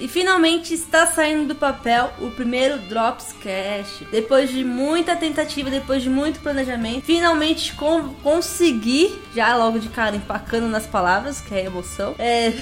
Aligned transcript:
E 0.00 0.08
finalmente 0.08 0.72
está 0.72 1.06
saindo 1.06 1.48
do 1.48 1.54
papel 1.54 2.10
o 2.18 2.30
primeiro 2.30 2.78
Drops 2.78 3.34
Cash. 3.34 4.08
Depois 4.10 4.48
de 4.48 4.64
muita 4.64 5.14
tentativa, 5.14 5.68
depois 5.68 6.02
de 6.02 6.08
muito 6.08 6.40
planejamento, 6.40 7.04
finalmente 7.04 7.74
consegui, 8.22 9.20
já 9.34 9.54
logo 9.54 9.78
de 9.78 9.90
cara 9.90 10.16
empacando 10.16 10.68
nas 10.68 10.86
palavras, 10.86 11.42
que 11.42 11.54
é 11.54 11.66
emoção, 11.66 12.14
é. 12.18 12.54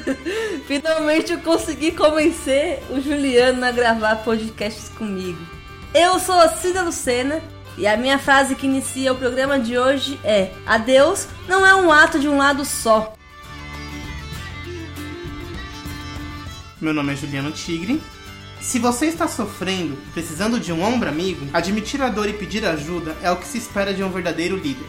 finalmente 0.66 1.32
eu 1.32 1.40
consegui 1.40 1.92
convencer 1.92 2.82
o 2.88 2.98
Juliano 3.02 3.62
a 3.66 3.70
gravar 3.70 4.16
podcasts 4.24 4.88
comigo. 4.88 5.38
Eu 5.92 6.18
sou 6.18 6.36
a 6.36 6.48
Cida 6.48 6.80
Lucena 6.80 7.42
e 7.76 7.86
a 7.86 7.98
minha 7.98 8.18
frase 8.18 8.54
que 8.54 8.66
inicia 8.66 9.12
o 9.12 9.16
programa 9.16 9.58
de 9.58 9.78
hoje 9.78 10.18
é: 10.24 10.52
Adeus 10.66 11.28
não 11.46 11.66
é 11.66 11.74
um 11.74 11.92
ato 11.92 12.18
de 12.18 12.28
um 12.28 12.38
lado 12.38 12.64
só. 12.64 13.17
Meu 16.80 16.94
nome 16.94 17.12
é 17.12 17.16
Juliano 17.16 17.50
Tigre. 17.50 18.00
Se 18.60 18.78
você 18.78 19.06
está 19.06 19.26
sofrendo, 19.26 19.98
precisando 20.14 20.60
de 20.60 20.72
um 20.72 20.80
ombro 20.80 21.08
amigo, 21.08 21.44
admitir 21.52 22.00
a 22.00 22.08
dor 22.08 22.28
e 22.28 22.32
pedir 22.32 22.64
ajuda 22.64 23.16
é 23.20 23.28
o 23.32 23.36
que 23.36 23.48
se 23.48 23.58
espera 23.58 23.92
de 23.92 24.04
um 24.04 24.10
verdadeiro 24.10 24.56
líder. 24.56 24.86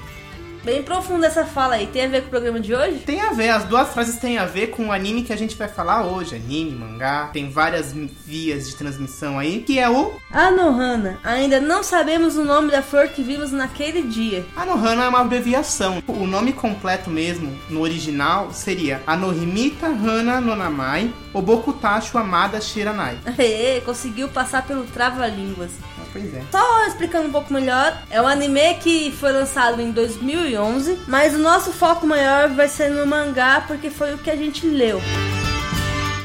Bem 0.69 0.83
profunda 0.83 1.25
essa 1.25 1.45
fala 1.45 1.73
aí. 1.73 1.87
Tem 1.87 2.05
a 2.05 2.07
ver 2.07 2.21
com 2.21 2.27
o 2.27 2.29
programa 2.29 2.59
de 2.59 2.75
hoje? 2.75 2.99
Tem 2.99 3.21
a 3.21 3.31
ver, 3.31 3.49
as 3.49 3.63
duas 3.63 3.91
frases 3.91 4.17
têm 4.17 4.37
a 4.37 4.45
ver 4.45 4.67
com 4.67 4.89
o 4.89 4.91
anime 4.91 5.23
que 5.23 5.33
a 5.33 5.35
gente 5.35 5.55
vai 5.55 5.67
falar 5.67 6.05
hoje. 6.05 6.35
Anime, 6.35 6.75
mangá, 6.75 7.31
tem 7.33 7.49
várias 7.49 7.91
vias 7.91 8.69
de 8.69 8.75
transmissão 8.75 9.39
aí, 9.39 9.63
que 9.63 9.79
é 9.79 9.89
o 9.89 10.13
Anohana. 10.31 11.17
Ainda 11.23 11.59
não 11.59 11.81
sabemos 11.81 12.37
o 12.37 12.45
nome 12.45 12.69
da 12.69 12.83
flor 12.83 13.07
que 13.07 13.23
vimos 13.23 13.51
naquele 13.51 14.03
dia. 14.03 14.45
Anohana 14.55 15.05
é 15.05 15.09
uma 15.09 15.21
abreviação. 15.21 16.03
O 16.07 16.27
nome 16.27 16.53
completo 16.53 17.09
mesmo, 17.09 17.51
no 17.67 17.81
original, 17.81 18.53
seria 18.53 19.01
Anohimita 19.07 19.87
Hana 19.87 20.39
Nonamai 20.39 21.11
Obokutashi 21.33 22.15
Amada 22.15 22.61
Shiranai. 22.61 23.17
Aê, 23.37 23.81
conseguiu 23.81 24.29
passar 24.29 24.65
pelo 24.67 24.83
trava-línguas. 24.83 25.71
Pois 26.11 26.33
é. 26.33 26.41
Só 26.51 26.85
explicando 26.85 27.27
um 27.27 27.31
pouco 27.31 27.53
melhor, 27.53 28.01
é 28.09 28.21
um 28.21 28.27
anime 28.27 28.75
que 28.75 29.11
foi 29.11 29.31
lançado 29.31 29.81
em 29.81 29.91
2011, 29.91 30.99
mas 31.07 31.35
o 31.35 31.39
nosso 31.39 31.71
foco 31.71 32.05
maior 32.05 32.49
vai 32.49 32.67
ser 32.67 32.89
no 32.89 33.05
mangá 33.05 33.63
porque 33.67 33.89
foi 33.89 34.13
o 34.13 34.17
que 34.17 34.29
a 34.29 34.35
gente 34.35 34.65
leu. 34.65 35.01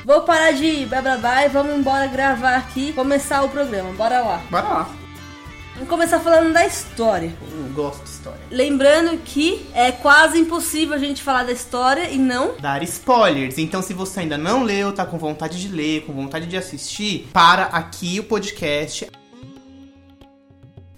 Vou 0.04 0.20
parar 0.20 0.52
de 0.52 0.84
blá 0.84 1.00
blá 1.00 1.16
blá 1.16 1.46
e 1.46 1.48
vamos 1.48 1.74
embora 1.76 2.06
gravar 2.06 2.56
aqui, 2.56 2.92
começar 2.92 3.42
o 3.42 3.48
programa. 3.48 3.90
Bora 3.92 4.20
lá. 4.20 4.42
Bora 4.50 4.68
lá. 4.68 4.90
Vamos 5.74 5.88
começar 5.88 6.20
falando 6.20 6.52
da 6.52 6.64
história. 6.64 7.34
Eu 7.50 7.72
gosto 7.72 8.04
de 8.04 8.10
história. 8.10 8.40
Lembrando 8.50 9.18
que 9.24 9.66
é 9.74 9.90
quase 9.90 10.38
impossível 10.38 10.94
a 10.94 10.98
gente 10.98 11.22
falar 11.22 11.44
da 11.44 11.52
história 11.52 12.10
e 12.10 12.18
não 12.18 12.54
Dar 12.60 12.82
spoilers. 12.84 13.58
Então, 13.58 13.82
se 13.82 13.92
você 13.92 14.20
ainda 14.20 14.38
não 14.38 14.62
leu, 14.62 14.92
tá 14.92 15.04
com 15.04 15.18
vontade 15.18 15.60
de 15.60 15.68
ler, 15.68 16.02
com 16.02 16.12
vontade 16.12 16.46
de 16.46 16.56
assistir, 16.56 17.28
para 17.32 17.64
aqui 17.64 18.20
o 18.20 18.24
podcast. 18.24 19.08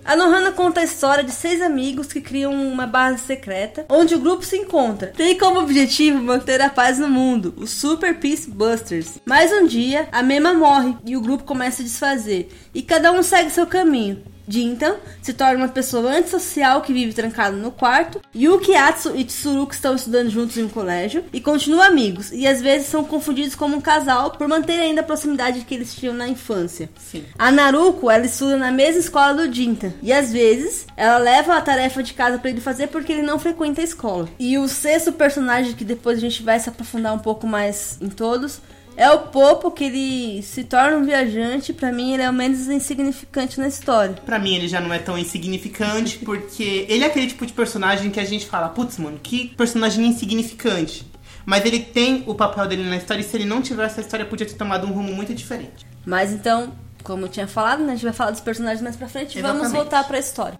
A 0.07 0.15
Nohana 0.15 0.53
conta 0.53 0.79
a 0.79 0.85
história 0.85 1.25
de 1.25 1.33
seis 1.33 1.61
amigos 1.61 2.07
que 2.07 2.21
criam 2.21 2.55
uma 2.55 2.87
base 2.87 3.19
secreta, 3.25 3.85
onde 3.89 4.15
o 4.15 4.21
grupo 4.21 4.45
se 4.45 4.57
encontra. 4.57 5.09
Tem 5.09 5.37
como 5.37 5.59
objetivo 5.59 6.23
manter 6.23 6.62
a 6.62 6.71
paz 6.71 6.97
no 6.97 7.09
mundo, 7.09 7.53
os 7.57 7.71
Super 7.71 8.17
Peace 8.21 8.49
Busters. 8.49 9.19
Mas 9.25 9.51
um 9.51 9.67
dia, 9.67 10.09
a 10.12 10.23
Mema 10.23 10.55
morre 10.55 10.95
e 11.05 11.17
o 11.17 11.21
grupo 11.21 11.43
começa 11.43 11.83
a 11.83 11.84
desfazer, 11.84 12.49
e 12.73 12.83
cada 12.83 13.11
um 13.11 13.21
segue 13.21 13.51
seu 13.51 13.67
caminho. 13.67 14.23
Jintan 14.48 14.97
se 15.22 15.33
torna 15.33 15.64
uma 15.64 15.69
pessoa 15.69 16.11
antissocial 16.11 16.80
que 16.83 16.92
vive 16.92 17.12
trancado 17.12 17.56
no 17.56 17.70
quarto. 17.70 18.20
Yuki, 18.34 18.75
Atsu 18.75 19.16
e 19.16 19.25
Tsuruko 19.25 19.72
estão 19.72 19.94
estudando 19.94 20.30
juntos 20.30 20.56
em 20.56 20.64
um 20.64 20.69
colégio 20.69 21.25
e 21.33 21.41
continuam 21.41 21.83
amigos, 21.83 22.33
e 22.33 22.47
às 22.47 22.61
vezes 22.61 22.88
são 22.88 23.05
confundidos 23.05 23.55
como 23.55 23.77
um 23.77 23.80
casal 23.80 24.30
por 24.33 24.48
manter 24.48 24.80
ainda 24.80 25.00
a 25.00 25.05
proximidade 25.05 25.61
que 25.61 25.75
eles 25.75 25.94
tinham 25.94 26.14
na 26.14 26.28
infância. 26.28 26.88
Sim. 26.98 27.25
A 27.38 27.50
Naruko, 27.50 28.11
ela 28.11 28.27
estuda 28.27 28.56
na 28.56 28.71
mesma 28.71 29.00
escola 29.00 29.34
do 29.34 29.53
Jinta. 29.53 29.94
E 30.03 30.12
às 30.12 30.32
vezes, 30.32 30.87
ela 30.97 31.19
leva 31.19 31.56
a 31.56 31.60
tarefa 31.60 32.03
de 32.03 32.15
casa 32.15 32.38
pra 32.38 32.50
ele 32.50 32.60
fazer 32.60 32.88
porque 32.88 33.12
ele 33.12 33.22
não 33.22 33.38
frequenta 33.38 33.81
a 33.81 33.84
escola. 33.84 34.28
E 34.38 34.59
o 34.59 34.69
sexto 34.69 35.12
personagem, 35.12 35.75
que 35.75 35.84
depois 35.84 36.19
a 36.19 36.21
gente 36.21 36.42
vai 36.42 36.59
se 36.59 36.69
aprofundar 36.69 37.15
um 37.15 37.19
pouco 37.19 37.47
mais 37.47 37.98
em 38.00 38.09
todos, 38.09 38.60
é 38.97 39.11
o 39.11 39.19
Popo, 39.19 39.71
que 39.71 39.84
ele 39.84 40.43
se 40.43 40.65
torna 40.65 40.97
um 40.97 41.05
viajante. 41.05 41.73
Pra 41.73 41.93
mim, 41.93 42.15
ele 42.15 42.23
é 42.23 42.31
o 42.31 42.33
menos 42.33 42.69
insignificante 42.69 43.61
na 43.61 43.69
história. 43.69 44.15
Pra 44.25 44.39
mim, 44.39 44.55
ele 44.55 44.69
já 44.69 44.81
não 44.81 44.93
é 44.93 44.99
tão 44.99 45.19
insignificante, 45.19 46.19
porque 46.19 46.87
ele 46.89 47.05
é 47.05 47.07
aquele 47.07 47.27
tipo 47.27 47.45
de 47.45 47.53
personagem 47.53 48.11
que 48.11 48.19
a 48.19 48.25
gente 48.25 48.47
fala, 48.47 48.69
putz, 48.69 48.99
mano, 48.99 49.19
que 49.23 49.49
personagem 49.57 50.07
insignificante. 50.07 51.07
Mas 51.45 51.65
ele 51.65 51.81
tem 51.81 52.25
o 52.27 52.34
papel 52.34 52.67
dele 52.67 52.83
na 52.89 52.97
história, 52.97 53.21
e 53.21 53.25
se 53.25 53.37
ele 53.37 53.45
não 53.45 53.62
tivesse, 53.62 54.01
a 54.01 54.03
história 54.03 54.25
podia 54.25 54.47
ter 54.47 54.55
tomado 54.55 54.87
um 54.87 54.93
rumo 54.93 55.13
muito 55.15 55.33
diferente. 55.33 55.87
Mas 56.05 56.33
então, 56.33 56.73
como 57.05 57.25
eu 57.25 57.28
tinha 57.28 57.47
falado, 57.47 57.84
né, 57.84 57.93
a 57.93 57.95
gente 57.95 58.05
vai 58.05 58.13
falar 58.13 58.33
dos 58.33 58.41
personagens 58.41 58.83
mais 58.83 58.97
pra 58.97 59.09
frente. 59.09 59.41
Vamos 59.41 59.63
Exatamente. 59.63 59.77
voltar 59.77 60.05
pra 60.05 60.19
história. 60.19 60.59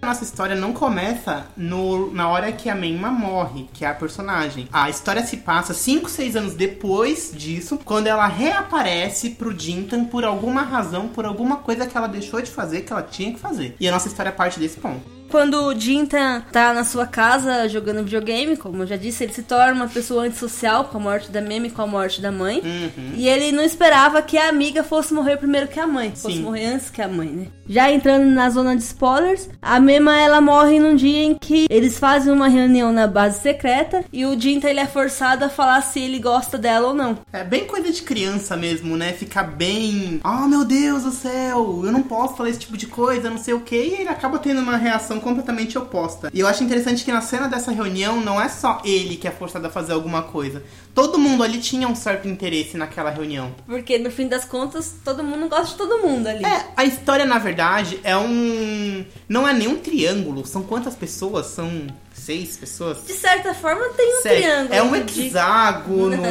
Nossa 0.00 0.22
história 0.22 0.54
não 0.54 0.72
começa 0.72 1.46
no, 1.56 2.12
na 2.14 2.28
hora 2.28 2.52
que 2.52 2.70
a 2.70 2.74
Menma 2.74 3.10
morre, 3.10 3.68
que 3.72 3.84
é 3.84 3.88
a 3.88 3.94
personagem. 3.94 4.68
A 4.72 4.88
história 4.88 5.24
se 5.26 5.38
passa 5.38 5.74
5, 5.74 6.08
6 6.08 6.36
anos 6.36 6.54
depois 6.54 7.32
disso, 7.34 7.78
quando 7.84 8.06
ela 8.06 8.26
reaparece 8.26 9.30
pro 9.30 9.56
Jintan 9.58 10.04
por 10.04 10.24
alguma 10.24 10.62
razão, 10.62 11.08
por 11.08 11.24
alguma 11.24 11.56
coisa 11.56 11.86
que 11.86 11.96
ela 11.96 12.06
deixou 12.06 12.40
de 12.40 12.50
fazer, 12.50 12.82
que 12.82 12.92
ela 12.92 13.02
tinha 13.02 13.32
que 13.32 13.40
fazer. 13.40 13.76
E 13.80 13.88
a 13.88 13.92
nossa 13.92 14.08
história 14.08 14.30
parte 14.30 14.60
desse 14.60 14.78
ponto. 14.78 15.17
Quando 15.30 15.66
o 15.66 15.78
Jinta 15.78 16.42
tá 16.50 16.72
na 16.72 16.84
sua 16.84 17.06
casa 17.06 17.68
jogando 17.68 18.02
videogame, 18.04 18.56
como 18.56 18.82
eu 18.82 18.86
já 18.86 18.96
disse, 18.96 19.24
ele 19.24 19.32
se 19.32 19.42
torna 19.42 19.74
uma 19.74 19.88
pessoa 19.88 20.24
antissocial 20.24 20.84
com 20.84 20.96
a 20.96 21.00
morte 21.00 21.30
da 21.30 21.40
Meme 21.40 21.68
e 21.68 21.70
com 21.70 21.82
a 21.82 21.86
morte 21.86 22.20
da 22.20 22.32
mãe. 22.32 22.60
Uhum. 22.64 23.12
E 23.14 23.28
ele 23.28 23.52
não 23.52 23.62
esperava 23.62 24.22
que 24.22 24.38
a 24.38 24.48
amiga 24.48 24.82
fosse 24.82 25.12
morrer 25.12 25.36
primeiro 25.36 25.68
que 25.68 25.78
a 25.78 25.86
mãe. 25.86 26.12
Fosse 26.14 26.36
Sim. 26.36 26.42
morrer 26.42 26.66
antes 26.66 26.90
que 26.90 27.02
a 27.02 27.08
mãe, 27.08 27.28
né? 27.28 27.46
Já 27.68 27.92
entrando 27.92 28.24
na 28.24 28.48
zona 28.48 28.74
de 28.74 28.82
spoilers, 28.82 29.50
a 29.60 29.78
Mema 29.78 30.18
ela 30.18 30.40
morre 30.40 30.78
num 30.80 30.96
dia 30.96 31.22
em 31.22 31.34
que 31.34 31.66
eles 31.68 31.98
fazem 31.98 32.32
uma 32.32 32.48
reunião 32.48 32.90
na 32.92 33.06
base 33.06 33.40
secreta 33.40 34.04
e 34.10 34.24
o 34.24 34.38
Jinta 34.40 34.70
ele 34.70 34.80
é 34.80 34.86
forçado 34.86 35.44
a 35.44 35.50
falar 35.50 35.82
se 35.82 36.00
ele 36.00 36.18
gosta 36.18 36.56
dela 36.56 36.88
ou 36.88 36.94
não. 36.94 37.18
É 37.30 37.44
bem 37.44 37.66
coisa 37.66 37.92
de 37.92 38.02
criança 38.02 38.56
mesmo, 38.56 38.96
né? 38.96 39.12
Ficar 39.12 39.42
bem. 39.44 40.20
Oh 40.24 40.48
meu 40.48 40.64
Deus 40.64 41.02
do 41.02 41.10
céu, 41.10 41.82
eu 41.84 41.92
não 41.92 42.02
posso 42.02 42.36
falar 42.36 42.48
esse 42.48 42.60
tipo 42.60 42.76
de 42.76 42.86
coisa, 42.86 43.28
não 43.28 43.38
sei 43.38 43.52
o 43.52 43.60
que. 43.60 43.76
E 43.76 44.00
ele 44.00 44.08
acaba 44.08 44.38
tendo 44.38 44.62
uma 44.62 44.76
reação 44.76 45.17
completamente 45.20 45.76
oposta. 45.76 46.30
E 46.32 46.40
eu 46.40 46.46
acho 46.46 46.62
interessante 46.64 47.04
que 47.04 47.12
na 47.12 47.20
cena 47.20 47.48
dessa 47.48 47.70
reunião 47.70 48.20
não 48.20 48.40
é 48.40 48.48
só 48.48 48.80
ele 48.84 49.16
que 49.16 49.28
é 49.28 49.30
forçado 49.30 49.66
a 49.66 49.70
fazer 49.70 49.92
alguma 49.92 50.22
coisa. 50.22 50.62
Todo 50.94 51.18
mundo 51.18 51.42
ali 51.42 51.58
tinha 51.58 51.88
um 51.88 51.94
certo 51.94 52.28
interesse 52.28 52.76
naquela 52.76 53.10
reunião. 53.10 53.54
Porque 53.66 53.98
no 53.98 54.10
fim 54.10 54.28
das 54.28 54.44
contas, 54.44 54.96
todo 55.04 55.22
mundo 55.22 55.48
gosta 55.48 55.66
de 55.66 55.74
todo 55.76 55.98
mundo 55.98 56.26
ali. 56.26 56.44
É, 56.44 56.66
a 56.76 56.84
história 56.84 57.24
na 57.24 57.38
verdade 57.38 58.00
é 58.02 58.16
um. 58.16 59.04
Não 59.28 59.46
é 59.46 59.52
nem 59.52 59.68
um 59.68 59.76
triângulo. 59.76 60.46
São 60.46 60.62
quantas 60.62 60.94
pessoas? 60.94 61.46
São 61.46 61.86
seis 62.28 62.58
pessoas? 62.58 63.06
De 63.06 63.14
certa 63.14 63.54
forma 63.54 63.88
tem 63.96 64.18
um 64.18 64.22
Sério, 64.22 64.42
triângulo. 64.42 64.74
É 64.74 64.82
um 64.82 65.02
de- 65.02 65.26
hexágono. 65.28 66.22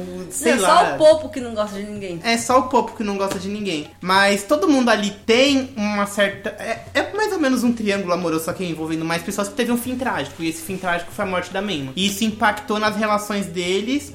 sei 0.32 0.54
não, 0.54 0.62
lá. 0.62 0.68
só 0.68 0.94
o 0.94 0.98
Popo 0.98 1.28
que 1.28 1.40
não 1.40 1.54
gosta 1.54 1.76
de 1.78 1.84
ninguém. 1.84 2.20
É 2.24 2.38
só 2.38 2.60
o 2.60 2.62
Popo 2.70 2.96
que 2.96 3.04
não 3.04 3.18
gosta 3.18 3.38
de 3.38 3.48
ninguém. 3.48 3.90
Mas 4.00 4.44
todo 4.44 4.66
mundo 4.66 4.88
ali 4.88 5.10
tem 5.26 5.74
uma 5.76 6.06
certa. 6.06 6.48
É, 6.58 6.84
é 6.94 7.12
mais 7.12 7.32
ou 7.34 7.38
menos 7.38 7.62
um 7.62 7.72
triângulo 7.72 8.14
amoroso, 8.14 8.46
só 8.46 8.52
que 8.54 8.64
envolvendo 8.64 9.04
mais 9.04 9.22
pessoas 9.22 9.48
que 9.48 9.54
teve 9.54 9.70
um 9.70 9.76
fim 9.76 9.94
trágico. 9.94 10.42
E 10.42 10.48
esse 10.48 10.62
fim 10.62 10.78
trágico 10.78 11.12
foi 11.12 11.26
a 11.26 11.28
morte 11.28 11.52
da 11.52 11.60
Menma. 11.60 11.92
E 11.94 12.06
isso 12.06 12.24
impactou 12.24 12.78
nas 12.78 12.96
relações 12.96 13.44
deles. 13.44 14.14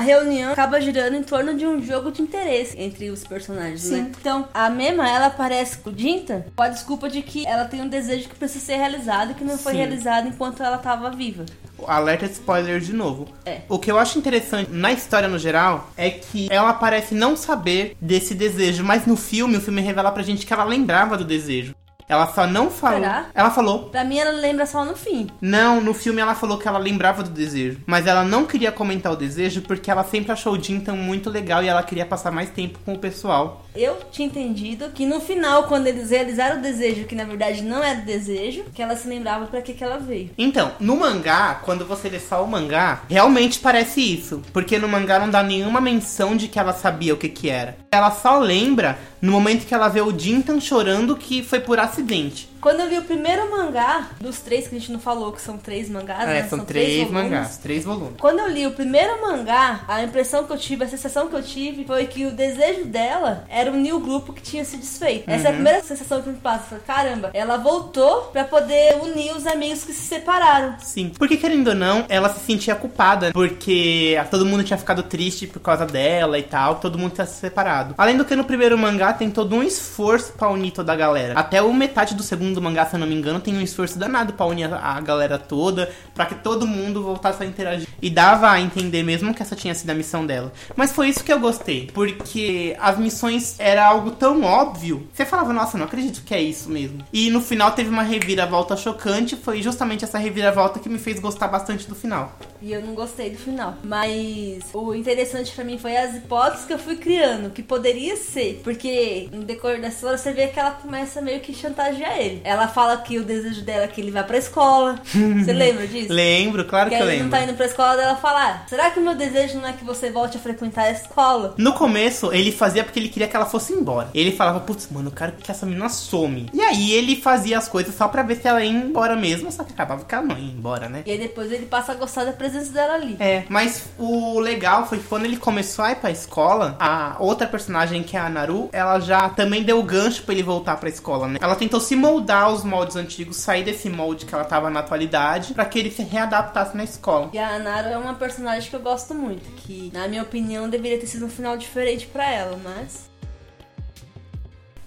A 0.00 0.02
reunião 0.02 0.52
acaba 0.52 0.80
girando 0.80 1.14
em 1.14 1.22
torno 1.22 1.54
de 1.54 1.66
um 1.66 1.82
jogo 1.82 2.10
de 2.10 2.22
interesse 2.22 2.74
entre 2.80 3.10
os 3.10 3.22
personagens, 3.22 3.82
Sim. 3.82 4.00
né? 4.00 4.12
Então, 4.18 4.48
a 4.54 4.70
Mema, 4.70 5.06
ela 5.06 5.26
aparece 5.26 5.76
com 5.76 5.90
o 5.90 5.94
Jinta 5.94 6.46
com 6.56 6.62
a 6.62 6.68
desculpa 6.68 7.06
de 7.10 7.20
que 7.20 7.46
ela 7.46 7.66
tem 7.66 7.82
um 7.82 7.88
desejo 7.88 8.26
que 8.26 8.34
precisa 8.34 8.64
ser 8.64 8.76
realizado 8.76 9.32
e 9.32 9.34
que 9.34 9.44
não 9.44 9.58
foi 9.58 9.72
Sim. 9.72 9.78
realizado 9.78 10.26
enquanto 10.26 10.62
ela 10.62 10.76
estava 10.76 11.10
viva. 11.10 11.44
Alerta 11.86 12.26
de 12.26 12.32
spoiler 12.32 12.80
de 12.80 12.94
novo. 12.94 13.28
É. 13.44 13.60
O 13.68 13.78
que 13.78 13.90
eu 13.90 13.98
acho 13.98 14.18
interessante 14.18 14.70
na 14.70 14.90
história 14.90 15.28
no 15.28 15.38
geral 15.38 15.90
é 15.98 16.08
que 16.08 16.48
ela 16.50 16.72
parece 16.72 17.14
não 17.14 17.36
saber 17.36 17.94
desse 18.00 18.34
desejo, 18.34 18.82
mas 18.82 19.04
no 19.04 19.16
filme, 19.16 19.58
o 19.58 19.60
filme 19.60 19.82
revela 19.82 20.10
pra 20.10 20.22
gente 20.22 20.46
que 20.46 20.52
ela 20.52 20.64
lembrava 20.64 21.18
do 21.18 21.24
desejo. 21.26 21.74
Ela 22.10 22.26
só 22.26 22.44
não 22.44 22.68
falou. 22.68 22.98
Será? 22.98 23.26
Ela 23.32 23.50
falou. 23.52 23.84
Pra 23.84 24.02
mim, 24.02 24.18
ela 24.18 24.32
lembra 24.32 24.66
só 24.66 24.84
no 24.84 24.96
fim. 24.96 25.28
Não, 25.40 25.80
no 25.80 25.94
filme 25.94 26.20
ela 26.20 26.34
falou 26.34 26.58
que 26.58 26.66
ela 26.66 26.76
lembrava 26.76 27.22
do 27.22 27.30
desejo. 27.30 27.78
Mas 27.86 28.04
ela 28.04 28.24
não 28.24 28.44
queria 28.44 28.72
comentar 28.72 29.12
o 29.12 29.16
desejo 29.16 29.62
porque 29.62 29.88
ela 29.88 30.02
sempre 30.02 30.32
achou 30.32 30.54
o 30.54 30.60
Jintan 30.60 30.96
muito 30.96 31.30
legal 31.30 31.62
e 31.62 31.68
ela 31.68 31.84
queria 31.84 32.04
passar 32.04 32.32
mais 32.32 32.50
tempo 32.50 32.80
com 32.84 32.94
o 32.94 32.98
pessoal. 32.98 33.64
Eu 33.74 33.98
tinha 34.10 34.26
entendido 34.26 34.90
que 34.90 35.06
no 35.06 35.20
final, 35.20 35.64
quando 35.64 35.86
eles 35.86 36.10
realizaram 36.10 36.58
o 36.58 36.62
desejo, 36.62 37.04
que 37.04 37.14
na 37.14 37.24
verdade 37.24 37.62
não 37.62 37.82
era 37.82 38.00
desejo, 38.00 38.64
que 38.74 38.82
ela 38.82 38.96
se 38.96 39.06
lembrava 39.08 39.46
para 39.46 39.62
que, 39.62 39.72
que 39.74 39.84
ela 39.84 39.98
veio. 39.98 40.30
Então, 40.36 40.72
no 40.80 40.96
mangá, 40.96 41.60
quando 41.64 41.84
você 41.86 42.08
lê 42.08 42.18
só 42.18 42.42
o 42.42 42.48
mangá, 42.48 43.02
realmente 43.08 43.58
parece 43.60 44.00
isso. 44.00 44.42
Porque 44.52 44.78
no 44.78 44.88
mangá 44.88 45.18
não 45.18 45.30
dá 45.30 45.42
nenhuma 45.42 45.80
menção 45.80 46.36
de 46.36 46.48
que 46.48 46.58
ela 46.58 46.72
sabia 46.72 47.14
o 47.14 47.16
que 47.16 47.28
que 47.28 47.48
era. 47.50 47.76
Ela 47.92 48.10
só 48.10 48.38
lembra 48.38 48.98
no 49.20 49.32
momento 49.32 49.66
que 49.66 49.74
ela 49.74 49.88
vê 49.88 50.00
o 50.00 50.16
Jintan 50.18 50.60
chorando 50.60 51.14
que 51.16 51.42
foi 51.42 51.60
por 51.60 51.78
acidente. 51.78 52.48
Quando 52.60 52.80
eu 52.80 52.88
li 52.88 52.98
o 52.98 53.02
primeiro 53.02 53.50
mangá, 53.50 54.08
dos 54.20 54.38
três 54.40 54.68
que 54.68 54.76
a 54.76 54.78
gente 54.78 54.92
não 54.92 55.00
falou, 55.00 55.32
que 55.32 55.40
são 55.40 55.56
três 55.58 55.88
mangás, 55.88 56.28
É, 56.28 56.42
né? 56.42 56.48
são, 56.48 56.60
três, 56.64 57.06
volumes. 57.08 57.12
mangás, 57.12 57.56
três 57.56 57.84
volumes. 57.84 58.14
Quando 58.20 58.38
eu 58.40 58.48
li 58.48 58.66
o 58.66 58.72
primeiro 58.72 59.20
mangá, 59.20 59.80
a 59.88 60.02
impressão 60.02 60.44
que 60.44 60.52
eu 60.52 60.58
tive, 60.58 60.84
a 60.84 60.88
sensação 60.88 61.28
que 61.28 61.34
eu 61.36 61.42
tive 61.42 61.84
foi 61.84 62.06
que 62.06 62.26
o 62.26 62.30
desejo 62.30 62.84
dela 62.84 63.44
era 63.48 63.59
unir 63.68 63.94
o 63.94 64.00
grupo 64.00 64.32
que 64.32 64.42
tinha 64.42 64.64
se 64.64 64.76
desfeito. 64.76 65.30
Essa 65.30 65.48
é 65.48 65.50
a 65.50 65.54
primeira 65.54 65.82
sensação 65.82 66.22
que 66.22 66.30
me 66.30 66.36
passa. 66.36 66.64
Falei, 66.70 66.84
Caramba, 66.86 67.30
ela 67.34 67.56
voltou 67.56 68.22
pra 68.32 68.44
poder 68.44 68.96
unir 69.02 69.34
os 69.36 69.46
amigos 69.46 69.84
que 69.84 69.92
se 69.92 70.02
separaram. 70.02 70.76
Sim. 70.80 71.12
Porque, 71.18 71.36
querendo 71.36 71.68
ou 71.68 71.74
não, 71.74 72.04
ela 72.08 72.28
se 72.28 72.40
sentia 72.40 72.74
culpada. 72.74 73.32
Porque 73.32 74.16
todo 74.30 74.46
mundo 74.46 74.64
tinha 74.64 74.78
ficado 74.78 75.02
triste 75.02 75.46
por 75.46 75.60
causa 75.60 75.86
dela 75.86 76.38
e 76.38 76.42
tal. 76.42 76.76
Todo 76.76 76.98
mundo 76.98 77.12
tinha 77.12 77.26
se 77.26 77.40
separado. 77.40 77.94
Além 77.98 78.16
do 78.16 78.24
que 78.24 78.36
no 78.36 78.44
primeiro 78.44 78.78
mangá 78.78 79.12
tem 79.12 79.30
todo 79.30 79.54
um 79.54 79.62
esforço 79.62 80.32
pra 80.32 80.48
unir 80.48 80.72
toda 80.72 80.92
a 80.92 80.96
galera. 80.96 81.38
Até 81.38 81.60
o 81.62 81.72
metade 81.72 82.14
do 82.14 82.22
segundo 82.22 82.60
mangá, 82.60 82.86
se 82.86 82.94
eu 82.94 83.00
não 83.00 83.06
me 83.06 83.14
engano, 83.14 83.40
tem 83.40 83.56
um 83.56 83.60
esforço 83.60 83.98
danado 83.98 84.32
pra 84.32 84.46
unir 84.46 84.72
a, 84.72 84.96
a 84.96 85.00
galera 85.00 85.38
toda. 85.38 85.90
Pra 86.14 86.26
que 86.26 86.34
todo 86.36 86.66
mundo 86.66 87.02
voltasse 87.02 87.42
a 87.42 87.46
interagir. 87.46 87.88
E 88.00 88.10
dava 88.10 88.50
a 88.50 88.60
entender 88.60 89.02
mesmo 89.02 89.34
que 89.34 89.42
essa 89.42 89.56
tinha 89.56 89.74
sido 89.74 89.90
a 89.90 89.94
missão 89.94 90.24
dela. 90.24 90.52
Mas 90.76 90.92
foi 90.92 91.08
isso 91.08 91.24
que 91.24 91.32
eu 91.32 91.40
gostei. 91.40 91.90
Porque 91.92 92.76
as 92.80 92.98
missões 92.98 93.49
era 93.58 93.84
algo 93.86 94.10
tão 94.12 94.42
óbvio. 94.42 95.08
Você 95.12 95.24
falava, 95.24 95.52
nossa, 95.52 95.76
não 95.78 95.86
acredito 95.86 96.22
que 96.24 96.34
é 96.34 96.40
isso 96.40 96.68
mesmo. 96.70 97.04
E 97.12 97.30
no 97.30 97.40
final 97.40 97.72
teve 97.72 97.88
uma 97.90 98.02
reviravolta 98.02 98.76
chocante. 98.76 99.36
Foi 99.36 99.62
justamente 99.62 100.04
essa 100.04 100.18
reviravolta 100.18 100.78
que 100.78 100.88
me 100.88 100.98
fez 100.98 101.18
gostar 101.20 101.48
bastante 101.48 101.88
do 101.88 101.94
final. 101.94 102.32
E 102.62 102.72
eu 102.72 102.82
não 102.82 102.94
gostei 102.94 103.30
do 103.30 103.38
final. 103.38 103.74
Mas 103.82 104.64
o 104.72 104.94
interessante 104.94 105.52
pra 105.52 105.64
mim 105.64 105.78
foi 105.78 105.96
as 105.96 106.14
hipóteses 106.14 106.66
que 106.66 106.72
eu 106.72 106.78
fui 106.78 106.96
criando, 106.96 107.50
que 107.50 107.62
poderia 107.62 108.16
ser. 108.16 108.60
Porque 108.62 109.28
no 109.32 109.44
decorrer 109.44 109.80
da 109.80 109.88
história 109.88 110.18
você 110.18 110.32
vê 110.32 110.48
que 110.48 110.58
ela 110.58 110.72
começa 110.72 111.20
meio 111.20 111.40
que 111.40 111.54
chantagear 111.54 112.18
ele. 112.18 112.40
Ela 112.44 112.68
fala 112.68 112.96
que 112.98 113.18
o 113.18 113.24
desejo 113.24 113.62
dela 113.62 113.84
é 113.84 113.88
que 113.88 114.00
ele 114.00 114.10
vá 114.10 114.22
pra 114.22 114.36
escola. 114.38 115.00
você 115.04 115.52
lembra 115.52 115.86
disso? 115.86 116.12
Lembro, 116.12 116.64
claro 116.64 116.90
Que 116.90 116.96
que 116.96 117.02
eu 117.02 117.06
aí 117.06 117.12
ele 117.14 117.22
lembro. 117.22 117.30
não 117.32 117.38
tá 117.38 117.44
indo 117.50 117.56
pra 117.56 117.66
escola 117.66 117.96
dela 117.96 118.16
falar: 118.16 118.64
será 118.68 118.90
que 118.90 118.98
o 118.98 119.02
meu 119.02 119.14
desejo 119.14 119.58
não 119.58 119.68
é 119.68 119.72
que 119.72 119.84
você 119.84 120.10
volte 120.10 120.36
a 120.36 120.40
frequentar 120.40 120.84
a 120.84 120.90
escola? 120.92 121.54
No 121.56 121.72
começo, 121.72 122.32
ele 122.32 122.52
fazia 122.52 122.84
porque 122.84 122.98
ele 122.98 123.08
queria 123.08 123.28
que 123.28 123.36
ela 123.36 123.39
fosse 123.46 123.72
embora. 123.72 124.08
Ele 124.14 124.32
falava, 124.32 124.60
putz, 124.60 124.88
mano, 124.90 125.08
eu 125.08 125.14
quero 125.14 125.32
que 125.32 125.50
essa 125.50 125.66
menina 125.66 125.88
some. 125.88 126.48
E 126.52 126.60
aí 126.60 126.92
ele 126.92 127.16
fazia 127.16 127.58
as 127.58 127.68
coisas 127.68 127.94
só 127.94 128.08
pra 128.08 128.22
ver 128.22 128.36
se 128.36 128.48
ela 128.48 128.62
ia 128.62 128.70
embora 128.70 129.16
mesmo, 129.16 129.50
só 129.50 129.64
que 129.64 129.72
acabava 129.72 130.04
que 130.04 130.14
ela 130.14 130.24
não 130.24 130.38
ia 130.38 130.52
embora, 130.52 130.88
né? 130.88 131.02
E 131.06 131.10
aí 131.10 131.18
depois 131.18 131.50
ele 131.52 131.66
passa 131.66 131.92
a 131.92 131.94
gostar 131.94 132.24
da 132.24 132.32
presença 132.32 132.72
dela 132.72 132.94
ali. 132.94 133.16
É, 133.18 133.44
mas 133.48 133.84
o 133.98 134.38
legal 134.38 134.86
foi 134.86 134.98
que 134.98 135.04
quando 135.04 135.24
ele 135.24 135.36
começou 135.36 135.84
a 135.84 135.92
ir 135.92 135.96
pra 135.96 136.10
escola, 136.10 136.76
a 136.78 137.16
outra 137.18 137.46
personagem, 137.46 138.02
que 138.02 138.16
é 138.16 138.20
a 138.20 138.28
Naru, 138.28 138.68
ela 138.72 139.00
já 139.00 139.28
também 139.30 139.62
deu 139.62 139.78
o 139.78 139.82
gancho 139.82 140.22
pra 140.22 140.34
ele 140.34 140.42
voltar 140.42 140.76
pra 140.76 140.88
escola, 140.88 141.26
né? 141.26 141.38
Ela 141.40 141.56
tentou 141.56 141.80
se 141.80 141.96
moldar 141.96 142.44
aos 142.44 142.64
moldes 142.64 142.96
antigos, 142.96 143.36
sair 143.36 143.64
desse 143.64 143.88
molde 143.88 144.26
que 144.26 144.34
ela 144.34 144.44
tava 144.44 144.70
na 144.70 144.80
atualidade, 144.80 145.54
pra 145.54 145.64
que 145.64 145.78
ele 145.78 145.90
se 145.90 146.02
readaptasse 146.02 146.76
na 146.76 146.84
escola. 146.84 147.30
E 147.32 147.38
a 147.38 147.58
Naru 147.58 147.88
é 147.88 147.98
uma 147.98 148.14
personagem 148.14 148.68
que 148.68 148.76
eu 148.76 148.80
gosto 148.80 149.14
muito, 149.14 149.50
que 149.56 149.90
na 149.92 150.08
minha 150.08 150.22
opinião 150.22 150.68
deveria 150.68 150.98
ter 150.98 151.06
sido 151.06 151.26
um 151.26 151.30
final 151.30 151.56
diferente 151.56 152.06
pra 152.06 152.30
ela, 152.30 152.58
mas 152.62 153.09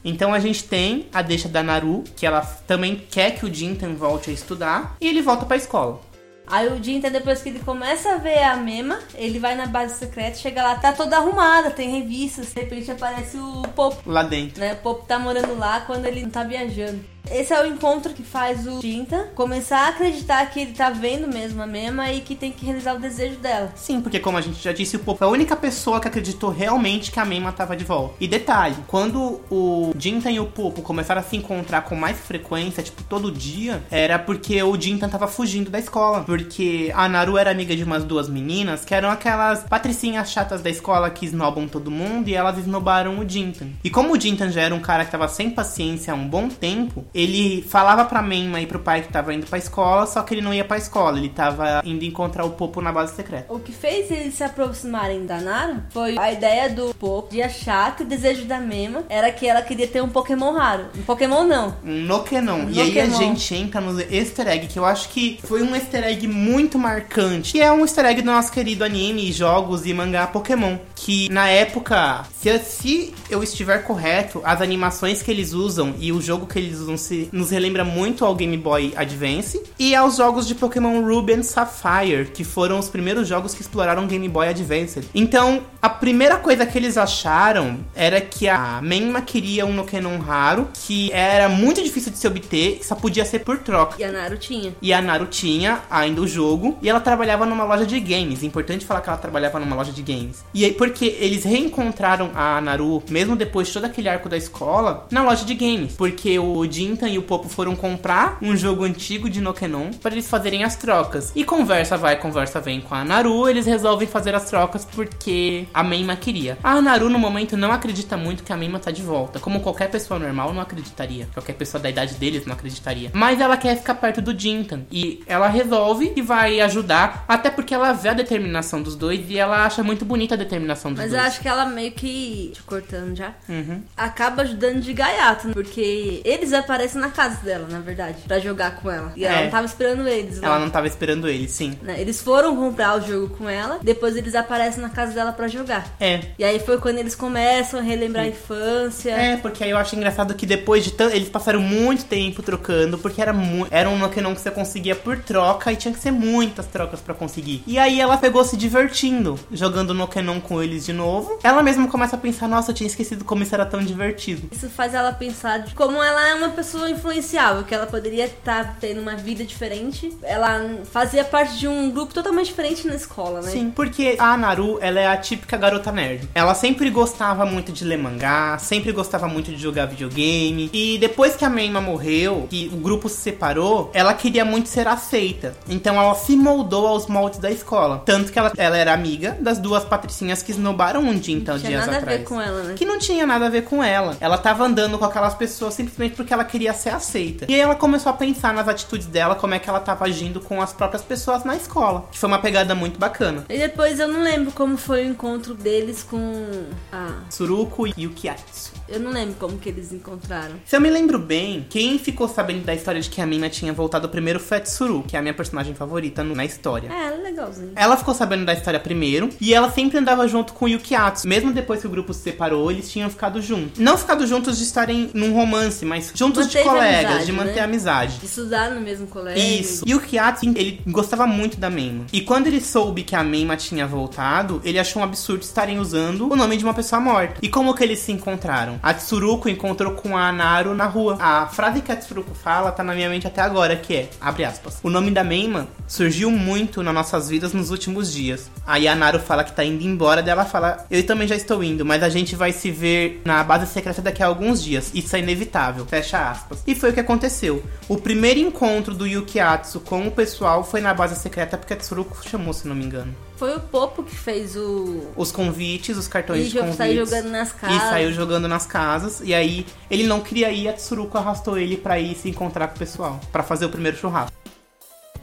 Então 0.04 0.34
a 0.34 0.40
gente 0.40 0.64
tem 0.66 1.08
a 1.14 1.22
deixa 1.22 1.48
da 1.48 1.64
Naru, 1.64 2.04
que 2.16 2.26
ela 2.26 2.42
também 2.68 3.02
quer 3.10 3.32
que 3.32 3.46
o 3.46 3.54
Jintan 3.54 3.94
volte 3.94 4.30
a 4.30 4.34
estudar, 4.34 4.98
e 5.00 5.08
ele 5.08 5.22
volta 5.22 5.46
pra 5.46 5.56
escola. 5.58 6.02
Aí 6.46 6.68
o 6.68 6.84
Jinta, 6.84 7.10
depois 7.10 7.42
que 7.42 7.48
ele 7.48 7.60
começa 7.60 8.16
a 8.16 8.18
ver 8.18 8.44
a 8.44 8.58
Mema, 8.58 9.00
ele 9.16 9.40
vai 9.40 9.56
na 9.56 9.66
base 9.66 9.98
secreta, 9.98 10.38
chega 10.38 10.62
lá, 10.62 10.76
tá 10.76 10.92
toda 10.92 11.16
arrumada, 11.16 11.72
tem 11.72 11.90
revistas, 11.90 12.54
de 12.54 12.60
repente 12.60 12.92
aparece 12.92 13.38
o 13.38 13.62
Popo, 13.74 14.04
Lá 14.06 14.24
dentro. 14.24 14.60
né? 14.60 14.74
O 14.74 14.78
Popo 14.78 15.06
tá 15.06 15.18
morando 15.18 15.58
lá 15.58 15.82
quando 15.82 16.06
ele 16.06 16.22
não 16.22 16.30
tá 16.30 16.44
viajando. 16.44 17.00
Esse 17.32 17.54
é 17.54 17.64
o 17.64 17.66
encontro 17.66 18.14
que 18.14 18.22
faz 18.22 18.68
o 18.68 18.82
Jinta 18.82 19.30
começar 19.34 19.86
a 19.86 19.88
acreditar 19.90 20.46
que 20.48 20.60
ele 20.60 20.74
tá 20.74 20.90
vendo 20.90 21.28
mesmo 21.28 21.62
a 21.62 21.68
Mema 21.68 22.12
e 22.12 22.22
que 22.22 22.36
tem 22.36 22.52
que 22.52 22.66
realizar 22.66 22.96
o 22.96 23.00
desejo 23.00 23.38
dela. 23.38 23.72
Sim, 23.76 24.02
porque 24.02 24.20
como 24.20 24.38
a 24.38 24.42
gente 24.42 24.62
já 24.62 24.74
disse, 24.74 24.98
o 24.98 25.00
Popo 25.00 25.20
foi 25.20 25.28
a 25.28 25.32
única 25.32 25.56
pessoa 25.56 26.00
que 26.00 26.08
acreditou 26.08 26.50
realmente 26.50 27.12
que 27.12 27.20
a 27.20 27.26
Mema 27.26 27.52
tava 27.52 27.76
de 27.76 27.86
volta. 27.86 28.16
E 28.20 28.28
detalhe, 28.28 28.76
quando 28.88 29.42
o 29.50 29.94
Jintan 29.98 30.32
e 30.32 30.40
o 30.40 30.46
Popo 30.46 30.82
começaram 30.82 31.22
a 31.22 31.24
se 31.24 31.38
encontrar 31.38 31.84
com 31.84 31.96
mais 31.96 32.20
frequência, 32.20 32.84
tipo 32.84 33.04
todo 33.04 33.32
dia, 33.32 33.82
era 33.90 34.20
porque 34.20 34.62
o 34.62 34.80
Jintan 34.80 35.08
tava 35.08 35.28
fugindo 35.28 35.72
da 35.72 35.80
escola. 35.80 36.24
Porque 36.24 36.92
a 36.94 37.08
Naru 37.08 37.38
era 37.38 37.52
amiga 37.52 37.76
de 37.76 37.84
umas 37.84 38.04
duas 38.04 38.28
meninas 38.28 38.84
que 38.84 38.94
eram 38.94 39.10
aquelas 39.10 39.64
patricinhas 39.64 40.30
chatas 40.30 40.62
da 40.62 40.70
escola 40.70 41.10
que 41.10 41.26
esnobam 41.26 41.68
todo 41.68 41.90
mundo 41.90 42.28
e 42.28 42.36
elas 42.36 42.58
esnobaram 42.58 43.20
o 43.20 43.28
Jintan. 43.28 43.68
E 43.84 43.90
como 43.90 44.14
o 44.14 44.20
Jintan 44.20 44.52
já 44.52 44.62
era 44.62 44.76
um 44.76 44.82
cara 44.82 45.06
que 45.06 45.12
tava 45.12 45.28
sem 45.28 45.50
paciência 45.50 46.14
há 46.14 46.16
um 46.16 46.28
bom 46.28 46.50
tempo, 46.50 47.06
ele 47.14 47.62
falava 47.62 48.06
pra 48.06 48.22
Mema 48.22 48.60
e 48.62 48.68
pro 48.68 48.80
pai 48.80 49.02
que 49.02 49.10
tava 49.10 49.34
indo 49.34 49.46
pra 49.46 49.58
escola, 49.58 50.06
só 50.06 50.22
que 50.22 50.34
ele 50.34 50.42
não 50.42 50.54
ia 50.54 50.66
pra 50.66 50.78
escola, 50.78 51.18
ele 51.18 51.30
tava 51.30 51.82
indo 51.86 52.04
encontrar 52.04 52.46
o 52.46 52.52
Popo 52.52 52.82
na 52.82 52.92
base 52.92 53.16
secreta. 53.16 53.54
O 53.54 53.60
que 53.60 53.72
fez 53.72 54.10
eles 54.10 54.34
se 54.36 54.44
aproximarem 54.44 55.26
da 55.26 55.40
Naru 55.40 55.82
foi 55.90 56.18
a 56.18 56.32
ideia 56.32 56.70
do 56.70 56.94
Popo 56.96 57.32
de 57.32 57.42
achar 57.42 57.96
que 57.96 58.04
o 58.04 58.06
desejo 58.06 58.46
da 58.46 58.60
Mema 58.60 59.04
era 59.10 59.32
que 59.32 59.48
ela 59.48 59.62
queria 59.62 59.88
ter 59.88 60.02
um 60.02 60.10
Pokémon 60.10 60.54
raro. 60.54 60.86
Um 60.98 61.04
Pokémon 61.04 61.44
não. 61.44 61.76
Um 61.84 62.02
Nokenon. 62.04 62.66
Um 62.66 62.70
E 62.70 62.82
aí 62.82 63.00
a 63.00 63.06
gente 63.08 63.56
entra 63.56 63.82
no 63.82 64.00
easter 64.02 64.48
egg, 64.48 64.68
que 64.68 64.78
eu 64.78 64.86
acho 64.86 65.10
que 65.10 65.40
foi 65.44 65.62
um 65.62 65.76
easter 65.76 66.04
egg 66.04 66.28
muito 66.28 66.78
marcante. 66.78 67.52
Que 67.52 67.62
é 67.62 67.72
um 67.72 67.82
easter 67.82 68.06
egg 68.06 68.22
do 68.22 68.32
nosso 68.32 68.52
querido 68.52 68.84
anime, 68.84 69.32
jogos 69.32 69.86
e 69.86 69.94
mangá 69.94 70.28
Pokémon. 70.28 70.78
Que 70.96 71.30
na 71.30 71.48
época, 71.48 72.26
se, 72.38 72.58
se 72.60 73.16
eu 73.30 73.44
estiver 73.44 73.84
correto, 73.84 74.42
as 74.44 74.62
animações 74.62 75.22
que 75.22 75.32
eles 75.32 75.54
usam 75.54 75.94
e 76.00 76.12
o 76.12 76.22
jogo 76.22 76.46
que 76.46 76.60
eles 76.60 76.80
usam 76.80 76.98
se, 77.04 77.30
nos 77.32 77.52
relembra 77.52 77.84
muito 77.84 78.26
ao 78.26 78.34
Game 78.36 78.58
Boy 78.58 78.94
Advance 78.96 79.62
e 79.78 79.94
aos 79.94 80.18
jogos 80.18 80.48
de 80.48 80.56
Pokémon 80.56 81.02
Ruby 81.02 81.34
and 81.34 81.44
Sapphire, 81.44 82.26
que 82.34 82.44
foram 82.44 82.80
os 82.80 82.90
primeiros 82.90 83.28
jogos 83.28 83.54
que 83.54 83.62
exploraram 83.62 84.06
o 84.06 84.08
Game 84.08 84.28
Boy 84.30 84.48
Advance. 84.48 85.02
Então, 85.14 85.62
a 85.82 85.90
primeira 85.90 86.38
coisa 86.38 86.66
que 86.66 86.78
eles 86.78 86.98
acharam 86.98 87.80
era 87.94 88.22
que 88.22 88.48
a 88.48 88.82
Menma 88.82 89.22
queria 89.22 89.66
um 89.66 89.74
Nokenon 89.74 90.18
raro, 90.20 90.70
que 90.74 91.12
era 91.12 91.50
muito 91.50 91.84
difícil 91.84 92.12
de 92.12 92.18
se 92.18 92.28
obter, 92.28 92.80
só 92.84 92.96
podia 92.96 93.26
ser 93.26 93.40
por 93.40 93.60
troca. 93.60 93.96
E 94.00 94.04
a 94.04 94.12
Naru 94.12 94.38
tinha. 94.38 94.76
E 94.82 94.94
a 94.94 95.02
Naru 95.02 95.26
tinha 95.26 95.82
ainda 95.90 96.22
o 96.22 96.28
jogo. 96.28 96.78
E 96.82 96.90
ela 96.90 97.00
trabalhava 97.00 97.46
numa 97.46 97.64
loja 97.64 97.86
de 97.86 98.00
games. 98.00 98.44
Importante 98.44 98.86
falar 98.86 99.02
que 99.02 99.10
ela 99.10 99.18
trabalhava 99.18 99.60
numa 99.60 99.76
loja 99.76 99.92
de 99.92 100.02
games. 100.02 100.44
E 100.54 100.64
aí, 100.66 100.72
porque 100.72 101.18
eles 101.20 101.44
reencontraram 101.44 102.32
a 102.36 102.62
Naru, 102.62 103.04
mesmo 103.10 103.36
depois 103.36 103.68
de 103.68 103.74
todo 103.74 103.86
aquele 103.86 104.10
arco 104.10 104.30
da 104.30 104.38
escola, 104.38 105.08
na 105.12 105.24
loja 105.24 105.46
de 105.46 105.54
games. 105.54 105.94
Porque 105.96 106.38
o 106.40 106.66
Jintan 106.94 107.10
e 107.10 107.18
o 107.18 107.24
Popo 107.24 107.50
foram 107.50 107.76
comprar 107.76 108.38
um 108.42 108.56
jogo 108.56 108.84
antigo 108.84 109.28
de 109.30 109.42
Nokenon 109.42 109.92
para 109.94 110.12
eles 110.12 110.30
fazerem 110.30 110.64
as 110.64 110.76
trocas. 110.76 111.32
E 111.36 111.44
conversa 111.44 111.98
vai, 111.98 112.16
conversa 112.18 112.62
vem 112.62 112.80
com 112.80 112.94
a 112.94 113.04
Naru. 113.04 113.50
Eles 113.50 113.66
resolvem 113.66 114.08
fazer 114.08 114.36
as 114.36 114.46
trocas 114.46 114.86
porque 114.86 115.66
a 115.74 115.84
Meima 115.84 116.16
queria. 116.16 116.58
A 116.64 116.80
Naru, 116.82 117.10
no 117.10 117.18
momento, 117.18 117.58
não 117.58 117.72
acredita 117.72 118.16
muito 118.16 118.44
que 118.44 118.54
a 118.54 118.58
Meima 118.58 118.80
tá 118.80 118.92
de 118.92 119.02
volta. 119.02 119.40
Como 119.40 119.62
qualquer 119.62 119.90
pessoa 119.90 120.20
normal 120.20 120.54
não 120.54 120.62
acreditaria. 120.62 121.28
Qualquer 121.34 121.54
pessoa 121.54 121.82
da 121.82 121.90
idade 121.90 122.14
deles 122.16 122.46
não 122.46 122.54
acreditaria. 122.54 123.10
Mas 123.14 123.42
ela 123.42 123.58
quer 123.58 123.76
ficar 123.78 123.96
perto 123.96 124.22
do 124.22 124.38
Jintan. 124.38 124.82
E 124.92 125.24
ela 125.26 125.48
resolve 125.48 126.14
e 126.16 126.22
vai 126.22 126.60
ajudar. 126.62 127.26
Até 127.28 127.50
porque 127.50 127.74
ela 127.74 127.92
vê 127.94 128.10
a 128.10 128.14
determinação 128.14 128.84
dos 128.84 128.96
dois 128.96 129.30
e 129.30 129.38
ela 129.38 129.66
acha 129.66 129.82
muito 129.84 130.06
bonita 130.06 130.36
a 130.36 130.38
determinação 130.38 130.92
dos 130.92 131.00
Mas 131.02 131.12
eu 131.12 131.18
dois. 131.18 131.32
acho 131.32 131.42
que 131.42 131.48
ela 131.48 131.66
meio 131.66 131.92
que. 131.92 132.52
Te 132.54 132.62
cortando 132.64 133.16
já. 133.16 133.34
Uhum. 133.50 133.82
Acaba 133.98 134.44
ajudando 134.44 134.82
de 134.82 134.94
gaiato, 134.94 135.50
porque 135.50 136.22
eles 136.24 136.54
aparecem 136.54 136.83
na 136.98 137.10
casa 137.10 137.38
dela, 137.44 137.68
na 137.70 137.80
verdade, 137.80 138.18
pra 138.28 138.40
jogar 138.40 138.76
com 138.78 138.90
ela. 138.92 139.12
E 139.16 139.26
ela 139.26 139.40
É. 139.40 139.44
não 139.46 139.52
tava 139.52 139.66
esperando 139.66 140.08
eles. 140.08 140.42
Ela 140.42 140.60
não 140.60 140.70
tava 140.70 140.88
esperando 140.88 141.28
ele, 141.28 141.48
sim. 141.48 141.78
né? 141.82 142.00
Eles 142.00 142.22
foram 142.22 142.56
comprar 142.56 142.98
o 142.98 143.02
jogo 143.02 143.36
com 143.38 143.50
ela, 143.50 143.80
depois 143.82 144.16
eles 144.16 144.36
aparecem 144.36 144.82
na 144.82 144.90
casa 144.90 145.14
dela 145.14 145.32
pra 145.32 145.48
jogar. 145.48 145.88
É. 146.00 146.22
E 146.38 146.44
aí 146.44 146.60
foi 146.60 146.78
quando 146.78 146.98
eles 146.98 147.16
começam 147.16 147.80
a 147.80 147.84
relembrar 147.84 148.26
a 148.26 148.28
infância. 148.28 149.12
É, 149.12 149.38
porque 149.38 149.64
aí 149.64 149.70
eu 149.70 149.78
acho 149.78 149.96
engraçado 149.96 150.34
que 150.34 150.46
depois 150.46 150.84
de 150.84 150.92
tanto. 150.92 151.16
Eles 151.16 151.30
passaram 151.30 151.60
muito 151.62 152.06
tempo 152.06 152.42
trocando, 152.42 152.98
porque 152.98 153.22
era 153.22 153.32
mu 153.34 153.68
era 153.70 153.90
um 153.90 153.98
Nokenon 153.98 154.34
que 154.34 154.42
você 154.42 154.50
conseguia 154.52 154.96
por 154.96 155.18
troca 155.20 155.72
e 155.72 155.76
tinha 155.76 155.94
que 155.94 156.00
ser 156.00 156.12
muitas 156.12 156.66
trocas 156.66 157.00
pra 157.00 157.14
conseguir. 157.14 157.64
E 157.68 157.78
aí 157.78 158.00
ela 158.02 158.18
pegou 158.18 158.44
se 158.44 158.58
divertindo, 158.58 159.40
jogando 159.52 159.94
Nokenon 159.94 160.40
com 160.42 160.62
eles 160.62 160.86
de 160.86 160.94
novo. 160.94 161.38
Ela 161.44 161.62
mesma 161.62 161.88
começa 161.88 162.16
a 162.16 162.20
pensar: 162.20 162.48
nossa, 162.48 162.72
eu 162.72 162.76
tinha 162.76 162.88
esquecido 162.88 163.24
como 163.24 163.44
isso 163.44 163.54
era 163.54 163.66
tão 163.66 163.82
divertido. 163.84 164.50
Isso 164.52 164.70
faz 164.70 164.94
ela 164.94 165.12
pensar 165.14 165.60
de 165.60 165.76
como 165.76 166.02
ela 166.02 166.28
é 166.30 166.34
uma 166.34 166.50
pessoa 166.50 166.73
pessoa 166.74 166.90
influenciável, 166.90 167.64
que 167.64 167.74
ela 167.74 167.86
poderia 167.86 168.26
estar 168.26 168.78
tendo 168.80 169.00
uma 169.00 169.16
vida 169.16 169.44
diferente. 169.44 170.12
Ela 170.24 170.80
fazia 170.92 171.24
parte 171.24 171.58
de 171.58 171.68
um 171.68 171.92
grupo 171.92 172.14
totalmente 172.14 172.48
diferente 172.48 172.88
na 172.88 172.96
escola, 172.96 173.42
né? 173.42 173.52
Sim, 173.52 173.70
porque 173.70 174.16
a 174.18 174.36
Naru, 174.36 174.80
ela 174.82 175.00
é 175.00 175.08
a 175.08 175.16
típica 175.16 175.56
garota 175.56 175.92
nerd. 175.92 176.28
Ela 176.34 176.56
sempre 176.56 176.90
gostava 176.90 177.46
muito 177.46 177.72
de 177.72 177.86
ler 177.86 177.98
mangá, 177.98 178.58
sempre 178.58 178.92
gostava 178.92 179.28
muito 179.28 179.52
de 179.52 179.58
jogar 179.58 179.86
videogame. 179.86 180.70
E 180.74 180.98
depois 180.98 181.36
que 181.36 181.46
a 181.46 181.50
Meima 181.50 181.80
morreu, 181.80 182.48
que 182.50 182.72
o 182.74 182.78
grupo 182.78 183.08
se 183.08 183.18
separou, 183.18 183.92
ela 183.94 184.14
queria 184.16 184.44
muito 184.44 184.68
ser 184.68 184.88
aceita. 184.88 185.56
Então 185.70 186.02
ela 186.02 186.16
se 186.16 186.36
moldou 186.36 186.88
aos 186.88 187.06
moldes 187.06 187.40
da 187.40 187.52
escola. 187.52 188.02
Tanto 188.04 188.32
que 188.32 188.40
ela, 188.40 188.52
ela 188.58 188.78
era 188.78 188.94
amiga 188.94 189.38
das 189.40 189.60
duas 189.60 189.84
patricinhas 189.84 190.42
que 190.42 190.52
esnobaram 190.52 191.02
um 191.02 191.18
dia, 191.18 191.36
então, 191.36 191.58
Tinha 191.60 191.70
dias 191.70 191.86
nada 191.86 192.00
atrás. 192.00 192.16
a 192.16 192.20
ver 192.20 192.28
com 192.28 192.42
ela, 192.42 192.64
né? 192.64 192.74
Que 192.76 192.86
não 192.86 192.98
tinha 192.98 193.28
nada 193.28 193.46
a 193.46 193.50
ver 193.50 193.64
com 193.64 193.84
ela. 193.84 194.18
Ela 194.20 194.38
tava 194.38 194.64
andando 194.64 194.98
com 194.98 195.06
aquelas 195.06 195.36
pessoas 195.36 195.76
simplesmente 195.76 196.16
porque 196.16 196.34
ela 196.34 196.44
queria 196.44 196.63
ser 196.72 196.92
aceita. 196.92 197.46
E 197.50 197.54
aí 197.56 197.60
ela 197.60 197.76
começou 197.76 198.12
a 198.12 198.14
pensar 198.14 198.54
nas 198.54 198.68
atitudes 198.68 199.08
dela, 199.08 199.34
como 199.36 199.56
é 199.56 199.60
que 199.60 199.68
ela 199.68 199.80
tava 199.80 200.06
agindo 200.06 200.40
com 200.40 200.62
as 200.62 200.72
próprias 200.72 201.02
pessoas 201.02 201.44
na 201.44 201.56
escola. 201.56 202.08
Que 202.12 202.20
foi 202.20 202.28
uma 202.28 202.40
pegada 202.40 202.76
muito 202.76 203.00
bacana. 203.00 203.44
E 203.50 203.58
depois 203.58 204.00
eu 204.00 204.08
não 204.08 204.22
lembro 204.22 204.52
como 204.52 204.78
foi 204.78 205.06
o 205.06 205.10
encontro 205.10 205.56
deles 205.56 206.04
com 206.04 206.68
a. 206.92 207.24
Tsuruko 207.30 207.88
e 207.88 207.94
Yukiatsu. 207.98 208.73
Eu 208.88 209.00
não 209.00 209.12
lembro 209.12 209.36
como 209.40 209.58
que 209.58 209.70
eles 209.70 209.92
encontraram. 209.92 210.56
Se 210.66 210.76
eu 210.76 210.82
me 210.82 210.90
lembro 210.90 211.18
bem, 211.18 211.66
quem 211.70 211.98
ficou 211.98 212.28
sabendo 212.28 212.64
da 212.66 212.74
história 212.74 213.00
de 213.00 213.10
que 213.10 213.22
a 213.22 213.26
Mina 213.26 213.50
tinha 213.50 213.74
voltado 213.74 214.10
primeiro 214.10 214.40
foi 214.40 214.58
a 214.58 214.62
Tsuru, 214.62 215.04
que 215.08 215.16
é 215.16 215.20
a 215.20 215.22
minha 215.22 215.34
personagem 215.34 215.74
favorita 215.74 216.24
na 216.24 216.46
história. 216.46 216.90
É, 216.92 217.08
ela 217.08 217.16
é 217.16 217.22
legalzinho. 217.22 217.72
Ela 217.76 217.98
ficou 217.98 218.14
sabendo 218.14 218.46
da 218.46 218.54
história 218.54 218.80
primeiro 218.80 219.30
e 219.40 219.54
ela 219.54 219.72
sempre 219.72 219.98
andava 219.98 220.28
junto 220.28 220.54
com 220.54 220.66
o 220.66 220.68
Yukiatsu. 220.68 221.28
Mesmo 221.28 221.52
depois 221.52 221.82
que 221.82 221.88
o 221.88 221.90
grupo 221.90 222.14
se 222.14 222.22
separou, 222.22 222.70
eles 222.72 222.92
tinham 222.92 223.10
ficado 223.10 223.42
juntos. 223.42 223.80
Não 223.80 223.98
ficado 223.98 224.28
juntos 224.28 224.58
de 224.58 224.64
estarem 224.64 225.10
num 225.14 225.34
romance, 225.34 225.86
mas 225.86 226.12
juntos 226.14 226.48
de 226.48 226.58
Manteve 226.58 226.70
a 226.70 226.72
colegas, 226.72 227.06
amizade, 227.06 227.26
de 227.26 227.32
manter 227.32 227.56
né? 227.56 227.62
amizade. 227.62 228.20
Estudaram 228.24 228.76
no 228.76 228.82
mesmo 228.82 229.08
colégio. 229.08 229.60
Isso. 229.60 229.84
E 229.88 229.96
o 229.96 230.00
Kiatsu, 230.00 230.46
ele 230.56 230.82
gostava 230.88 231.26
muito 231.26 231.58
da 231.58 231.70
Meima. 231.70 232.06
E 232.12 232.22
quando 232.22 232.48
ele 232.48 232.62
soube 232.62 233.04
que 233.04 233.16
a 233.16 233.24
Meima 233.24 233.56
tinha 233.56 233.88
voltado, 233.88 234.62
ele 234.64 234.80
achou 234.80 235.02
um 235.02 235.06
absurdo 235.06 235.42
estarem 235.42 235.80
usando 235.80 236.32
o 236.32 236.36
nome 236.36 236.58
de 236.58 236.64
uma 236.64 236.74
pessoa 236.74 237.00
morta. 237.00 237.36
E 237.42 237.50
como 237.50 237.74
que 237.74 237.84
eles 237.84 238.00
se 238.00 238.12
encontraram? 238.12 238.73
A 238.82 238.94
Tsuruko 238.94 239.50
encontrou 239.50 239.94
com 239.94 240.18
a 240.18 240.32
Naru 240.32 240.74
na 240.74 240.86
rua. 240.86 241.18
A 241.20 241.48
frase 241.48 241.82
que 241.82 241.92
a 241.92 241.96
Tsuruko 241.96 242.34
fala 242.34 242.72
tá 242.72 242.84
na 242.84 242.94
minha 242.94 243.10
mente 243.10 243.28
até 243.28 243.42
agora, 243.42 243.76
que 243.76 243.96
é, 243.96 244.10
abre 244.20 244.46
aspas, 244.46 244.80
o 244.84 244.90
nome 244.90 245.12
da 245.12 245.24
Meima 245.24 245.68
surgiu 245.88 246.32
muito 246.32 246.82
nas 246.82 246.94
nossas 246.94 247.30
vidas 247.30 247.54
nos 247.54 247.70
últimos 247.70 248.12
dias. 248.12 248.50
Aí 248.66 248.88
a 248.88 248.96
Naru 248.96 249.20
fala 249.20 249.44
que 249.44 249.52
tá 249.52 249.64
indo 249.64 249.84
embora, 249.84 250.22
daí 250.22 250.32
ela 250.32 250.46
fala, 250.46 250.86
eu 250.90 251.06
também 251.06 251.28
já 251.28 251.36
estou 251.36 251.64
indo, 251.64 251.86
mas 251.86 252.02
a 252.02 252.10
gente 252.10 252.36
vai 252.36 252.52
se 252.52 252.72
ver 252.72 253.22
na 253.26 253.44
base 253.44 253.68
secreta 253.68 254.02
daqui 254.02 254.24
a 254.24 254.28
alguns 254.28 254.64
dias. 254.64 254.92
Isso 254.94 255.16
é 255.16 255.20
inevitável. 255.20 255.86
Fecha 255.86 256.30
aspas. 256.30 256.64
E 256.66 256.76
foi 256.76 256.92
o 256.92 256.94
que 256.94 257.00
aconteceu. 257.00 257.64
O 257.88 257.98
primeiro 257.98 258.40
encontro 258.40 258.94
do 258.94 259.06
Yukiatsu 259.06 259.80
com 259.82 260.08
o 260.08 260.12
pessoal 260.12 260.64
foi 260.64 260.82
na 260.82 260.94
base 260.94 261.16
secreta 261.16 261.58
porque 261.58 261.74
a 261.74 261.78
Tsuruko 261.78 262.18
chamou, 262.28 262.54
se 262.54 262.68
não 262.68 262.76
me 262.76 262.86
engano. 262.86 263.14
Foi 263.44 263.58
o 263.58 263.60
Popo 263.60 264.04
que 264.04 264.16
fez 264.16 264.56
o. 264.56 265.02
Os 265.18 265.30
convites, 265.30 265.98
os 265.98 266.08
cartões 266.08 266.46
E 266.46 266.50
de 266.50 266.58
convites. 266.60 266.78
saiu 266.78 267.06
jogando 267.06 267.30
nas 267.30 267.50
E 267.50 267.54
casas. 267.56 267.90
saiu 267.90 268.14
jogando 268.14 268.48
nas 268.48 268.66
casas. 268.66 269.22
E 269.22 269.34
aí 269.34 269.66
ele 269.92 270.08
não 270.08 270.22
queria 270.22 270.50
ir, 270.50 270.70
a 270.70 270.72
Tsuruko 270.72 271.18
arrastou 271.18 271.58
ele 271.58 271.76
pra 271.76 272.00
ir 272.00 272.16
se 272.16 272.30
encontrar 272.30 272.70
com 272.70 272.78
o 272.78 272.80
pessoal. 272.80 273.20
Pra 273.34 273.44
fazer 273.44 273.66
o 273.66 273.70
primeiro 273.70 273.98
churrasco. 273.98 274.34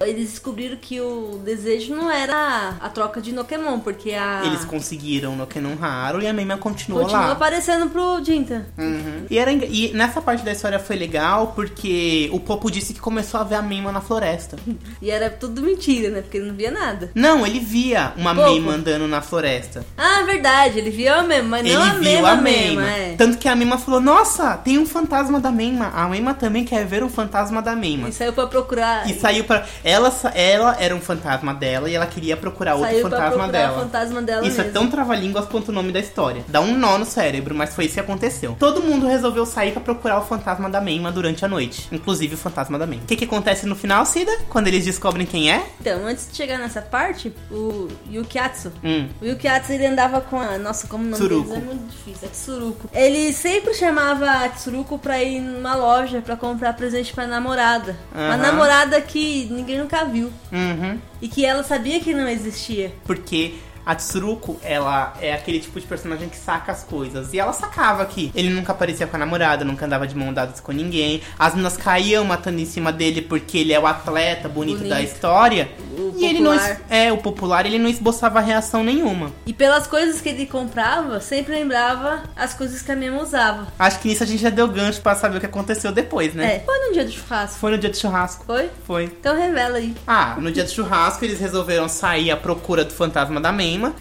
Eles 0.02 0.30
descobriram 0.30 0.76
que 0.80 0.99
o 0.99 1.40
desejo 1.45 1.95
não 1.95 2.11
era 2.11 2.75
a 2.80 2.88
troca 2.88 3.21
de 3.21 3.33
Pokémon, 3.33 3.78
porque 3.80 4.12
a. 4.12 4.42
Eles 4.47 4.64
conseguiram 4.64 5.37
no 5.37 5.47
Kenon 5.47 5.76
Haru 5.80 6.23
e 6.23 6.26
a 6.26 6.33
Meima 6.33 6.57
continuou, 6.57 7.02
Continua 7.02 7.26
lá. 7.26 7.33
aparecendo 7.33 7.88
pro 7.90 8.23
Jinta. 8.25 8.66
Uhum. 8.78 9.26
E, 9.28 9.38
era, 9.38 9.52
e 9.52 9.92
nessa 9.92 10.23
parte 10.23 10.42
da 10.45 10.52
história 10.52 10.78
foi 10.78 10.97
legal 10.97 11.49
porque 11.54 12.30
o 12.33 12.40
Popo 12.40 12.71
disse 12.71 12.95
que 12.95 13.00
começou 13.00 13.40
a 13.40 13.45
ver 13.45 13.57
a 13.57 13.62
Meima 13.62 13.92
na 13.92 14.00
floresta. 14.00 14.57
E 15.02 15.11
era 15.11 15.28
tudo 15.28 15.61
mentira, 15.61 16.09
né? 16.09 16.23
Porque 16.23 16.38
ele 16.38 16.47
não 16.49 16.54
via 16.54 16.71
nada. 16.71 17.11
Não, 17.14 17.47
ele 17.47 17.61
via 17.61 18.12
uma 18.16 18.35
Popo. 18.35 18.49
Meima 18.50 18.73
andando 18.73 19.07
na 19.07 19.21
floresta. 19.21 19.85
Ah, 19.99 20.23
verdade, 20.23 20.78
ele 20.78 20.90
viu 20.90 21.12
a 21.12 21.23
mesma, 21.23 21.49
mas 21.59 21.66
Ele 21.66 21.75
não 21.75 21.83
a 21.83 21.95
viu 21.95 22.25
a 22.26 22.37
Meima. 22.37 22.88
é. 22.90 23.14
Tanto 23.19 23.37
que 23.37 23.49
a 23.49 23.54
Meima 23.54 23.76
falou: 23.76 24.00
Nossa, 24.00 24.57
tem 24.57 24.78
um 24.78 24.87
fantasma 24.87 25.38
da 25.40 25.50
Meima. 25.50 25.88
A 25.88 26.09
Meima 26.09 26.33
também 26.33 26.64
quer 26.64 26.87
ver 26.87 27.02
o 27.02 27.09
fantasma 27.11 27.61
da 27.61 27.76
Meima. 27.76 28.09
E 28.09 28.12
saiu 28.12 28.33
pra 28.33 28.47
procurar. 28.47 29.07
E 29.11 29.12
saiu 29.12 29.45
pra. 29.45 29.66
Ela, 29.90 30.12
ela 30.35 30.76
era 30.78 30.94
um 30.94 31.00
fantasma 31.00 31.52
dela 31.54 31.88
e 31.90 31.94
ela 31.94 32.06
queria 32.06 32.37
procurar 32.37 32.75
outro 32.75 32.90
saiu 32.90 33.02
fantasma 33.02 33.49
dela. 33.49 33.76
o 33.76 33.80
fantasma 33.80 34.23
dela 34.23 34.47
Isso 34.47 34.56
mesmo. 34.59 34.70
é 34.70 34.73
tão 34.73 34.88
trava-línguas 34.88 35.47
quanto 35.47 35.70
o 35.70 35.73
nome 35.73 35.90
da 35.92 35.99
história. 36.00 36.44
Dá 36.49 36.61
um 36.61 36.76
nó 36.78 36.97
no 36.99 37.04
cérebro, 37.04 37.54
mas 37.54 37.75
foi 37.75 37.87
isso 37.87 37.94
que 37.94 38.00
aconteceu. 38.00 38.56
Todo 38.59 38.82
mundo 38.82 39.06
resolveu 39.06 39.44
sair 39.44 39.73
pra 39.73 39.80
procurar 39.80 40.18
o 40.18 40.23
fantasma 40.25 40.68
da 40.70 40.80
Meima 40.80 41.11
durante 41.11 41.44
a 41.44 41.49
noite. 41.49 41.88
Inclusive 41.90 42.35
o 42.35 42.38
fantasma 42.38 42.78
da 42.78 42.87
Meima. 42.87 43.02
O 43.04 43.06
que, 43.06 43.16
que 43.16 43.25
acontece 43.25 43.66
no 43.66 43.75
final, 43.75 44.04
Cida? 44.06 44.30
Quando 44.49 44.68
eles 44.68 44.85
descobrem 44.85 45.26
quem 45.26 45.50
é? 45.52 45.64
Então, 45.80 46.06
antes 46.06 46.28
de 46.30 46.37
chegar 46.37 46.59
nessa 46.59 46.80
parte, 46.80 47.35
o 47.50 47.88
Yukiatsu. 48.11 48.73
Hum. 48.85 49.09
O 49.20 49.25
Yukiatsu 49.25 49.73
ele 49.73 49.87
andava 49.87 50.20
com 50.20 50.38
a. 50.40 50.59
Nossa, 50.59 50.87
como 50.87 51.04
o 51.04 51.06
nome 51.09 51.16
Tsuruko. 51.16 51.49
deles 51.49 51.62
é 51.62 51.66
muito 51.66 51.90
difícil. 51.90 52.28
É 52.28 52.30
Tsuruko. 52.30 52.90
Ele 52.92 53.32
sempre 53.32 53.75
chamava 53.75 54.30
a 54.44 54.49
Tsuruko 54.50 54.99
pra 54.99 55.23
ir 55.23 55.40
numa 55.40 55.75
loja 55.75 56.20
pra 56.20 56.37
comprar 56.37 56.75
presente 56.75 57.12
pra 57.12 57.26
namorada. 57.26 57.97
Uma 58.14 58.35
Aham. 58.35 58.37
namorada 58.37 59.00
que 59.00 59.49
ninguém 59.50 59.80
nunca 59.81 60.05
viu. 60.05 60.31
Uhum. 60.53 60.99
E 61.21 61.29
que 61.29 61.45
ela 61.45 61.63
sabia 61.63 62.01
que 62.01 62.15
não 62.15 62.29
existia. 62.29 62.93
Porque 63.05 63.55
a 63.85 63.95
Tsuruko, 63.95 64.59
ela 64.63 65.15
é 65.21 65.33
aquele 65.33 65.61
tipo 65.61 65.81
de 65.81 65.87
personagem 65.87 66.29
que 66.29 66.37
saca 66.37 66.73
as 66.73 66.83
coisas. 66.85 67.33
E 67.33 67.39
ela 67.39 67.53
sacava 67.53 68.05
que 68.07 68.31
ele 68.35 68.51
nunca 68.51 68.73
aparecia 68.73 69.07
com 69.07 69.17
a 69.17 69.19
namorada, 69.19 69.65
nunca 69.65 69.87
andava 69.87 70.07
de 70.07 70.15
mão 70.15 70.33
dadas 70.33 70.61
com 70.61 70.73
ninguém. 70.73 71.23
As 71.39 71.53
meninas 71.53 71.77
caíam 71.77 72.25
matando 72.25 72.61
em 72.61 72.67
cima 72.67 72.93
dele 72.93 73.23
porque 73.23 73.59
ele 73.59 73.73
é 73.73 73.81
o 73.81 73.87
atleta 73.87 74.49
bonito, 74.49 74.79
Bonito. 74.79 74.91
da 74.91 75.03
história. 75.03 75.71
O 75.97 76.15
e 76.17 76.25
ele 76.27 76.41
não. 76.41 76.53
popular. 76.53 76.81
É, 76.89 77.13
o 77.13 77.19
popular, 77.19 77.67
ele 77.67 77.79
não 77.79 77.89
esboçava 77.89 78.41
reação 78.41 78.83
nenhuma. 78.85 79.33
E 79.47 79.53
pelas 79.53 79.87
coisas 79.87 80.21
que 80.21 80.29
ele 80.29 80.47
comprava, 80.47 81.21
sempre 81.21 81.55
lembrava 81.55 82.23
as 82.37 82.55
coisas 82.55 82.83
que 82.83 82.91
a 82.91 82.97
Mema 82.97 83.23
usava. 83.23 83.69
Acho 83.79 84.01
que 84.01 84.09
nisso 84.09 84.23
a 84.23 84.27
gente 84.27 84.43
já 84.43 84.51
deu 84.51 84.69
gancho 84.69 85.01
pra 85.01 85.15
saber 85.15 85.37
o 85.37 85.41
que 85.41 85.47
aconteceu 85.47 85.93
depois, 85.93 86.35
né? 86.35 86.57
É, 86.57 86.61
foi 86.61 86.79
no 86.87 86.93
dia 86.93 87.05
do 87.05 87.11
churrasco. 87.11 87.59
Foi 87.59 87.71
no 87.71 87.79
dia 87.79 87.91
do 87.91 87.97
churrasco. 87.97 88.45
Foi? 88.45 88.71
Foi. 88.87 89.05
Então 89.05 89.37
revela 89.37 89.79
aí. 89.79 89.95
Ah, 90.07 90.37
no 90.39 90.51
dia 90.51 90.65
do 90.65 90.71
churrasco 90.71 91.25
eles 91.25 91.41
resolveram 91.41 91.89
sair 91.89 92.31
à 92.31 92.37
procura 92.37 92.85
do 92.85 92.93
fantasma 92.93 93.41
da 93.41 93.53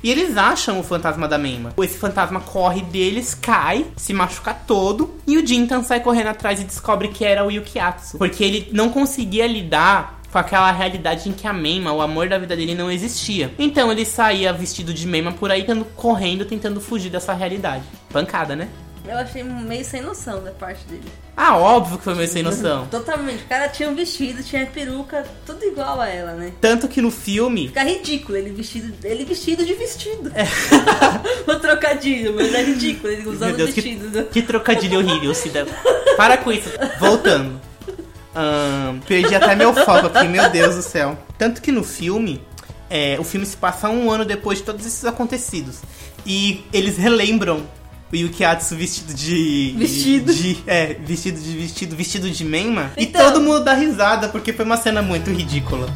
E 0.04 0.10
eles 0.10 0.38
acham 0.38 0.80
o 0.80 0.84
fantasma 0.84 1.28
da 1.28 1.38
Meima. 1.38 1.74
Esse 1.82 1.98
fantasma 1.98 2.40
corre 2.40 2.82
deles, 2.82 3.34
cai, 3.34 3.86
se 3.96 4.14
machuca 4.14 4.54
todo 4.54 5.16
e 5.28 5.38
o 5.38 5.46
Jintan 5.46 5.84
sai 5.84 6.00
correndo 6.00 6.28
atrás 6.28 6.60
e 6.62 6.64
descobre 6.64 7.10
que 7.10 7.26
era 7.26 7.46
o 7.46 7.52
Yukiatsu. 7.52 8.18
Porque 8.18 8.44
ele 8.44 8.70
não 8.72 8.90
conseguia 8.90 9.48
lidar 9.48 10.20
com 10.32 10.38
aquela 10.38 10.72
realidade 10.72 11.28
em 11.28 11.34
que 11.34 11.48
a 11.48 11.54
Meima, 11.54 11.92
o 11.92 12.02
amor 12.02 12.30
da 12.30 12.38
vida 12.38 12.56
dele, 12.56 12.76
não 12.76 12.92
existia. 12.92 13.52
Então 13.58 13.92
ele 13.92 14.06
saía 14.06 14.54
vestido 14.54 14.94
de 14.94 15.08
Meima 15.08 15.32
por 15.32 15.52
aí, 15.52 15.66
correndo, 15.96 16.46
tentando 16.46 16.80
fugir 16.80 17.10
dessa 17.10 17.34
realidade. 17.34 17.84
Pancada, 18.12 18.56
né? 18.56 18.70
Eu 19.10 19.18
achei 19.18 19.42
meio 19.42 19.84
sem 19.84 20.02
noção 20.02 20.44
da 20.44 20.52
parte 20.52 20.86
dele. 20.86 21.04
Ah, 21.36 21.58
óbvio 21.58 21.98
que 21.98 22.04
foi 22.04 22.14
meio 22.14 22.28
sem 22.30 22.44
noção. 22.44 22.86
Totalmente. 22.92 23.44
O 23.44 23.48
cara 23.48 23.68
tinha 23.68 23.90
um 23.90 23.96
vestido, 23.96 24.44
tinha 24.44 24.68
peruca, 24.68 25.26
tudo 25.48 25.66
igual 25.66 26.00
a 26.00 26.08
ela, 26.08 26.34
né? 26.34 26.54
Tanto 26.62 26.88
que 26.88 27.02
no 27.02 27.10
filme, 27.10 27.70
Fica 27.70 27.84
ridículo 27.84 28.38
ele 28.38 28.52
vestido, 28.52 28.94
ele 29.04 29.26
vestido 29.26 29.66
de 29.66 29.74
vestido. 29.74 30.32
o 31.48 31.56
trocadilho, 31.56 32.36
mas 32.36 32.54
é 32.54 32.62
ridículo 32.62 33.12
ele 33.12 33.28
usando 33.28 33.58
Deus, 33.58 33.72
vestido. 33.72 34.26
que, 34.26 34.42
que 34.42 34.42
trocadilho 34.44 35.00
horrível, 35.00 35.34
Cida. 35.34 35.66
Para 36.16 36.38
com 36.38 36.52
isso. 36.52 36.70
Voltando. 37.00 37.60
Perdi 39.08 39.34
até 39.34 39.56
meu 39.56 39.74
foco 39.74 40.06
aqui, 40.06 40.28
meu 40.28 40.48
Deus 40.52 40.76
do 40.76 40.84
céu. 40.84 41.18
Tanto 41.36 41.64
que 41.64 41.72
no 41.72 41.84
filme, 41.84 42.44
é, 42.92 43.18
o 43.20 43.24
filme 43.24 43.46
se 43.48 43.58
passa 43.58 43.90
um 43.90 44.12
ano 44.12 44.24
depois 44.24 44.60
de 44.60 44.66
todos 44.66 44.86
esses 44.86 45.04
acontecidos. 45.04 45.80
E 46.28 46.64
eles 46.72 46.96
relembram 46.98 47.66
o 48.12 48.16
Yukiatsu 48.16 48.76
vestido 48.76 49.14
de. 49.14 49.76
Vestido. 49.78 50.34
De, 50.34 50.64
é, 50.66 50.94
vestido 50.96 51.40
de 51.40 51.58
vestido, 51.58 51.96
vestido 51.96 52.30
de 52.30 52.44
Menma. 52.44 52.92
Então. 52.98 53.22
E 53.22 53.26
todo 53.26 53.42
mundo 53.42 53.64
dá 53.64 53.74
risada, 53.74 54.30
porque 54.30 54.52
foi 54.52 54.66
uma 54.66 54.78
cena 54.78 55.02
muito 55.02 55.30
ridícula. 55.30 55.88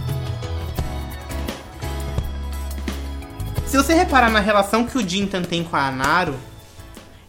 Se 3.65 3.77
você 3.77 3.96
reparar 3.96 4.29
na 4.29 4.39
relação 4.39 4.86
que 4.86 4.96
o 4.98 5.08
Jintan 5.08 5.41
tem 5.41 5.63
com 5.63 5.75
a 5.75 5.88
Anaru, 5.88 6.36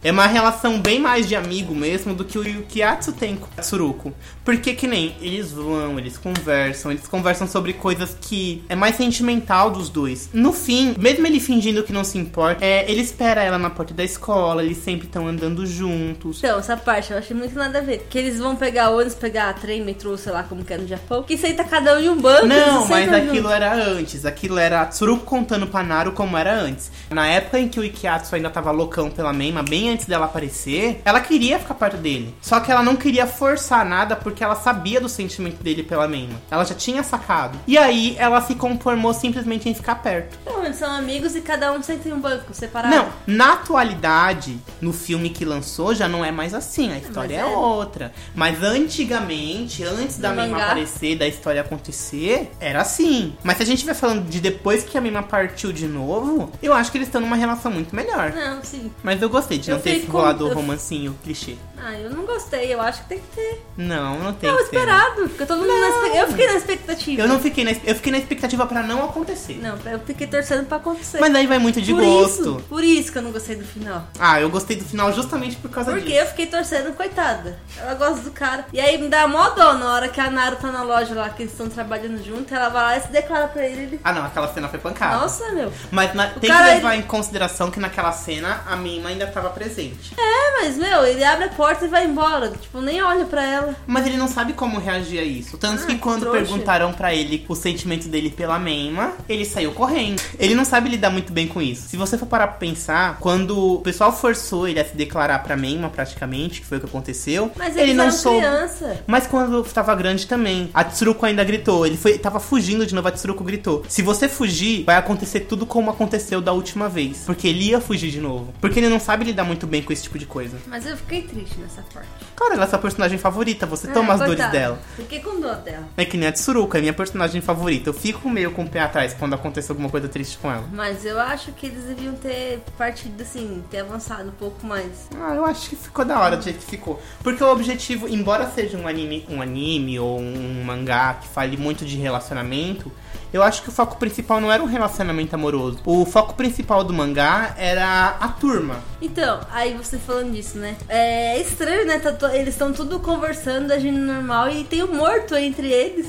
é 0.05 0.11
uma 0.11 0.27
relação 0.27 0.79
bem 0.79 0.99
mais 0.99 1.27
de 1.27 1.35
amigo 1.35 1.73
mesmo 1.73 2.13
do 2.13 2.23
que 2.23 2.37
o 2.37 2.47
Yukiatsu 2.47 3.11
tem 3.13 3.35
com 3.35 3.47
a 3.57 3.61
Tsuruko. 3.63 4.13
Porque 4.43 4.75
que 4.75 4.85
nem 4.85 5.15
eles 5.19 5.51
vão, 5.51 5.97
eles 5.97 6.15
conversam, 6.15 6.91
eles 6.91 7.07
conversam 7.07 7.47
sobre 7.47 7.73
coisas 7.73 8.15
que 8.21 8.63
é 8.69 8.75
mais 8.75 8.97
sentimental 8.97 9.71
dos 9.71 9.89
dois. 9.89 10.29
No 10.31 10.53
fim, 10.53 10.93
mesmo 10.99 11.25
ele 11.25 11.39
fingindo 11.39 11.81
que 11.81 11.91
não 11.91 12.03
se 12.03 12.19
importa, 12.19 12.63
é, 12.63 12.85
ele 12.87 13.01
espera 13.01 13.41
ela 13.41 13.57
na 13.57 13.71
porta 13.71 13.95
da 13.95 14.03
escola, 14.03 14.63
eles 14.63 14.77
sempre 14.77 15.07
estão 15.07 15.27
andando 15.27 15.65
juntos. 15.65 16.37
Então, 16.37 16.59
essa 16.59 16.77
parte 16.77 17.11
eu 17.11 17.17
achei 17.17 17.35
muito 17.35 17.55
nada 17.55 17.79
a 17.79 17.81
ver. 17.81 18.05
Que 18.07 18.19
eles 18.19 18.37
vão 18.37 18.55
pegar 18.55 18.91
ônibus, 18.91 19.15
pegar 19.15 19.51
trem, 19.53 19.83
metrô, 19.83 20.15
sei 20.15 20.31
lá 20.31 20.43
como 20.43 20.63
que 20.63 20.71
é 20.71 20.77
no 20.77 20.87
Japão. 20.87 21.23
Que 21.23 21.35
senta 21.35 21.63
cada 21.63 21.95
um 21.95 21.99
em 21.99 22.09
um 22.09 22.21
banco. 22.21 22.45
Não, 22.45 22.87
mas 22.87 23.11
aquilo 23.11 23.35
junto. 23.37 23.49
era 23.49 23.73
antes. 23.73 24.23
Aquilo 24.23 24.59
era 24.59 24.81
a 24.81 24.85
Tsuruko 24.85 25.25
contando 25.25 25.65
pra 25.65 25.81
Naru 25.81 26.11
como 26.11 26.37
era 26.37 26.53
antes. 26.53 26.91
Na 27.09 27.25
época 27.25 27.57
em 27.57 27.67
que 27.67 27.79
o 27.79 27.83
Ikiatsu 27.83 28.35
ainda 28.35 28.51
tava 28.51 28.69
loucão 28.69 29.09
pela 29.09 29.33
Meima, 29.33 29.63
bem 29.63 29.94
antes 29.95 30.05
dela 30.05 30.25
aparecer, 30.25 31.01
ela 31.05 31.19
queria 31.21 31.57
ficar 31.57 31.73
perto 31.73 31.97
dele. 31.97 32.35
Só 32.41 32.59
que 32.59 32.71
ela 32.71 32.83
não 32.83 32.95
queria 32.95 33.25
forçar 33.25 33.85
nada 33.85 34.15
porque 34.15 34.43
ela 34.43 34.55
sabia 34.55 34.99
do 34.99 35.07
sentimento 35.09 35.63
dele 35.63 35.83
pela 35.83 36.07
Meima. 36.07 36.39
Ela 36.51 36.65
já 36.65 36.75
tinha 36.75 37.01
sacado. 37.01 37.57
E 37.65 37.77
aí 37.77 38.15
ela 38.19 38.41
se 38.41 38.55
conformou 38.55 39.13
simplesmente 39.13 39.69
em 39.69 39.73
ficar 39.73 39.95
perto. 39.95 40.37
Não, 40.45 40.63
eles 40.63 40.77
são 40.77 40.91
amigos 40.91 41.35
e 41.35 41.41
cada 41.41 41.71
um 41.71 41.81
senta 41.81 42.09
em 42.09 42.13
um 42.13 42.19
banco 42.19 42.53
separado. 42.53 42.93
Não, 42.93 43.09
na 43.25 43.53
atualidade, 43.53 44.57
no 44.81 44.91
filme 44.91 45.29
que 45.29 45.45
lançou, 45.45 45.95
já 45.95 46.07
não 46.07 46.23
é 46.23 46.31
mais 46.31 46.53
assim. 46.53 46.91
A 46.91 46.97
história 46.97 47.35
é, 47.35 47.39
é. 47.39 47.45
outra. 47.45 48.11
Mas 48.35 48.61
antigamente, 48.61 49.83
antes 49.83 50.17
da 50.17 50.29
No 50.31 50.35
mangá. 50.35 50.65
aparecer, 50.65 51.17
da 51.17 51.27
história 51.27 51.61
acontecer, 51.61 52.51
era 52.59 52.81
assim. 52.81 53.33
Mas 53.43 53.57
se 53.57 53.63
a 53.63 53.65
gente 53.65 53.85
vai 53.85 53.95
falando 53.95 54.27
de 54.29 54.39
depois 54.41 54.83
que 54.83 54.97
a 54.97 55.01
Meima 55.01 55.23
partiu 55.23 55.71
de 55.71 55.87
novo, 55.87 56.51
eu 56.61 56.73
acho 56.73 56.91
que 56.91 56.97
eles 56.97 57.07
estão 57.07 57.21
numa 57.21 57.35
relação 57.35 57.71
muito 57.71 57.95
melhor. 57.95 58.33
Não, 58.33 58.63
sim. 58.63 58.91
Mas 59.03 59.21
eu 59.21 59.29
gostei 59.29 59.57
de 59.57 59.69
Eu 59.69 59.75
não 59.75 59.81
ter 59.93 60.05
rolador 60.09 60.49
eu- 60.51 60.55
romancinho 60.55 61.15
clichê. 61.23 61.55
Ah, 61.87 61.93
eu 61.99 62.09
não 62.09 62.25
gostei. 62.25 62.73
Eu 62.73 62.81
acho 62.81 63.03
que 63.03 63.09
tem 63.09 63.19
que 63.19 63.27
ter. 63.35 63.63
Não, 63.77 64.17
não 64.19 64.33
tem 64.33 64.51
Não, 64.51 64.59
esperado. 64.59 65.29
Porque 65.29 65.45
todo 65.45 65.59
mundo 65.59 65.67
na 65.79 65.87
expectativa. 65.87 66.17
Eu 66.17 66.27
fiquei 66.29 66.47
na 66.47 66.53
expectativa. 66.55 67.21
Eu 67.21 67.27
não 67.27 67.39
fiquei 67.39 67.63
na, 67.63 67.71
eu 67.71 67.95
fiquei 67.95 68.11
na 68.11 68.17
expectativa 68.17 68.65
pra 68.65 68.81
não 68.81 69.05
acontecer. 69.05 69.59
Não, 69.61 69.77
eu 69.91 69.99
fiquei 69.99 70.25
torcendo 70.25 70.65
pra 70.65 70.77
acontecer. 70.77 71.19
Mas 71.19 71.35
aí 71.35 71.45
vai 71.45 71.59
muito 71.59 71.79
de 71.81 71.93
por 71.93 72.03
gosto. 72.03 72.41
Isso, 72.41 72.63
por 72.67 72.83
isso 72.83 73.11
que 73.11 73.17
eu 73.19 73.21
não 73.21 73.31
gostei 73.31 73.55
do 73.55 73.63
final. 73.65 74.03
Ah, 74.17 74.41
eu 74.41 74.49
gostei 74.49 74.75
do 74.77 74.83
final 74.85 75.13
justamente 75.13 75.57
por 75.57 75.69
causa 75.69 75.91
Porque 75.91 76.07
disso. 76.07 76.19
eu 76.21 76.25
fiquei 76.27 76.47
torcendo, 76.47 76.91
coitada. 76.95 77.59
Ela 77.77 77.93
gosta 77.93 78.21
do 78.21 78.31
cara. 78.31 78.65
E 78.73 78.79
aí 78.79 78.97
me 78.97 79.07
dá 79.07 79.27
mó 79.27 79.49
dó 79.49 79.73
na 79.75 79.93
hora 79.93 80.07
que 80.09 80.19
a 80.19 80.31
Naru 80.31 80.55
tá 80.55 80.71
na 80.71 80.81
loja 80.81 81.13
lá, 81.13 81.29
que 81.29 81.43
eles 81.43 81.51
estão 81.51 81.69
trabalhando 81.69 82.23
junto. 82.25 82.51
Ela 82.53 82.69
vai 82.69 82.83
lá 82.83 82.97
e 82.97 83.01
se 83.01 83.09
declara 83.09 83.47
pra 83.47 83.63
ele. 83.63 83.83
ele... 83.83 83.99
Ah, 84.03 84.11
não, 84.11 84.25
aquela 84.25 84.51
cena 84.51 84.67
foi 84.67 84.79
pancada. 84.79 85.17
Nossa, 85.17 85.51
meu. 85.51 85.71
Mas 85.91 86.15
na- 86.15 86.29
tem 86.29 86.49
que 86.49 86.63
levar 86.63 86.95
em 86.95 87.03
consideração 87.03 87.69
que 87.69 87.79
naquela 87.79 88.11
cena 88.11 88.63
a 88.65 88.75
Mima 88.75 89.09
ainda 89.09 89.27
tava 89.27 89.49
presente. 89.51 90.13
É, 90.17 90.61
mas, 90.61 90.77
meu, 90.77 91.05
ele 91.05 91.23
abre 91.23 91.45
a 91.45 91.49
porta 91.49 91.74
e 91.83 91.87
vai 91.87 92.05
embora. 92.05 92.49
Tipo, 92.51 92.79
nem 92.81 93.01
olha 93.01 93.25
pra 93.25 93.43
ela. 93.43 93.75
Mas 93.87 94.05
ele 94.05 94.17
não 94.17 94.27
sabe 94.27 94.53
como 94.53 94.79
reagir 94.79 95.19
a 95.19 95.23
isso. 95.23 95.57
Tanto 95.57 95.83
Ah, 95.83 95.87
que 95.87 95.97
quando 95.97 96.21
trouxa. 96.21 96.39
perguntaram 96.39 96.93
pra 96.93 97.13
ele 97.13 97.43
o 97.49 97.55
sentimento 97.55 98.07
dele 98.07 98.29
pela 98.29 98.57
Meima, 98.59 99.13
ele 99.27 99.43
saiu 99.45 99.71
correndo. 99.73 100.21
Ele 100.39 100.55
não 100.55 100.63
sabe 100.65 100.89
lidar 100.89 101.09
muito 101.09 101.33
bem 101.33 101.47
com 101.47 101.61
isso. 101.61 101.89
Se 101.89 101.97
você 101.97 102.17
for 102.17 102.25
parar 102.27 102.47
pra 102.47 102.57
pensar, 102.57 103.17
quando 103.19 103.75
o 103.75 103.81
pessoal 103.81 104.15
forçou 104.15 104.67
ele 104.67 104.79
a 104.79 104.85
se 104.85 104.95
declarar 104.95 105.39
pra 105.39 105.57
Meima, 105.57 105.89
praticamente, 105.89 106.61
que 106.61 106.67
foi 106.67 106.77
o 106.77 106.81
que 106.81 106.87
aconteceu, 106.87 107.51
Mas 107.57 107.75
ele 107.75 107.93
não 107.93 108.11
soube. 108.11 108.37
criança. 108.39 109.03
Mas 109.07 109.27
quando 109.27 109.63
tava 109.63 109.93
grande 109.95 110.27
também. 110.27 110.69
A 110.73 110.83
Tsuruko 110.83 111.25
ainda 111.25 111.43
gritou. 111.43 111.85
Ele 111.85 111.97
foi, 111.97 112.17
tava 112.17 112.39
fugindo 112.39 112.85
de 112.85 112.93
novo, 112.95 113.07
a 113.07 113.11
Tsuruko 113.11 113.43
gritou. 113.43 113.83
Se 113.87 114.01
você 114.01 114.27
fugir, 114.29 114.83
vai 114.83 114.95
acontecer 114.97 115.41
tudo 115.41 115.65
como 115.65 115.89
aconteceu 115.89 116.41
da 116.41 116.51
última 116.51 116.87
vez. 116.87 117.23
Porque 117.25 117.47
ele 117.47 117.65
ia 117.69 117.81
fugir 117.81 118.11
de 118.11 118.19
novo. 118.19 118.53
Porque 118.61 118.79
ele 118.79 118.89
não 118.89 118.99
sabe 118.99 119.25
lidar 119.25 119.43
muito 119.43 119.65
bem 119.67 119.81
com 119.81 119.91
esse 119.93 120.03
tipo 120.03 120.17
de 120.19 120.25
coisa. 120.25 120.57
Mas 120.67 120.85
eu 120.85 120.95
fiquei 120.97 121.21
triste 121.23 121.55
nessa 121.65 121.81
parte. 121.93 122.07
Cara, 122.35 122.53
ela 122.53 122.63
é 122.63 122.67
sua 122.67 122.79
personagem 122.79 123.17
favorita, 123.17 123.65
você 123.65 123.87
É, 123.89 123.91
toma 123.91 124.13
as 124.13 124.19
coitada. 124.21 124.35
dores 124.37 124.51
dela. 124.51 124.79
Fiquei 124.95 125.19
com 125.19 125.39
dó 125.39 125.53
dela. 125.55 125.87
É 125.97 126.05
que 126.05 126.17
nem 126.17 126.27
a 126.29 126.31
Tsuruko, 126.31 126.77
é 126.77 126.81
minha 126.81 126.93
personagem 126.93 127.41
favorita. 127.41 127.89
Eu 127.89 127.93
fico 127.93 128.29
meio 128.29 128.51
com 128.51 128.63
o 128.63 128.69
pé 128.69 128.81
atrás 128.81 129.13
quando 129.13 129.33
acontece 129.33 129.71
alguma 129.71 129.89
coisa 129.89 130.07
triste 130.07 130.37
com 130.37 130.51
ela. 130.51 130.63
Mas 130.71 131.05
eu 131.05 131.19
acho 131.19 131.51
que 131.51 131.65
eles 131.67 131.83
deviam 131.85 132.13
ter 132.15 132.61
partido 132.77 133.21
assim, 133.21 133.63
ter 133.69 133.79
avançado 133.79 134.29
um 134.29 134.33
pouco 134.33 134.65
mais. 134.65 135.09
Ah, 135.19 135.33
eu 135.35 135.45
acho 135.45 135.69
que 135.69 135.75
ficou 135.75 136.05
da 136.05 136.19
hora 136.19 136.37
do 136.37 136.43
jeito 136.43 136.59
que 136.59 136.65
ficou. 136.71 137.01
Porque 137.23 137.43
o 137.43 137.51
objetivo, 137.51 138.07
embora 138.07 138.49
seja 138.53 138.77
um 138.77 138.87
anime, 138.87 139.25
um 139.29 139.41
anime 139.41 139.99
ou 139.99 140.19
um 140.19 140.63
mangá 140.63 141.15
que 141.15 141.27
fale 141.27 141.57
muito 141.57 141.85
de 141.85 141.97
relacionamento, 141.97 142.91
eu 143.35 143.43
acho 143.43 143.61
que 143.63 143.67
o 143.67 143.71
foco 143.71 143.97
principal 143.97 144.39
não 144.39 144.49
era 144.49 144.63
um 144.63 144.65
relacionamento 144.65 145.35
amoroso. 145.35 145.79
O 145.85 146.05
foco 146.05 146.35
principal 146.35 146.85
do 146.85 146.93
mangá 146.93 147.53
era 147.57 148.15
a 148.17 148.29
turma. 148.29 148.79
Então, 149.01 149.41
aí 149.51 149.73
você 149.73 149.97
falando 149.97 150.31
disso, 150.31 150.57
né? 150.57 150.77
É 150.87 151.37
estranho, 151.41 151.85
né? 151.85 151.99
Tá 151.99 152.33
eles 152.33 152.53
estão 152.53 152.71
tudo 152.71 152.97
conversando, 152.97 153.73
agindo 153.73 153.99
normal 153.99 154.49
e 154.49 154.63
tem 154.63 154.83
um 154.83 154.95
morto 154.95 155.35
entre 155.35 155.69
eles. 155.69 156.07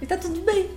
E 0.00 0.06
tá 0.06 0.16
tudo 0.16 0.40
bem. 0.42 0.70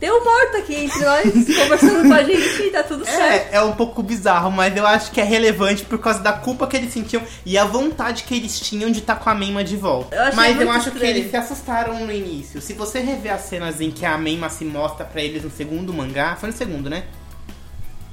Tem 0.00 0.10
um 0.10 0.24
morto 0.24 0.56
aqui 0.56 0.74
entre 0.74 1.04
nós, 1.04 1.24
conversando 1.60 2.08
com 2.08 2.14
a 2.14 2.22
gente 2.24 2.62
e 2.62 2.70
tá 2.70 2.82
tudo 2.82 3.04
certo. 3.04 3.52
É, 3.52 3.56
é 3.56 3.62
um 3.62 3.72
pouco 3.72 4.02
bizarro, 4.02 4.50
mas 4.50 4.74
eu 4.74 4.86
acho 4.86 5.10
que 5.10 5.20
é 5.20 5.24
relevante 5.24 5.84
por 5.84 5.98
causa 5.98 6.20
da 6.20 6.32
culpa 6.32 6.66
que 6.66 6.74
eles 6.74 6.90
sentiam 6.90 7.22
e 7.44 7.58
a 7.58 7.66
vontade 7.66 8.22
que 8.24 8.34
eles 8.34 8.58
tinham 8.58 8.90
de 8.90 9.00
estar 9.00 9.16
com 9.16 9.28
a 9.28 9.34
Meima 9.34 9.62
de 9.62 9.76
volta. 9.76 10.16
Eu 10.16 10.34
mas 10.34 10.58
eu 10.58 10.70
acho 10.70 10.90
que 10.90 10.96
estranho. 10.96 11.16
eles 11.16 11.30
se 11.30 11.36
assustaram 11.36 12.00
no 12.06 12.10
início. 12.10 12.62
Se 12.62 12.72
você 12.72 13.00
rever 13.00 13.34
as 13.34 13.42
cenas 13.42 13.78
em 13.80 13.90
que 13.90 14.06
a 14.06 14.16
Meima 14.16 14.48
se 14.48 14.64
mostra 14.64 15.04
pra 15.04 15.20
eles 15.20 15.44
no 15.44 15.50
segundo 15.50 15.92
mangá, 15.92 16.34
foi 16.34 16.48
no 16.48 16.56
segundo, 16.56 16.88
né? 16.88 17.04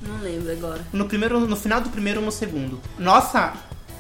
Não 0.02 0.20
lembro 0.20 0.52
agora. 0.52 0.86
No 0.92 1.06
primeiro, 1.06 1.40
no 1.40 1.56
final 1.56 1.80
do 1.80 1.90
primeiro 1.90 2.20
ou 2.20 2.26
no 2.26 2.32
segundo. 2.32 2.82
Nossa, 3.00 3.54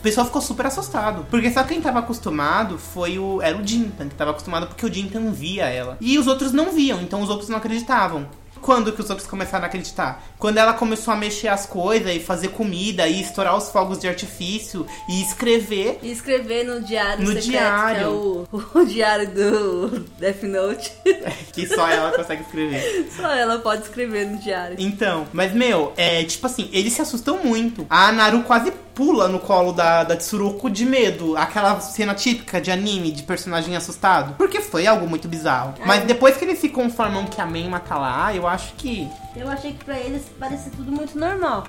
pessoal 0.07 0.25
ficou 0.25 0.41
super 0.41 0.65
assustado. 0.65 1.25
Porque 1.29 1.51
só 1.51 1.63
quem 1.63 1.81
tava 1.81 1.99
acostumado 1.99 2.77
foi 2.77 3.19
o. 3.19 3.41
Era 3.41 3.57
o 3.57 3.65
Jintan, 3.65 4.07
que 4.07 4.15
tava 4.15 4.31
acostumado 4.31 4.67
porque 4.67 4.85
o 4.85 4.93
Jintan 4.93 5.31
via 5.31 5.65
ela. 5.65 5.97
E 5.99 6.17
os 6.17 6.27
outros 6.27 6.53
não 6.53 6.71
viam, 6.71 7.01
então 7.01 7.21
os 7.21 7.29
outros 7.29 7.49
não 7.49 7.57
acreditavam. 7.57 8.27
Quando 8.61 8.91
que 8.91 9.01
os 9.01 9.09
outros 9.09 9.27
começaram 9.27 9.63
a 9.65 9.67
acreditar? 9.67 10.23
Quando 10.37 10.57
ela 10.57 10.73
começou 10.73 11.13
a 11.13 11.17
mexer 11.17 11.47
as 11.47 11.65
coisas 11.65 12.15
e 12.15 12.19
fazer 12.19 12.49
comida 12.49 13.07
e 13.07 13.21
estourar 13.21 13.55
os 13.55 13.69
fogos 13.69 13.99
de 13.99 14.07
artifício 14.07 14.85
e 15.09 15.21
escrever. 15.21 15.99
E 16.01 16.11
escrever 16.11 16.63
no 16.63 16.81
diário 16.81 17.21
No 17.23 17.27
secreto, 17.27 17.49
diário. 17.49 17.97
que 17.97 18.03
é 18.03 18.07
o, 18.07 18.47
o 18.81 18.85
diário 18.85 19.29
do 19.29 19.99
Death 20.19 20.43
Note. 20.43 20.91
Que 21.53 21.65
só 21.67 21.87
ela 21.89 22.11
consegue 22.11 22.43
escrever. 22.43 23.09
Só 23.17 23.31
ela 23.31 23.57
pode 23.59 23.81
escrever 23.83 24.27
no 24.27 24.37
diário. 24.37 24.75
Então, 24.77 25.27
mas 25.33 25.53
meu, 25.53 25.91
é 25.97 26.23
tipo 26.23 26.45
assim, 26.45 26.69
eles 26.71 26.93
se 26.93 27.01
assustam 27.01 27.39
muito. 27.43 27.85
A 27.89 28.11
Naru 28.11 28.43
quase 28.43 28.71
pula 28.93 29.27
no 29.27 29.39
colo 29.39 29.71
da, 29.71 30.03
da 30.03 30.15
Tsuruko 30.15 30.69
de 30.69 30.85
medo. 30.85 31.37
Aquela 31.37 31.79
cena 31.79 32.15
típica 32.15 32.59
de 32.59 32.71
anime, 32.71 33.11
de 33.11 33.23
personagem 33.23 33.75
assustado. 33.75 34.35
Porque 34.37 34.59
foi 34.61 34.87
algo 34.87 35.07
muito 35.07 35.27
bizarro. 35.27 35.75
Mas 35.85 36.03
depois 36.03 36.35
que 36.37 36.45
eles 36.45 36.59
se 36.59 36.69
conformam 36.69 37.25
que 37.25 37.39
a 37.39 37.45
Meima 37.45 37.79
tá 37.79 37.95
lá, 37.97 38.33
eu 38.35 38.46
acho 38.47 38.73
que. 38.75 39.09
Eu 39.35 39.49
achei 39.49 39.73
que 39.73 39.83
pra 39.83 39.99
eles 39.99 40.25
parecia 40.39 40.71
tudo 40.71 40.91
muito 40.91 41.17
normal. 41.17 41.65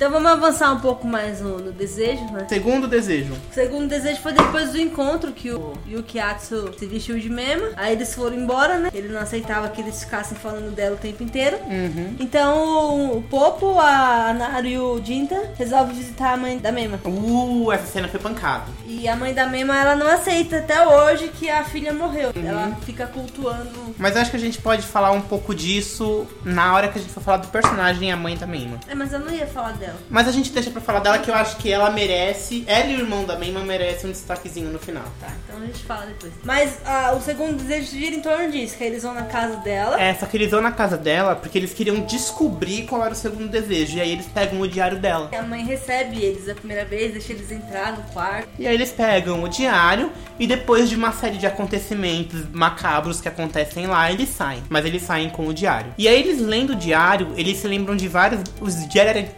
Então 0.00 0.10
vamos 0.10 0.30
avançar 0.30 0.72
um 0.72 0.80
pouco 0.80 1.06
mais 1.06 1.42
no, 1.42 1.58
no 1.58 1.72
desejo, 1.72 2.24
né? 2.32 2.46
Segundo 2.48 2.88
desejo. 2.88 3.34
O 3.34 3.52
segundo 3.52 3.86
desejo 3.86 4.18
foi 4.22 4.32
depois 4.32 4.70
do 4.70 4.78
encontro 4.78 5.30
que 5.30 5.50
o 5.50 5.74
Yukiatsu 5.86 6.72
se 6.78 6.86
vestiu 6.86 7.18
de 7.18 7.28
Mema. 7.28 7.68
Aí 7.76 7.92
eles 7.92 8.14
foram 8.14 8.34
embora, 8.34 8.78
né? 8.78 8.88
Ele 8.94 9.08
não 9.08 9.20
aceitava 9.20 9.68
que 9.68 9.82
eles 9.82 10.02
ficassem 10.02 10.38
falando 10.38 10.74
dela 10.74 10.94
o 10.94 10.98
tempo 10.98 11.22
inteiro. 11.22 11.58
Uhum. 11.66 12.16
Então 12.18 13.18
o 13.18 13.22
Popo, 13.24 13.78
a 13.78 14.32
Naru 14.32 14.66
e 14.66 14.78
o 14.78 15.04
Jinta 15.04 15.52
resolvem 15.58 15.94
visitar 15.94 16.32
a 16.32 16.36
mãe 16.38 16.56
da 16.56 16.72
Mema. 16.72 16.98
Uh, 17.04 17.70
essa 17.70 17.84
cena 17.84 18.08
foi 18.08 18.20
pancada. 18.20 18.72
E 18.86 19.06
a 19.06 19.14
mãe 19.14 19.34
da 19.34 19.46
Mema, 19.46 19.78
ela 19.78 19.94
não 19.94 20.06
aceita 20.06 20.60
até 20.60 20.82
hoje 20.88 21.28
que 21.28 21.50
a 21.50 21.62
filha 21.62 21.92
morreu. 21.92 22.32
Ela 22.34 22.74
fica 22.86 23.06
cultuando. 23.06 23.94
Mas 23.98 24.16
eu 24.16 24.22
acho 24.22 24.30
que 24.30 24.38
a 24.38 24.40
gente 24.40 24.62
pode 24.62 24.80
falar 24.80 25.10
um 25.10 25.20
pouco 25.20 25.54
disso 25.54 26.26
na 26.42 26.72
hora 26.72 26.88
que 26.88 26.98
a 26.98 27.02
gente 27.02 27.12
for 27.12 27.22
falar 27.22 27.36
do 27.36 27.48
personagem, 27.48 28.10
a 28.10 28.16
mãe 28.16 28.34
da 28.34 28.46
Meima. 28.46 28.80
É, 28.88 28.94
mas 28.94 29.12
eu 29.12 29.18
não 29.18 29.30
ia 29.30 29.46
falar 29.46 29.72
dela. 29.72 29.89
Mas 30.08 30.28
a 30.28 30.32
gente 30.32 30.52
deixa 30.52 30.70
pra 30.70 30.80
falar 30.80 31.00
dela 31.00 31.18
que 31.18 31.30
eu 31.30 31.34
acho 31.34 31.56
que 31.56 31.70
ela 31.70 31.90
merece, 31.90 32.64
ela 32.66 32.86
e 32.86 32.96
o 32.96 33.00
irmão 33.00 33.24
da 33.24 33.36
Meima 33.36 33.60
merecem 33.60 34.10
um 34.10 34.12
destaquezinho 34.12 34.70
no 34.70 34.78
final. 34.78 35.04
Tá, 35.20 35.32
então 35.44 35.60
a 35.60 35.66
gente 35.66 35.82
fala 35.84 36.06
depois. 36.06 36.32
Mas 36.44 36.78
ah, 36.84 37.14
o 37.16 37.20
segundo 37.20 37.56
desejo 37.56 37.90
gira 37.90 38.16
em 38.16 38.20
torno 38.20 38.50
disso, 38.50 38.76
que 38.76 38.84
eles 38.84 39.02
vão 39.02 39.14
na 39.14 39.24
casa 39.24 39.56
dela. 39.56 40.00
É, 40.00 40.14
só 40.14 40.26
que 40.26 40.36
eles 40.36 40.50
vão 40.50 40.60
na 40.60 40.72
casa 40.72 40.96
dela 40.96 41.36
porque 41.36 41.58
eles 41.58 41.72
queriam 41.72 42.00
descobrir 42.00 42.86
qual 42.86 43.04
era 43.04 43.12
o 43.12 43.16
segundo 43.16 43.48
desejo. 43.48 43.96
E 43.96 44.00
aí 44.00 44.12
eles 44.12 44.26
pegam 44.26 44.60
o 44.60 44.68
diário 44.68 44.98
dela. 44.98 45.30
A 45.36 45.42
mãe 45.42 45.64
recebe 45.64 46.22
eles 46.22 46.48
a 46.48 46.54
primeira 46.54 46.84
vez, 46.84 47.12
deixa 47.12 47.32
eles 47.32 47.50
entrar 47.50 47.92
no 47.92 48.02
quarto. 48.12 48.48
E 48.58 48.66
aí 48.66 48.74
eles 48.74 48.90
pegam 48.90 49.42
o 49.42 49.48
diário 49.48 50.12
e 50.38 50.46
depois 50.46 50.88
de 50.88 50.96
uma 50.96 51.12
série 51.12 51.38
de 51.38 51.46
acontecimentos 51.46 52.46
macabros 52.52 53.20
que 53.20 53.28
acontecem 53.28 53.86
lá, 53.86 54.10
eles 54.10 54.28
saem. 54.28 54.62
Mas 54.68 54.84
eles 54.84 55.02
saem 55.02 55.28
com 55.30 55.46
o 55.46 55.54
diário. 55.54 55.94
E 55.98 56.08
aí 56.08 56.20
eles 56.20 56.40
lendo 56.40 56.70
o 56.70 56.76
diário, 56.76 57.32
eles 57.36 57.58
se 57.58 57.68
lembram 57.68 57.96
de 57.96 58.08
vários. 58.08 58.42
O 58.60 58.88
diário 58.88 59.10
era 59.10 59.28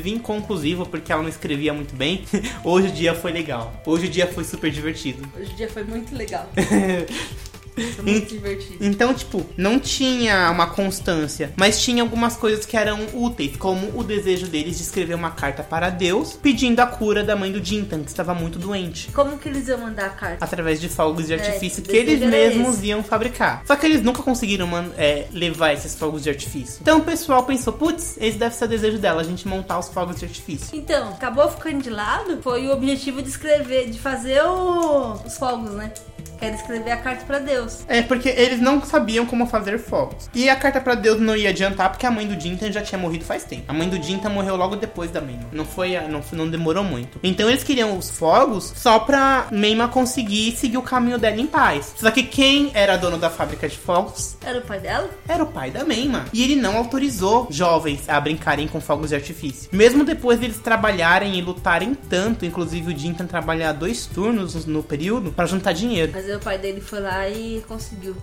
inclusive 0.00 0.10
inconclusivo 0.10 0.86
porque 0.86 1.12
ela 1.12 1.22
não 1.22 1.28
escrevia 1.28 1.72
muito 1.72 1.94
bem. 1.94 2.24
Hoje 2.64 2.88
o 2.88 2.92
dia 2.92 3.14
foi 3.14 3.32
legal. 3.32 3.72
Hoje 3.84 4.06
o 4.06 4.10
dia 4.10 4.26
foi 4.26 4.44
super 4.44 4.70
divertido. 4.70 5.26
Hoje 5.38 5.52
o 5.52 5.56
dia 5.56 5.68
foi 5.68 5.84
muito 5.84 6.14
legal. 6.14 6.48
Foi 7.94 8.04
muito 8.04 8.28
divertido. 8.28 8.76
Então, 8.84 9.12
tipo, 9.14 9.44
não 9.56 9.78
tinha 9.78 10.50
uma 10.50 10.66
constância, 10.68 11.52
mas 11.56 11.80
tinha 11.82 12.02
algumas 12.02 12.36
coisas 12.36 12.64
que 12.66 12.76
eram 12.76 12.98
úteis, 13.14 13.56
como 13.56 13.98
o 13.98 14.02
desejo 14.04 14.46
deles 14.46 14.76
de 14.76 14.82
escrever 14.82 15.14
uma 15.14 15.30
carta 15.30 15.62
para 15.62 15.90
Deus 15.90 16.32
pedindo 16.40 16.80
a 16.80 16.86
cura 16.86 17.22
da 17.24 17.36
mãe 17.36 17.50
do 17.52 17.62
Jintan, 17.64 18.02
que 18.02 18.08
estava 18.10 18.34
muito 18.34 18.58
doente. 18.58 19.10
Como 19.12 19.38
que 19.38 19.48
eles 19.48 19.68
iam 19.68 19.78
mandar 19.78 20.06
a 20.06 20.10
carta? 20.10 20.44
Através 20.44 20.80
de 20.80 20.88
fogos 20.88 21.26
de 21.26 21.34
artifício 21.34 21.82
o 21.82 21.86
que 21.86 21.96
eles 21.96 22.20
mesmos 22.20 22.76
esse. 22.78 22.86
iam 22.86 23.02
fabricar. 23.02 23.62
Só 23.66 23.76
que 23.76 23.86
eles 23.86 24.02
nunca 24.02 24.22
conseguiram 24.22 24.68
é, 24.96 25.26
levar 25.32 25.72
esses 25.72 25.94
fogos 25.94 26.22
de 26.22 26.30
artifício. 26.30 26.78
Então 26.80 26.98
o 26.98 27.02
pessoal 27.02 27.44
pensou: 27.44 27.72
putz, 27.72 28.16
esse 28.20 28.38
deve 28.38 28.54
ser 28.54 28.64
o 28.64 28.68
desejo 28.68 28.98
dela, 28.98 29.20
a 29.20 29.24
gente 29.24 29.46
montar 29.46 29.78
os 29.78 29.88
fogos 29.88 30.16
de 30.18 30.24
artifício. 30.24 30.68
Então, 30.76 31.08
acabou 31.10 31.48
ficando 31.50 31.82
de 31.82 31.90
lado, 31.90 32.38
foi 32.42 32.66
o 32.68 32.72
objetivo 32.72 33.22
de 33.22 33.28
escrever, 33.28 33.90
de 33.90 33.98
fazer 33.98 34.42
o- 34.44 35.12
os 35.24 35.36
fogos, 35.36 35.70
né? 35.72 35.92
Que 36.40 36.46
era 36.46 36.56
escrever 36.56 36.90
a 36.90 36.96
carta 36.96 37.24
pra 37.26 37.38
Deus. 37.38 37.84
É, 37.86 38.00
porque 38.02 38.30
eles 38.30 38.60
não 38.60 38.82
sabiam 38.82 39.26
como 39.26 39.46
fazer 39.46 39.78
fogos. 39.78 40.28
E 40.34 40.48
a 40.48 40.56
carta 40.56 40.80
pra 40.80 40.94
Deus 40.94 41.20
não 41.20 41.36
ia 41.36 41.50
adiantar 41.50 41.90
porque 41.90 42.06
a 42.06 42.10
mãe 42.10 42.26
do 42.26 42.40
Jintan 42.40 42.72
já 42.72 42.80
tinha 42.80 42.98
morrido 42.98 43.24
faz 43.24 43.44
tempo. 43.44 43.64
A 43.68 43.72
mãe 43.74 43.88
do 43.88 44.02
Jintan 44.02 44.30
morreu 44.30 44.56
logo 44.56 44.74
depois 44.74 45.10
da 45.10 45.20
Meima. 45.20 45.44
Não 45.52 45.64
foi, 45.66 45.98
não, 46.08 46.22
não 46.32 46.48
demorou 46.48 46.82
muito. 46.82 47.20
Então 47.22 47.48
eles 47.48 47.62
queriam 47.62 47.96
os 47.96 48.10
fogos 48.10 48.72
só 48.74 48.98
pra 49.00 49.48
Meima 49.50 49.86
conseguir 49.88 50.56
seguir 50.56 50.78
o 50.78 50.82
caminho 50.82 51.18
dela 51.18 51.36
em 51.40 51.46
paz. 51.46 51.94
Só 51.98 52.10
que 52.10 52.22
quem 52.22 52.70
era 52.72 52.96
dono 52.96 53.18
da 53.18 53.28
fábrica 53.28 53.68
de 53.68 53.76
fogos 53.76 54.36
Era 54.44 54.58
o 54.58 54.62
pai 54.62 54.80
dela? 54.80 55.10
era 55.28 55.42
o 55.44 55.46
pai 55.46 55.70
da 55.70 55.84
Meima. 55.84 56.24
E 56.32 56.42
ele 56.42 56.56
não 56.56 56.76
autorizou 56.78 57.48
jovens 57.50 58.08
a 58.08 58.18
brincarem 58.18 58.66
com 58.66 58.80
fogos 58.80 59.10
de 59.10 59.14
artifício. 59.16 59.68
Mesmo 59.70 60.04
depois 60.04 60.38
deles 60.38 60.58
trabalharem 60.58 61.36
e 61.38 61.42
lutarem 61.42 61.94
tanto, 61.94 62.46
inclusive 62.46 62.94
o 62.94 62.98
Jintan 62.98 63.26
trabalhar 63.26 63.72
dois 63.72 64.06
turnos 64.06 64.64
no 64.64 64.82
período 64.82 65.32
pra 65.32 65.44
juntar 65.44 65.72
dinheiro. 65.72 66.12
Mas 66.14 66.29
o 66.36 66.40
pai 66.40 66.58
dele 66.58 66.80
foi 66.80 67.00
lá 67.00 67.28
e 67.28 67.62
conseguiu. 67.66 68.16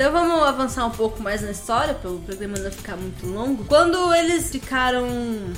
Então 0.00 0.12
vamos 0.12 0.42
avançar 0.48 0.86
um 0.86 0.90
pouco 0.90 1.22
mais 1.22 1.42
na 1.42 1.50
história, 1.50 1.92
para 1.92 2.10
o 2.10 2.18
programa 2.20 2.56
não 2.58 2.70
ficar 2.72 2.96
muito 2.96 3.26
longo. 3.26 3.66
Quando 3.66 4.14
eles 4.14 4.48
ficaram 4.48 5.06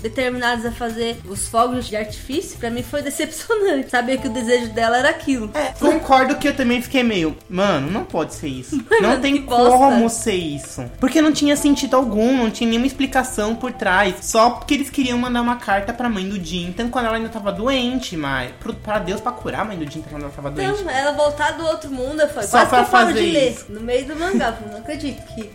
determinados 0.02 0.66
a 0.66 0.72
fazer 0.72 1.20
os 1.28 1.46
fogos 1.46 1.87
de 1.87 1.94
artifício, 1.94 2.59
pra 2.59 2.68
mim 2.68 2.83
foi 2.83 3.02
decepcionante. 3.07 3.88
Saber 3.88 4.18
que 4.18 4.26
o 4.26 4.31
desejo 4.33 4.70
dela 4.72 4.98
era 4.98 5.11
aquilo. 5.11 5.48
É, 5.55 5.66
concordo 5.78 6.35
que 6.38 6.48
eu 6.48 6.57
também 6.57 6.83
fiquei 6.83 7.05
meio, 7.05 7.37
mano, 7.48 7.88
não 7.88 8.02
pode 8.05 8.35
ser 8.35 8.48
isso. 8.48 8.83
Não 9.00 9.20
tem 9.20 9.42
bosta. 9.42 9.70
como 9.78 10.11
ser 10.11 10.35
isso. 10.35 10.85
Porque 10.98 11.20
não 11.22 11.33
tinha 11.33 11.57
sentido 11.57 11.94
algum, 11.96 12.37
não 12.37 12.50
tinha 12.50 12.68
nenhuma 12.68 12.87
explicação 12.87 13.55
por 13.55 13.72
trás. 13.72 14.16
Só 14.22 14.50
porque 14.50 14.74
eles 14.74 14.90
queriam 14.90 15.18
mandar 15.18 15.40
uma 15.42 15.57
carta 15.57 15.92
pra 15.92 16.09
mãe 16.09 16.28
do 16.28 16.42
Jintan 16.42 16.88
quando 16.88 17.07
ela 17.07 17.16
ainda 17.16 17.28
tava 17.28 17.52
doente, 17.52 18.16
mas 18.16 18.50
pro- 18.61 18.74
pra 18.74 18.98
Deus 18.98 19.20
pra 19.20 19.31
curar 19.33 19.61
a 19.61 19.64
mãe 19.64 19.76
do 19.76 19.88
Jintan 19.90 20.09
quando 20.11 20.22
ela 20.22 20.33
tava 20.33 20.50
doente. 20.50 20.81
Então, 20.81 20.90
ela 20.92 21.12
voltar 21.12 21.52
do 21.52 21.64
outro 21.64 21.90
mundo, 21.90 22.20
falei, 22.28 22.48
Só 22.48 22.64
quase 22.66 22.70
que 22.70 22.76
eu 22.76 22.85
fazer 22.87 23.12
de 23.14 23.31
ler. 23.31 23.52
isso. 23.52 23.66
No 23.68 23.81
meio 23.81 24.05
do 24.07 24.14
mangá, 24.33 24.53
falei, 24.53 24.73
não 24.73 24.79
acredito 24.81 25.23
que 25.27 25.51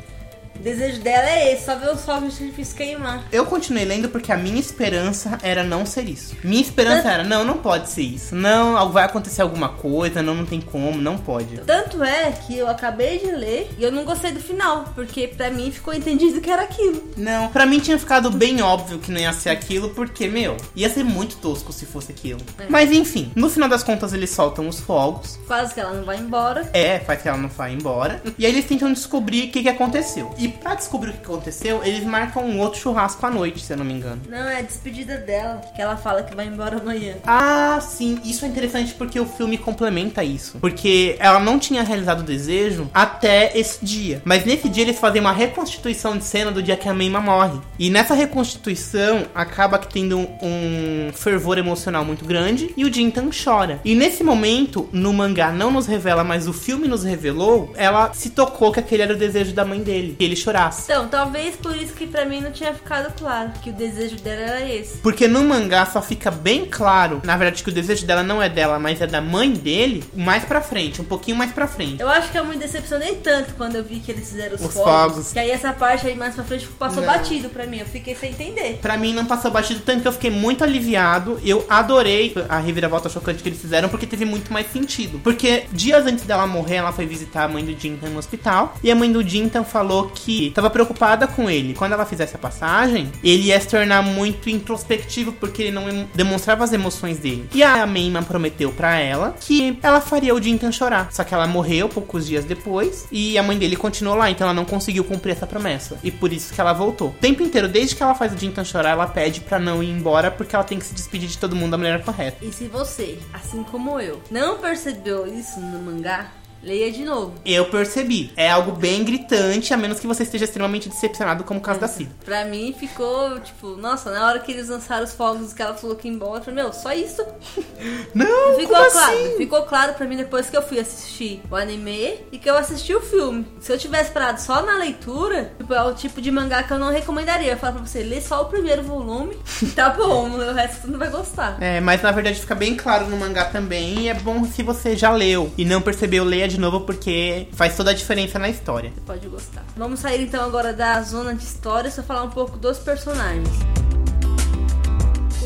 o 0.59 0.63
desejo 0.63 1.01
dela 1.01 1.29
é 1.29 1.53
esse, 1.53 1.65
só 1.65 1.75
ver 1.75 1.91
os 1.91 2.03
fogos 2.03 2.37
de 2.37 2.43
artifício 2.43 2.75
queimar. 2.75 3.25
Eu 3.31 3.45
continuei 3.45 3.85
lendo 3.85 4.09
porque 4.09 4.31
a 4.31 4.37
minha 4.37 4.59
esperança 4.59 5.37
era 5.41 5.63
não 5.63 5.85
ser 5.85 6.09
isso. 6.09 6.35
Minha 6.43 6.61
esperança 6.61 7.09
era, 7.11 7.23
não, 7.23 7.43
não 7.43 7.57
pode 7.57 7.89
ser 7.89 8.01
isso. 8.01 8.35
Não, 8.35 8.91
vai 8.91 9.05
acontecer 9.05 9.41
alguma 9.41 9.69
coisa, 9.69 10.21
não, 10.21 10.35
não 10.35 10.45
tem 10.45 10.61
como, 10.61 10.97
não 10.97 11.17
pode. 11.17 11.57
Tanto 11.59 12.03
é 12.03 12.31
que 12.31 12.57
eu 12.57 12.67
acabei 12.67 13.19
de 13.19 13.31
ler 13.31 13.69
e 13.77 13.83
eu 13.83 13.91
não 13.91 14.03
gostei 14.03 14.31
do 14.31 14.39
final, 14.39 14.85
porque 14.95 15.27
pra 15.27 15.49
mim 15.49 15.71
ficou 15.71 15.93
entendido 15.93 16.41
que 16.41 16.49
era 16.49 16.63
aquilo. 16.63 17.03
Não, 17.15 17.49
pra 17.49 17.65
mim 17.65 17.79
tinha 17.79 17.97
ficado 17.97 18.29
bem 18.31 18.61
óbvio 18.61 18.99
que 18.99 19.11
não 19.11 19.19
ia 19.19 19.33
ser 19.33 19.49
aquilo, 19.49 19.89
porque, 19.89 20.27
meu, 20.27 20.57
ia 20.75 20.89
ser 20.89 21.03
muito 21.03 21.37
tosco 21.37 21.71
se 21.71 21.85
fosse 21.85 22.11
aquilo. 22.11 22.39
É. 22.59 22.65
Mas 22.69 22.91
enfim, 22.91 23.31
no 23.35 23.49
final 23.49 23.69
das 23.69 23.83
contas 23.83 24.13
eles 24.13 24.29
soltam 24.29 24.67
os 24.67 24.79
fogos. 24.79 25.39
Quase 25.47 25.73
que 25.73 25.79
ela 25.79 25.93
não 25.93 26.03
vai 26.03 26.17
embora. 26.17 26.69
É, 26.73 26.99
faz 26.99 27.21
que 27.21 27.27
ela 27.27 27.37
não 27.37 27.49
vai 27.49 27.73
embora. 27.73 28.21
E 28.37 28.45
aí 28.45 28.51
eles 28.51 28.65
tentam 28.65 28.91
descobrir 28.91 29.47
o 29.47 29.51
que, 29.51 29.63
que 29.63 29.69
aconteceu. 29.69 30.33
E 30.37 30.46
pra 30.49 30.75
descobrir 30.75 31.11
o 31.11 31.13
que 31.13 31.23
aconteceu, 31.23 31.83
eles 31.83 32.03
marcam 32.03 32.43
um 32.43 32.59
outro 32.59 32.79
churrasco 32.79 33.25
à 33.25 33.29
noite, 33.29 33.59
se 33.59 33.73
eu 33.73 33.77
não 33.77 33.85
me 33.85 33.93
engano. 33.93 34.21
Não, 34.29 34.49
é 34.49 34.59
a 34.59 34.61
despedida 34.61 35.17
dela, 35.17 35.61
que 35.75 35.81
ela 35.81 35.97
fala 35.97 36.23
que 36.23 36.35
vai 36.35 36.47
embora 36.47 36.77
amanhã. 36.77 37.15
Ah, 37.25 37.79
sim, 37.81 38.19
isso 38.23 38.45
é 38.45 38.47
interessante 38.47 38.93
porque 38.93 39.19
o 39.19 39.25
filme 39.25 39.57
complementa 39.57 40.23
isso. 40.23 40.57
Porque 40.59 41.15
ela 41.19 41.39
não 41.39 41.59
tinha 41.59 41.83
realizado 41.83 42.21
o 42.21 42.23
desejo 42.23 42.89
até 42.93 43.57
esse 43.57 43.83
dia. 43.83 44.21
Mas 44.25 44.45
nesse 44.45 44.69
dia 44.69 44.83
eles 44.83 44.99
fazem 44.99 45.21
uma 45.21 45.31
reconstituição 45.31 46.17
de 46.17 46.23
cena 46.23 46.51
do 46.51 46.63
dia 46.63 46.77
que 46.77 46.87
a 46.87 46.93
Meima 46.93 47.19
morre. 47.19 47.59
E 47.77 47.89
nessa 47.89 48.13
reconstituição 48.13 49.25
acaba 49.33 49.77
que 49.79 49.87
tendo 49.87 50.17
um, 50.17 50.27
um 50.41 51.11
fervor 51.13 51.57
emocional 51.57 52.03
muito 52.05 52.25
grande 52.25 52.73
e 52.75 52.85
o 52.85 52.93
Jintan 52.93 53.29
chora. 53.31 53.79
E 53.83 53.95
nesse 53.95 54.23
momento, 54.23 54.89
no 54.91 55.13
mangá 55.13 55.51
não 55.51 55.71
nos 55.71 55.85
revela, 55.85 56.23
mas 56.23 56.47
o 56.47 56.53
filme 56.53 56.87
nos 56.87 57.03
revelou, 57.03 57.73
ela 57.75 58.13
se 58.13 58.29
tocou 58.29 58.71
que 58.71 58.79
aquele 58.79 59.03
era 59.03 59.13
o 59.13 59.17
desejo 59.17 59.53
da 59.53 59.65
mãe 59.65 59.81
dele, 59.81 60.15
que 60.17 60.23
ele 60.23 60.35
chorasse. 60.41 60.83
Então, 60.91 61.07
talvez 61.07 61.55
por 61.55 61.75
isso 61.75 61.93
que 61.93 62.07
pra 62.07 62.25
mim 62.25 62.41
não 62.41 62.51
tinha 62.51 62.73
ficado 62.73 63.13
claro 63.17 63.51
que 63.61 63.69
o 63.69 63.73
desejo 63.73 64.15
dela 64.17 64.41
era 64.41 64.61
esse. 64.69 64.97
Porque 64.97 65.27
no 65.27 65.43
mangá 65.43 65.85
só 65.85 66.01
fica 66.01 66.29
bem 66.31 66.65
claro, 66.65 67.21
na 67.23 67.35
verdade, 67.37 67.63
que 67.63 67.69
o 67.69 67.73
desejo 67.73 68.05
dela 68.05 68.23
não 68.23 68.41
é 68.41 68.49
dela, 68.49 68.79
mas 68.79 69.01
é 69.01 69.07
da 69.07 69.21
mãe 69.21 69.51
dele, 69.51 70.03
mais 70.15 70.43
pra 70.43 70.61
frente, 70.61 71.01
um 71.01 71.05
pouquinho 71.05 71.37
mais 71.37 71.51
pra 71.51 71.67
frente. 71.67 72.01
Eu 72.01 72.09
acho 72.09 72.31
que 72.31 72.37
eu 72.37 72.45
me 72.45 72.55
decepcionei 72.57 73.15
tanto 73.15 73.53
quando 73.55 73.75
eu 73.75 73.83
vi 73.83 73.99
que 73.99 74.11
eles 74.11 74.29
fizeram 74.29 74.55
os, 74.55 74.61
Os 74.61 74.73
fogos, 74.73 74.91
fogos. 74.91 75.33
Que 75.33 75.39
aí 75.39 75.51
essa 75.51 75.73
parte 75.73 76.07
aí 76.07 76.15
mais 76.15 76.35
pra 76.35 76.43
frente 76.43 76.67
passou 76.79 77.03
Não. 77.03 77.11
batido 77.13 77.49
pra 77.49 77.65
mim. 77.65 77.77
Eu 77.79 77.85
fiquei 77.85 78.15
sem 78.15 78.31
entender. 78.31 78.79
Pra 78.81 78.97
mim 78.97 79.13
não 79.13 79.25
passou 79.25 79.51
batido 79.51 79.81
tanto 79.81 80.01
que 80.01 80.07
eu 80.07 80.11
fiquei 80.11 80.31
muito 80.31 80.63
aliviado. 80.63 81.39
Eu 81.43 81.65
adorei 81.69 82.35
a 82.49 82.59
reviravolta 82.59 83.09
chocante 83.09 83.41
que 83.43 83.49
eles 83.49 83.59
fizeram 83.61 83.89
porque 83.89 84.05
teve 84.05 84.25
muito 84.25 84.51
mais 84.51 84.71
sentido. 84.71 85.19
Porque 85.23 85.65
dias 85.71 86.05
antes 86.05 86.25
dela 86.25 86.45
morrer, 86.47 86.75
ela 86.75 86.91
foi 86.91 87.05
visitar 87.05 87.43
a 87.43 87.47
mãe 87.47 87.63
do 87.63 87.77
Jintan 87.79 88.09
no 88.09 88.19
hospital. 88.19 88.75
E 88.83 88.91
a 88.91 88.95
mãe 88.95 89.11
do 89.11 89.27
Jintan 89.27 89.63
falou 89.63 90.09
que 90.09 90.26
tava 90.53 90.69
preocupada 90.69 91.27
com 91.27 91.49
ele. 91.49 91.73
Quando 91.73 91.93
ela 91.93 92.05
fizesse 92.05 92.35
a 92.35 92.39
passagem, 92.39 93.11
ele 93.23 93.43
ia 93.47 93.59
se 93.59 93.67
tornar 93.67 94.01
muito 94.01 94.49
introspectivo 94.49 95.31
porque 95.33 95.63
ele 95.63 95.71
não 95.71 95.89
em- 95.89 96.07
demonstrava 96.13 96.63
as 96.63 96.73
emoções 96.73 97.17
dele. 97.19 97.47
E 97.53 97.63
a 97.63 97.85
Meima 97.85 98.21
prometeu 98.23 98.71
pra 98.71 98.95
ela 98.99 99.35
que 99.39 99.77
ela 99.81 100.01
faria 100.01 100.33
o 100.35 100.41
Jintan 100.41 100.71
chorar. 100.71 101.09
Só 101.11 101.23
que 101.23 101.33
ela 101.33 101.47
morreu 101.47 101.87
poucos 101.89 102.27
dias 102.27 102.45
depois 102.45 103.07
e 103.11 103.37
a 103.37 103.43
mãe 103.43 103.57
dele 103.57 103.75
continuou 103.75 104.15
lá, 104.17 104.29
então 104.29 104.45
ela 104.47 104.53
não 104.53 104.65
conseguiu 104.65 105.03
cumprir 105.03 105.31
essa 105.31 105.47
promessa. 105.47 105.97
E 106.03 106.11
por 106.11 106.31
isso 106.33 106.53
que 106.53 106.59
ela 106.61 106.73
voltou. 106.73 107.09
O 107.09 107.13
tempo 107.13 107.41
inteiro, 107.43 107.67
desde 107.67 107.95
que 107.95 108.03
ela 108.03 108.15
faz 108.15 108.33
o 108.33 108.37
Jintan 108.37 108.63
chorar, 108.63 108.91
ela 108.91 109.07
pede 109.07 109.41
pra 109.41 109.59
não 109.59 109.81
ir 109.83 109.89
embora 109.89 110.29
porque 110.31 110.55
ela 110.55 110.63
tem 110.63 110.79
que 110.79 110.85
se 110.85 110.93
despedir 110.93 111.29
de 111.29 111.37
todo 111.37 111.55
mundo 111.55 111.71
da 111.71 111.77
maneira 111.77 111.99
correta. 111.99 112.37
E 112.43 112.51
se 112.51 112.65
você, 112.67 113.17
assim 113.33 113.63
como 113.63 113.99
eu, 113.99 114.21
não 114.31 114.57
percebeu 114.57 115.25
isso 115.27 115.59
no 115.59 115.79
mangá, 115.79 116.27
leia 116.63 116.91
de 116.91 117.03
novo. 117.03 117.33
Eu 117.45 117.65
percebi. 117.65 118.31
É 118.35 118.49
algo 118.49 118.71
bem 118.71 119.03
gritante, 119.03 119.73
a 119.73 119.77
menos 119.77 119.99
que 119.99 120.07
você 120.07 120.23
esteja 120.23 120.45
extremamente 120.45 120.89
decepcionado, 120.89 121.43
como 121.43 121.59
o 121.59 121.63
caso 121.63 121.79
da 121.79 121.87
Cida. 121.87 122.11
Pra 122.25 122.45
mim 122.45 122.73
ficou, 122.77 123.39
tipo, 123.39 123.75
nossa, 123.77 124.11
na 124.11 124.25
hora 124.27 124.39
que 124.39 124.51
eles 124.51 124.69
lançaram 124.69 125.03
os 125.03 125.13
fogos 125.13 125.53
que 125.53 125.61
ela 125.61 125.73
falou 125.75 125.95
que 125.95 126.07
ia 126.07 126.13
embora, 126.13 126.39
eu 126.39 126.43
falei, 126.45 126.63
meu, 126.63 126.73
só 126.73 126.91
isso? 126.93 127.23
Não, 128.13 128.55
Ficou 128.55 128.75
claro, 128.75 128.87
assim? 129.13 129.37
ficou 129.37 129.61
claro 129.63 129.93
pra 129.93 130.05
mim 130.05 130.17
depois 130.17 130.49
que 130.49 130.57
eu 130.57 130.61
fui 130.61 130.79
assistir 130.79 131.41
o 131.49 131.55
anime 131.55 132.19
e 132.31 132.37
que 132.37 132.49
eu 132.49 132.55
assisti 132.57 132.93
o 132.93 133.01
filme. 133.01 133.45
Se 133.59 133.71
eu 133.71 133.77
tivesse 133.77 134.11
parado 134.11 134.41
só 134.41 134.61
na 134.65 134.77
leitura, 134.77 135.51
tipo, 135.57 135.73
é 135.73 135.83
o 135.83 135.93
tipo 135.93 136.21
de 136.21 136.31
mangá 136.31 136.63
que 136.63 136.71
eu 136.73 136.79
não 136.79 136.91
recomendaria. 136.91 137.51
Eu 137.51 137.57
falo 137.57 137.75
pra 137.75 137.85
você, 137.85 138.03
lê 138.03 138.19
só 138.21 138.41
o 138.41 138.45
primeiro 138.45 138.81
volume, 138.83 139.37
tá 139.75 139.89
bom, 139.89 140.29
o 140.37 140.53
resto 140.53 140.81
você 140.81 140.87
não 140.87 140.99
vai 140.99 141.09
gostar. 141.09 141.57
É, 141.61 141.79
mas 141.79 142.01
na 142.01 142.11
verdade 142.11 142.39
fica 142.39 142.55
bem 142.55 142.75
claro 142.75 143.07
no 143.07 143.17
mangá 143.17 143.45
também. 143.45 143.99
E 144.01 144.09
é 144.09 144.13
bom 144.13 144.43
se 144.45 144.63
você 144.63 144.95
já 144.95 145.11
leu 145.11 145.51
e 145.57 145.65
não 145.65 145.81
percebeu, 145.81 146.23
leia 146.23 146.46
de 146.47 146.59
novo 146.59 146.81
porque 146.81 147.47
faz 147.53 147.75
toda 147.75 147.91
a 147.91 147.93
diferença 147.93 148.39
na 148.39 148.49
história. 148.49 148.91
Você 148.93 149.01
pode 149.01 149.27
gostar. 149.27 149.65
Vamos 149.75 149.99
sair 149.99 150.23
então 150.23 150.43
agora 150.43 150.73
da 150.73 151.01
zona 151.01 151.33
de 151.33 151.43
história, 151.43 151.89
só 151.91 152.03
falar 152.03 152.23
um 152.23 152.29
pouco 152.29 152.57
dos 152.57 152.77
personagens. 152.79 153.49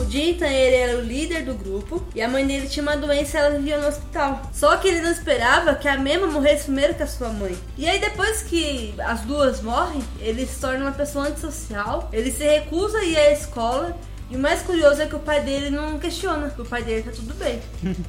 O 0.01 0.09
Jintan, 0.09 0.47
ele 0.47 0.75
era 0.75 0.97
o 0.97 1.01
líder 1.01 1.45
do 1.45 1.53
grupo 1.53 2.03
e 2.15 2.21
a 2.23 2.27
mãe 2.27 2.45
dele 2.47 2.67
tinha 2.67 2.81
uma 2.81 2.97
doença 2.97 3.37
e 3.37 3.39
ela 3.39 3.57
vivia 3.57 3.77
no 3.77 3.87
hospital. 3.87 4.41
Só 4.51 4.75
que 4.77 4.87
ele 4.87 4.99
não 4.99 5.11
esperava 5.11 5.75
que 5.75 5.87
a 5.87 5.95
Mema 5.95 6.25
morresse 6.25 6.63
primeiro 6.63 6.95
que 6.95 7.03
a 7.03 7.07
sua 7.07 7.29
mãe. 7.29 7.55
E 7.77 7.87
aí 7.87 7.99
depois 7.99 8.41
que 8.41 8.95
as 8.97 9.21
duas 9.21 9.61
morrem, 9.61 10.01
ele 10.19 10.45
se 10.47 10.59
torna 10.59 10.85
uma 10.85 10.91
pessoa 10.91 11.27
antissocial, 11.27 12.09
ele 12.11 12.31
se 12.31 12.43
recusa 12.43 12.97
a 12.97 13.05
ir 13.05 13.15
à 13.15 13.31
escola 13.31 13.95
e 14.31 14.35
o 14.35 14.39
mais 14.39 14.61
curioso 14.61 15.01
é 15.01 15.05
que 15.05 15.15
o 15.15 15.19
pai 15.19 15.41
dele 15.41 15.69
não 15.69 15.99
questiona, 15.99 16.49
que 16.49 16.61
o 16.61 16.65
pai 16.65 16.83
dele 16.83 17.03
tá 17.03 17.11
tudo 17.11 17.33
bem. 17.33 17.59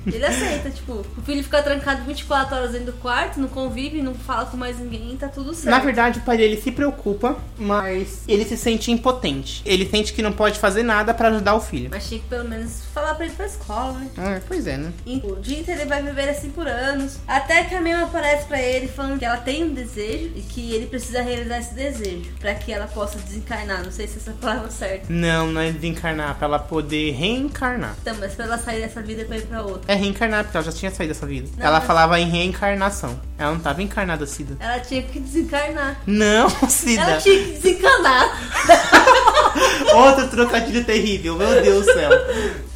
Ele 0.07 0.25
aceita, 0.25 0.71
tipo, 0.73 1.05
o 1.17 1.23
filho 1.23 1.43
fica 1.43 1.63
trancado 1.63 2.05
24 2.05 2.55
horas 2.55 2.73
dentro 2.73 2.93
do 2.93 2.99
quarto, 2.99 3.41
não 3.41 3.49
convive, 3.49 4.01
não 4.01 4.15
fala 4.15 4.47
com 4.47 4.57
mais 4.57 4.79
ninguém, 4.79 5.17
tá 5.17 5.29
tudo 5.29 5.53
certo. 5.53 5.71
Na 5.71 5.81
verdade, 5.81 6.21
o 6.21 6.23
pai 6.23 6.37
dele 6.37 6.61
se 6.61 6.71
preocupa, 6.71 7.37
mas 7.59 8.23
ele 8.29 8.45
se 8.45 8.57
sente 8.57 8.93
impotente. 8.93 9.63
Ele 9.65 9.89
sente 9.89 10.13
que 10.13 10.23
não 10.23 10.33
pode 10.33 10.59
fazer 10.59 10.83
nada 10.83 11.13
pra 11.13 11.29
ajudar 11.29 11.55
o 11.55 11.61
filho. 11.61 11.89
Mas 11.91 12.09
tinha 12.09 12.21
que 12.21 12.27
pelo 12.29 12.49
menos 12.49 12.83
falar 12.95 13.15
pra 13.15 13.27
ele 13.27 13.35
pra 13.35 13.47
escola, 13.47 13.93
né? 13.99 14.11
Ah, 14.17 14.41
pois 14.47 14.67
é, 14.67 14.77
né? 14.77 14.93
E 15.05 15.17
o 15.25 15.43
Jinta 15.43 15.73
ele 15.73 15.87
vai 15.87 16.03
viver 16.03 16.29
assim 16.29 16.51
por 16.51 16.69
anos. 16.69 17.19
Até 17.27 17.65
que 17.65 17.75
a 17.75 17.81
Mema 17.81 18.05
aparece 18.05 18.47
pra 18.47 18.61
ele 18.63 18.87
falando 18.87 19.19
que 19.19 19.25
ela 19.25 19.39
tem 19.39 19.65
um 19.65 19.75
desejo 19.75 20.31
e 20.37 20.41
que 20.41 20.73
ele 20.73 20.87
precisa 20.87 21.21
realizar 21.21 21.59
esse 21.59 21.75
desejo 21.75 22.31
pra 22.39 22.55
que 22.55 22.73
ela 22.73 22.87
possa 22.87 23.19
desencarnar. 23.19 23.85
Não 23.85 23.91
sei 23.91 24.07
se 24.07 24.19
essa 24.19 24.31
é 24.31 24.35
palavra 24.35 24.71
certa. 24.71 25.07
Não, 25.09 25.47
não 25.49 25.61
é 25.61 25.73
desencarnar, 25.73 26.12
pra 26.39 26.47
ela 26.47 26.59
poder 26.59 27.13
reencarnar. 27.13 27.95
Então, 28.01 28.15
mas 28.21 28.35
pra 28.35 28.45
ela 28.45 28.59
sair 28.59 28.81
dessa 28.81 29.01
vida 29.03 29.25
pra 29.25 29.37
ir 29.37 29.47
pra 29.47 29.63
outra. 29.63 29.93
É 29.93 29.95
reencarnar, 29.97 30.45
porque 30.45 30.57
ela 30.57 30.65
já 30.67 30.73
tinha 30.73 30.91
saído 30.91 31.13
dessa 31.15 31.27
vida. 31.27 31.49
Não, 31.57 31.67
ela 31.67 31.79
mas- 31.79 31.87
falava 31.87 32.19
em 32.21 32.29
reencarnação. 32.29 33.21
Ela 33.39 33.53
não 33.53 33.61
tava 33.61 33.83
encarnada, 33.83 34.27
Cida. 34.27 34.57
Ela 34.61 34.79
tinha 34.81 35.03
que 35.03 35.19
desencarnar. 35.21 36.01
Não, 36.07 36.49
Cida. 36.69 37.03
Ela 37.03 37.17
tinha 37.21 37.39
que 37.45 37.51
desencanar. 37.53 38.39
Outro 39.95 40.29
trocadilho 40.29 40.85
terrível, 40.85 41.37
meu 41.37 41.63
Deus 41.63 41.87
do 41.87 41.93
céu. 41.93 42.11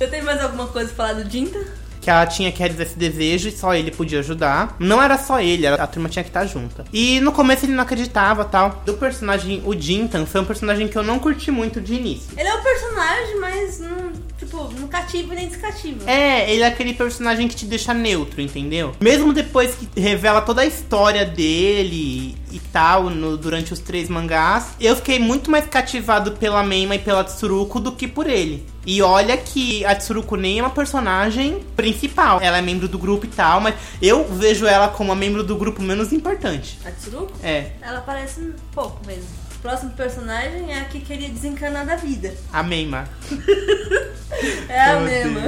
Eu 0.01 0.11
tenho 0.11 0.25
mais 0.25 0.41
alguma 0.43 0.67
coisa 0.69 0.93
pra 0.93 1.07
falar 1.09 1.23
do 1.23 1.31
Jinta? 1.31 1.59
Que 2.07 2.11
ela 2.11 2.25
tinha 2.25 2.53
que 2.53 2.61
realizar 2.61 2.85
esse 2.85 2.97
desejo 2.97 3.49
e 3.49 3.51
só 3.51 3.75
ele 3.75 3.91
podia 3.91 4.21
ajudar. 4.21 4.77
Não 4.79 5.03
era 5.03 5.19
só 5.19 5.41
ele, 5.41 5.67
a 5.67 5.87
turma 5.89 6.09
tinha 6.09 6.23
que 6.23 6.31
estar 6.31 6.47
junta. 6.47 6.85
E 6.93 7.19
no 7.19 7.33
começo 7.33 7.67
ele 7.67 7.73
não 7.73 7.83
acreditava 7.83 8.45
tal. 8.45 8.81
Do 8.87 8.95
personagem, 8.95 9.61
o 9.67 9.75
Jintan, 9.75 10.25
foi 10.25 10.41
um 10.41 10.45
personagem 10.45 10.87
que 10.87 10.97
eu 10.97 11.03
não 11.03 11.19
curti 11.19 11.51
muito 11.51 11.81
de 11.81 11.95
início. 11.95 12.29
Ele 12.39 12.49
é 12.49 12.55
um 12.55 12.63
personagem, 12.63 13.41
mas 13.41 13.81
não, 13.81 14.13
tipo, 14.39 14.71
não 14.79 14.89
cativa 14.89 15.35
nem 15.35 15.49
descativa. 15.49 16.09
É, 16.11 16.51
ele 16.51 16.63
é 16.63 16.67
aquele 16.67 16.95
personagem 16.95 17.49
que 17.49 17.55
te 17.55 17.67
deixa 17.67 17.93
neutro, 17.95 18.41
entendeu? 18.41 18.93
Mesmo 19.01 19.33
depois 19.33 19.75
que 19.75 20.01
revela 20.01 20.41
toda 20.41 20.63
a 20.63 20.67
história 20.67 21.25
dele 21.25 22.37
e 22.51 22.59
tal, 22.73 23.11
no, 23.11 23.37
durante 23.37 23.73
os 23.73 23.79
três 23.81 24.09
mangás, 24.09 24.69
eu 24.81 24.95
fiquei 24.97 25.19
muito 25.19 25.51
mais 25.51 25.67
cativado 25.67 26.33
pela 26.33 26.63
Meima 26.63 26.95
e 26.95 26.99
pela 26.99 27.25
Tsuruko 27.25 27.81
do 27.81 27.93
que 27.93 28.07
por 28.07 28.27
ele. 28.29 28.67
E 28.87 29.03
olha 29.03 29.37
que 29.37 29.85
a 29.85 29.97
Tsuruko 29.97 30.37
nem 30.37 30.61
é 30.61 30.63
uma 30.63 30.71
personagem 30.71 31.65
principal. 31.75 32.41
Ela 32.41 32.59
é 32.59 32.63
membro 32.63 32.87
do 32.87 32.99
grupo 32.99 33.27
e 33.27 33.29
tal, 33.29 33.61
mas 33.61 33.75
eu 34.01 34.25
vejo 34.25 34.65
ela 34.65 34.89
como 34.89 35.11
a 35.11 35.17
membro 35.17 35.43
do 35.43 35.57
grupo 35.57 35.83
menos 35.83 36.13
importante. 36.13 36.79
A 36.85 36.91
Tsuruko? 36.93 37.33
É, 37.43 37.73
Ela 37.83 38.01
parece 38.01 38.41
um 38.41 38.55
pouco 38.73 39.05
mesmo. 39.05 39.46
O 39.67 39.69
próximo 39.69 39.91
personagem 39.95 40.73
é 40.73 40.79
a 40.79 40.85
que 40.85 41.01
queria 41.01 41.29
desencanar 41.29 41.85
da 41.85 41.97
vida. 41.97 42.33
a 42.53 42.63
Meima. 42.63 43.09
É 44.69 44.81
a 44.91 45.01
Meu 45.01 45.31
mesma. 45.31 45.41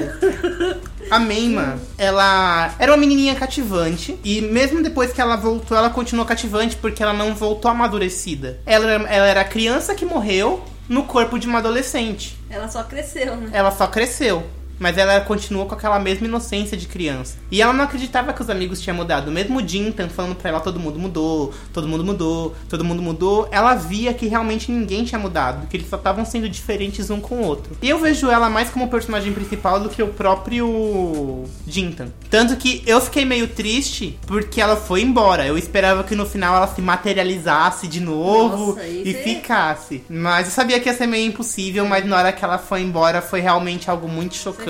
A 1.10 1.18
Meima, 1.18 1.78
ela 1.98 2.74
era 2.78 2.90
uma 2.92 2.96
menininha 2.96 3.34
cativante 3.34 4.18
e 4.24 4.40
mesmo 4.40 4.82
depois 4.82 5.12
que 5.12 5.20
ela 5.20 5.36
voltou, 5.36 5.76
ela 5.76 5.90
continuou 5.90 6.24
cativante 6.26 6.74
porque 6.76 7.02
ela 7.02 7.12
não 7.12 7.34
voltou 7.34 7.70
amadurecida. 7.70 8.58
Ela, 8.64 8.90
era- 8.90 9.08
ela 9.08 9.26
era 9.26 9.40
a 9.42 9.44
criança 9.44 9.94
que 9.94 10.04
morreu 10.06 10.64
no 10.88 11.04
corpo 11.04 11.38
de 11.38 11.46
uma 11.46 11.58
adolescente. 11.58 12.36
Ela 12.48 12.68
só 12.68 12.82
cresceu, 12.84 13.36
né? 13.36 13.50
Ela 13.52 13.70
só 13.70 13.86
cresceu. 13.88 14.44
Mas 14.78 14.96
ela 14.96 15.20
continuou 15.20 15.66
com 15.66 15.74
aquela 15.74 15.98
mesma 15.98 16.26
inocência 16.26 16.76
de 16.76 16.86
criança. 16.86 17.36
E 17.50 17.60
ela 17.60 17.72
não 17.72 17.84
acreditava 17.84 18.32
que 18.32 18.42
os 18.42 18.50
amigos 18.50 18.80
tinham 18.80 18.96
mudado. 18.96 19.30
Mesmo 19.30 19.58
o 19.58 19.66
Jintan 19.66 20.08
falando 20.08 20.36
pra 20.36 20.50
ela, 20.50 20.60
todo 20.60 20.78
mundo 20.78 20.98
mudou, 20.98 21.52
todo 21.72 21.88
mundo 21.88 22.04
mudou, 22.04 22.54
todo 22.68 22.84
mundo 22.84 23.02
mudou. 23.02 23.48
Ela 23.50 23.74
via 23.74 24.14
que 24.14 24.26
realmente 24.26 24.70
ninguém 24.70 25.04
tinha 25.04 25.18
mudado. 25.18 25.66
Que 25.66 25.76
eles 25.76 25.88
só 25.88 25.96
estavam 25.96 26.24
sendo 26.24 26.48
diferentes 26.48 27.10
um 27.10 27.20
com 27.20 27.36
o 27.36 27.44
outro. 27.44 27.76
E 27.82 27.88
eu 27.88 27.98
vejo 27.98 28.30
ela 28.30 28.48
mais 28.48 28.70
como 28.70 28.88
personagem 28.88 29.32
principal 29.32 29.80
do 29.80 29.88
que 29.88 30.02
o 30.02 30.08
próprio 30.08 31.44
Jintan. 31.66 32.08
Tanto 32.30 32.56
que 32.56 32.82
eu 32.86 33.00
fiquei 33.00 33.24
meio 33.24 33.48
triste 33.48 34.18
porque 34.26 34.60
ela 34.60 34.76
foi 34.76 35.02
embora. 35.02 35.46
Eu 35.46 35.58
esperava 35.58 36.04
que 36.04 36.14
no 36.14 36.26
final 36.26 36.56
ela 36.56 36.68
se 36.68 36.80
materializasse 36.80 37.86
de 37.86 38.00
novo 38.00 38.74
Nossa, 38.74 38.86
e 38.86 39.14
ficasse. 39.14 40.04
Mas 40.08 40.46
eu 40.46 40.52
sabia 40.52 40.78
que 40.80 40.88
ia 40.88 40.94
ser 40.94 41.06
meio 41.06 41.26
impossível, 41.26 41.86
mas 41.86 42.04
na 42.04 42.16
hora 42.16 42.32
que 42.32 42.44
ela 42.44 42.58
foi 42.58 42.82
embora 42.82 43.20
foi 43.20 43.40
realmente 43.40 43.90
algo 43.90 44.08
muito 44.08 44.34
chocante. 44.34 44.67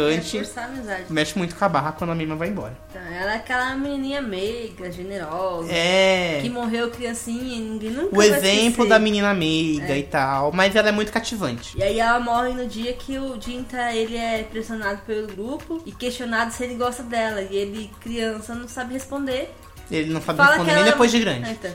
Amizade. 0.65 1.05
Mexe 1.11 1.39
muito 1.39 1.55
com 1.55 1.65
a 1.65 1.69
barra 1.69 1.93
quando 1.93 2.11
a 2.11 2.15
Mima 2.15 2.37
vai 2.37 2.49
embora. 2.49 2.77
Então, 2.91 3.03
ela 3.03 3.33
é 3.33 3.37
aquela 3.37 3.75
menininha 3.77 4.23
meiga, 4.23 4.91
generosa. 4.91 5.71
É. 5.73 6.41
Que 6.43 6.49
morreu 6.49 6.91
criancinha 6.91 7.57
e 7.57 7.61
ninguém 7.61 7.91
nunca 7.91 8.17
O 8.17 8.23
exemplo 8.23 8.89
da 8.89 8.99
menina 8.99 9.35
meiga 9.35 9.97
e 9.97 10.03
tal. 10.03 10.53
Mas 10.53 10.75
ela 10.77 10.89
é 10.89 10.93
muito 10.93 11.13
cativante. 11.13 11.77
E 11.77 11.83
aí 11.83 12.01
ela 12.01 12.21
morre 12.21 12.53
no 12.53 12.67
dia 12.67 12.93
que 12.93 13.19
o 13.19 13.41
Jinta, 13.41 13.93
ele 13.93 14.17
é 14.17 14.43
pressionado 14.43 15.03
pelo 15.07 15.27
grupo 15.27 15.83
e 15.85 15.93
questionado 15.93 16.53
se 16.53 16.65
ele 16.65 16.75
gosta 16.75 17.03
dela. 17.03 17.43
E 17.43 17.57
ele, 17.57 17.91
criança, 18.01 18.55
não 18.55 18.69
sabe 18.69 18.95
responder. 18.95 19.55
Ele 19.91 20.13
não 20.13 20.21
sabe 20.21 20.37
Fala 20.37 20.51
responder 20.51 20.71
que 20.71 20.77
nem 20.77 20.85
depois 20.85 21.11
de 21.11 21.21
grande. 21.21 21.45
Ah, 21.45 21.53
então. 21.53 21.71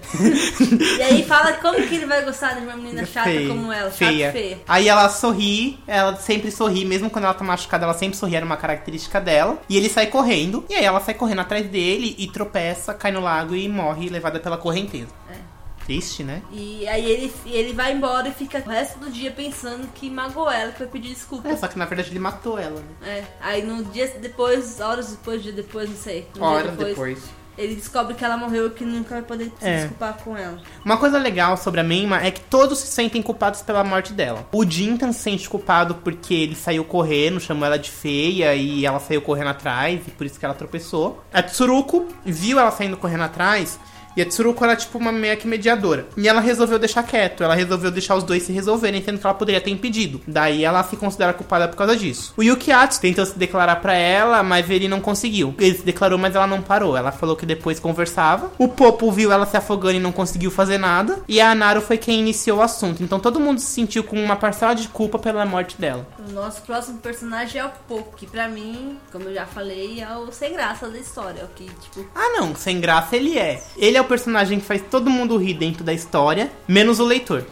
e 0.97 1.02
aí 1.02 1.23
fala 1.23 1.54
como 1.54 1.76
que 1.76 1.95
ele 1.95 2.06
vai 2.06 2.23
gostar 2.23 2.54
de 2.54 2.62
uma 2.62 2.76
menina 2.76 3.06
chata 3.06 3.30
Feia, 3.30 3.47
como 3.47 3.71
ela, 3.71 3.89
chata 3.89 4.06
feia. 4.06 4.32
feia. 4.32 4.62
Aí 4.67 4.88
ela 4.88 5.10
sorri, 5.10 5.80
ela 5.88 6.15
sempre 6.15 6.52
sorri, 6.52 6.86
mesmo 6.86 7.10
quando 7.10 7.26
ela 7.26 7.34
tá 7.34 7.43
machucada, 7.43 7.86
ela 7.86 7.93
sempre 7.93 8.15
sorri, 8.15 8.36
era 8.36 8.45
uma 8.45 8.58
característica 8.58 9.19
dela. 9.19 9.58
E 9.67 9.78
ele 9.78 9.89
sai 9.89 10.08
correndo, 10.08 10.63
e 10.69 10.76
aí 10.76 10.86
ela 10.86 10.99
sai 10.99 11.15
correndo 11.15 11.39
atrás 11.39 11.65
dele 11.67 12.15
e 12.17 12.28
tropeça, 12.28 12.93
cai 12.93 13.12
no 13.12 13.19
lago 13.19 13.56
e 13.56 13.67
morre 13.67 14.10
levada 14.10 14.39
pela 14.39 14.58
correnteza. 14.58 15.10
É. 15.30 15.54
Triste, 15.86 16.23
né? 16.23 16.41
E 16.49 16.88
aí 16.88 17.06
ele, 17.06 17.34
ele 17.45 17.73
vai 17.73 17.91
embora 17.91 18.30
e 18.30 18.32
fica 18.32 18.63
o 18.65 18.69
resto 18.69 18.99
do 18.99 19.12
dia 19.12 19.32
pensando 19.32 19.86
que 19.93 20.10
magoou 20.10 20.49
ela, 20.49 20.71
que 20.71 20.78
foi 20.78 20.88
pedir 20.88 21.10
desculpa. 21.10 21.49
É, 21.49 21.58
só 21.58 21.67
que 21.67 21.78
na 21.78 21.84
verdade 21.84 22.10
ele 22.10 22.19
matou 22.19 22.58
ela, 22.58 22.80
né? 22.80 22.86
É, 23.06 23.23
aí 23.41 23.63
no 23.63 23.84
dia 23.84 24.08
depois, 24.21 24.80
horas 24.80 25.12
depois, 25.12 25.43
dia 25.43 25.52
depois, 25.52 25.89
não 25.89 25.97
sei. 25.97 26.26
Horas 26.39 26.78
depois. 26.78 27.19
Ele 27.58 27.76
descobre 27.76 28.16
que 28.16 28.26
ela 28.26 28.36
morreu 28.36 28.68
e 28.68 28.70
que 28.72 28.84
nunca 28.84 29.16
vai 29.16 29.22
poder 29.22 29.52
se 29.60 29.66
É. 29.68 29.78
desculpar 29.82 30.18
com 30.24 30.36
ela. 30.36 30.58
Uma 30.84 30.98
coisa 30.98 31.18
legal 31.18 31.56
sobre 31.56 31.80
a 31.80 31.84
Meima 31.84 32.20
é 32.26 32.32
que 32.32 32.42
todos 32.42 32.80
se 32.80 32.88
sentem 32.88 33.22
culpados 33.22 33.62
pela 33.62 33.84
morte 33.84 34.12
dela. 34.13 34.48
O 34.52 34.66
Jintan 34.66 35.12
se 35.12 35.20
sente 35.20 35.48
culpado 35.48 35.96
porque 35.96 36.34
ele 36.34 36.56
saiu 36.56 36.84
correndo, 36.84 37.39
chamou 37.39 37.66
ela 37.66 37.78
de 37.78 37.92
feia 37.92 38.56
e 38.56 38.86
ela 38.86 39.00
saiu 39.00 39.22
correndo 39.22 39.50
atrás, 39.50 40.02
e 40.08 40.12
por 40.12 40.26
isso 40.26 40.39
que 40.39 40.46
ela 40.46 40.54
tropeçou. 40.54 41.24
A 41.32 41.44
Tsuruko 41.44 42.08
viu 42.26 42.60
ela 42.60 42.72
saindo 42.72 42.98
correndo 42.98 43.24
atrás. 43.24 43.80
E 44.15 44.21
a 44.21 44.26
Tsuruko 44.26 44.63
era 44.63 44.76
tipo 44.76 44.97
uma 44.97 45.12
meia 45.12 45.36
que 45.36 45.47
mediadora. 45.47 46.08
E 46.15 46.28
ela 46.28 46.39
resolveu 46.41 46.78
deixar 46.80 47.04
quieto. 47.04 47.43
Ela 47.43 47.56
resolveu 47.56 47.91
deixar 47.91 48.15
os 48.15 48.23
dois 48.23 48.43
se 48.43 48.52
resolverem, 48.52 49.04
sendo 49.04 49.19
que 49.19 49.26
ela 49.26 49.34
poderia 49.34 49.62
ter 49.62 49.71
impedido. 49.71 50.21
Daí 50.28 50.63
ela 50.63 50.84
se 50.84 50.95
considera 50.95 51.34
culpada 51.34 51.67
por 51.67 51.78
causa 51.78 51.95
disso. 51.95 52.34
O 52.38 52.43
Yukiatsu 52.43 53.02
tentou 53.02 53.26
se 53.26 53.38
declarar 53.38 53.78
pra 53.78 53.93
ela, 53.93 54.43
mas 54.43 54.69
ele 54.69 54.88
não 54.88 54.99
conseguiu. 55.02 55.54
Ele 55.58 55.76
se 55.78 55.84
declarou, 55.84 56.17
mas 56.17 56.36
ela 56.36 56.47
não 56.47 56.62
parou. 56.62 56.95
Ela 56.95 57.12
falou 57.12 57.36
que 57.36 57.45
depois 57.45 57.80
conversava. 57.80 58.52
O 58.58 58.67
Popo 58.67 59.12
viu 59.12 59.32
ela 59.32 59.45
se 59.45 59.58
afogando 59.58 59.95
e 59.95 59.99
não 59.99 60.12
conseguiu 60.12 60.52
fazer 60.52 60.78
nada. 60.78 61.19
E 61.28 61.39
a 61.41 61.52
Anaru 61.52 61.82
foi 61.82 61.97
quem 61.97 62.19
iniciou 62.19 62.60
o 62.60 62.62
assunto. 62.62 63.02
Então 63.04 63.19
todo 63.19 63.39
mundo 63.39 63.60
se 63.60 63.67
sentiu 63.67 64.04
com 64.04 64.21
uma 64.23 64.36
parcela 64.36 64.73
de 64.73 64.88
culpa 64.88 65.17
pela 65.19 65.45
morte 65.45 65.80
dela. 65.80 66.06
O 66.28 66.32
nosso 66.32 66.62
próximo 66.62 66.99
personagem 66.99 67.60
é 67.62 67.65
o 67.65 67.69
Poco, 67.88 68.15
que 68.15 68.28
pra 68.28 68.47
mim, 68.47 68.97
como 69.12 69.26
eu 69.30 69.34
já 69.34 69.45
falei, 69.45 70.02
é 70.02 70.15
o 70.15 70.32
sem 70.32 70.54
graça 70.54 70.88
da 70.89 70.97
história. 70.97 71.41
É 71.41 71.43
o 71.43 71.47
que, 71.47 71.65
tipo, 71.65 72.06
Ah, 72.15 72.30
não, 72.39 72.56
sem 72.56 72.80
graça 72.80 73.15
ele 73.15 73.38
é. 73.38 73.62
Ele 73.78 73.97
é 73.97 74.03
o 74.04 74.08
personagem 74.08 74.60
que 74.60 74.66
faz 74.66 74.82
todo 74.89 75.10
mundo 75.10 75.38
rir 75.38 75.56
dentro 75.56 75.84
da 75.84 75.94
história, 75.94 76.52
menos 76.68 77.00
o 77.00 77.06
leitor. 77.06 77.46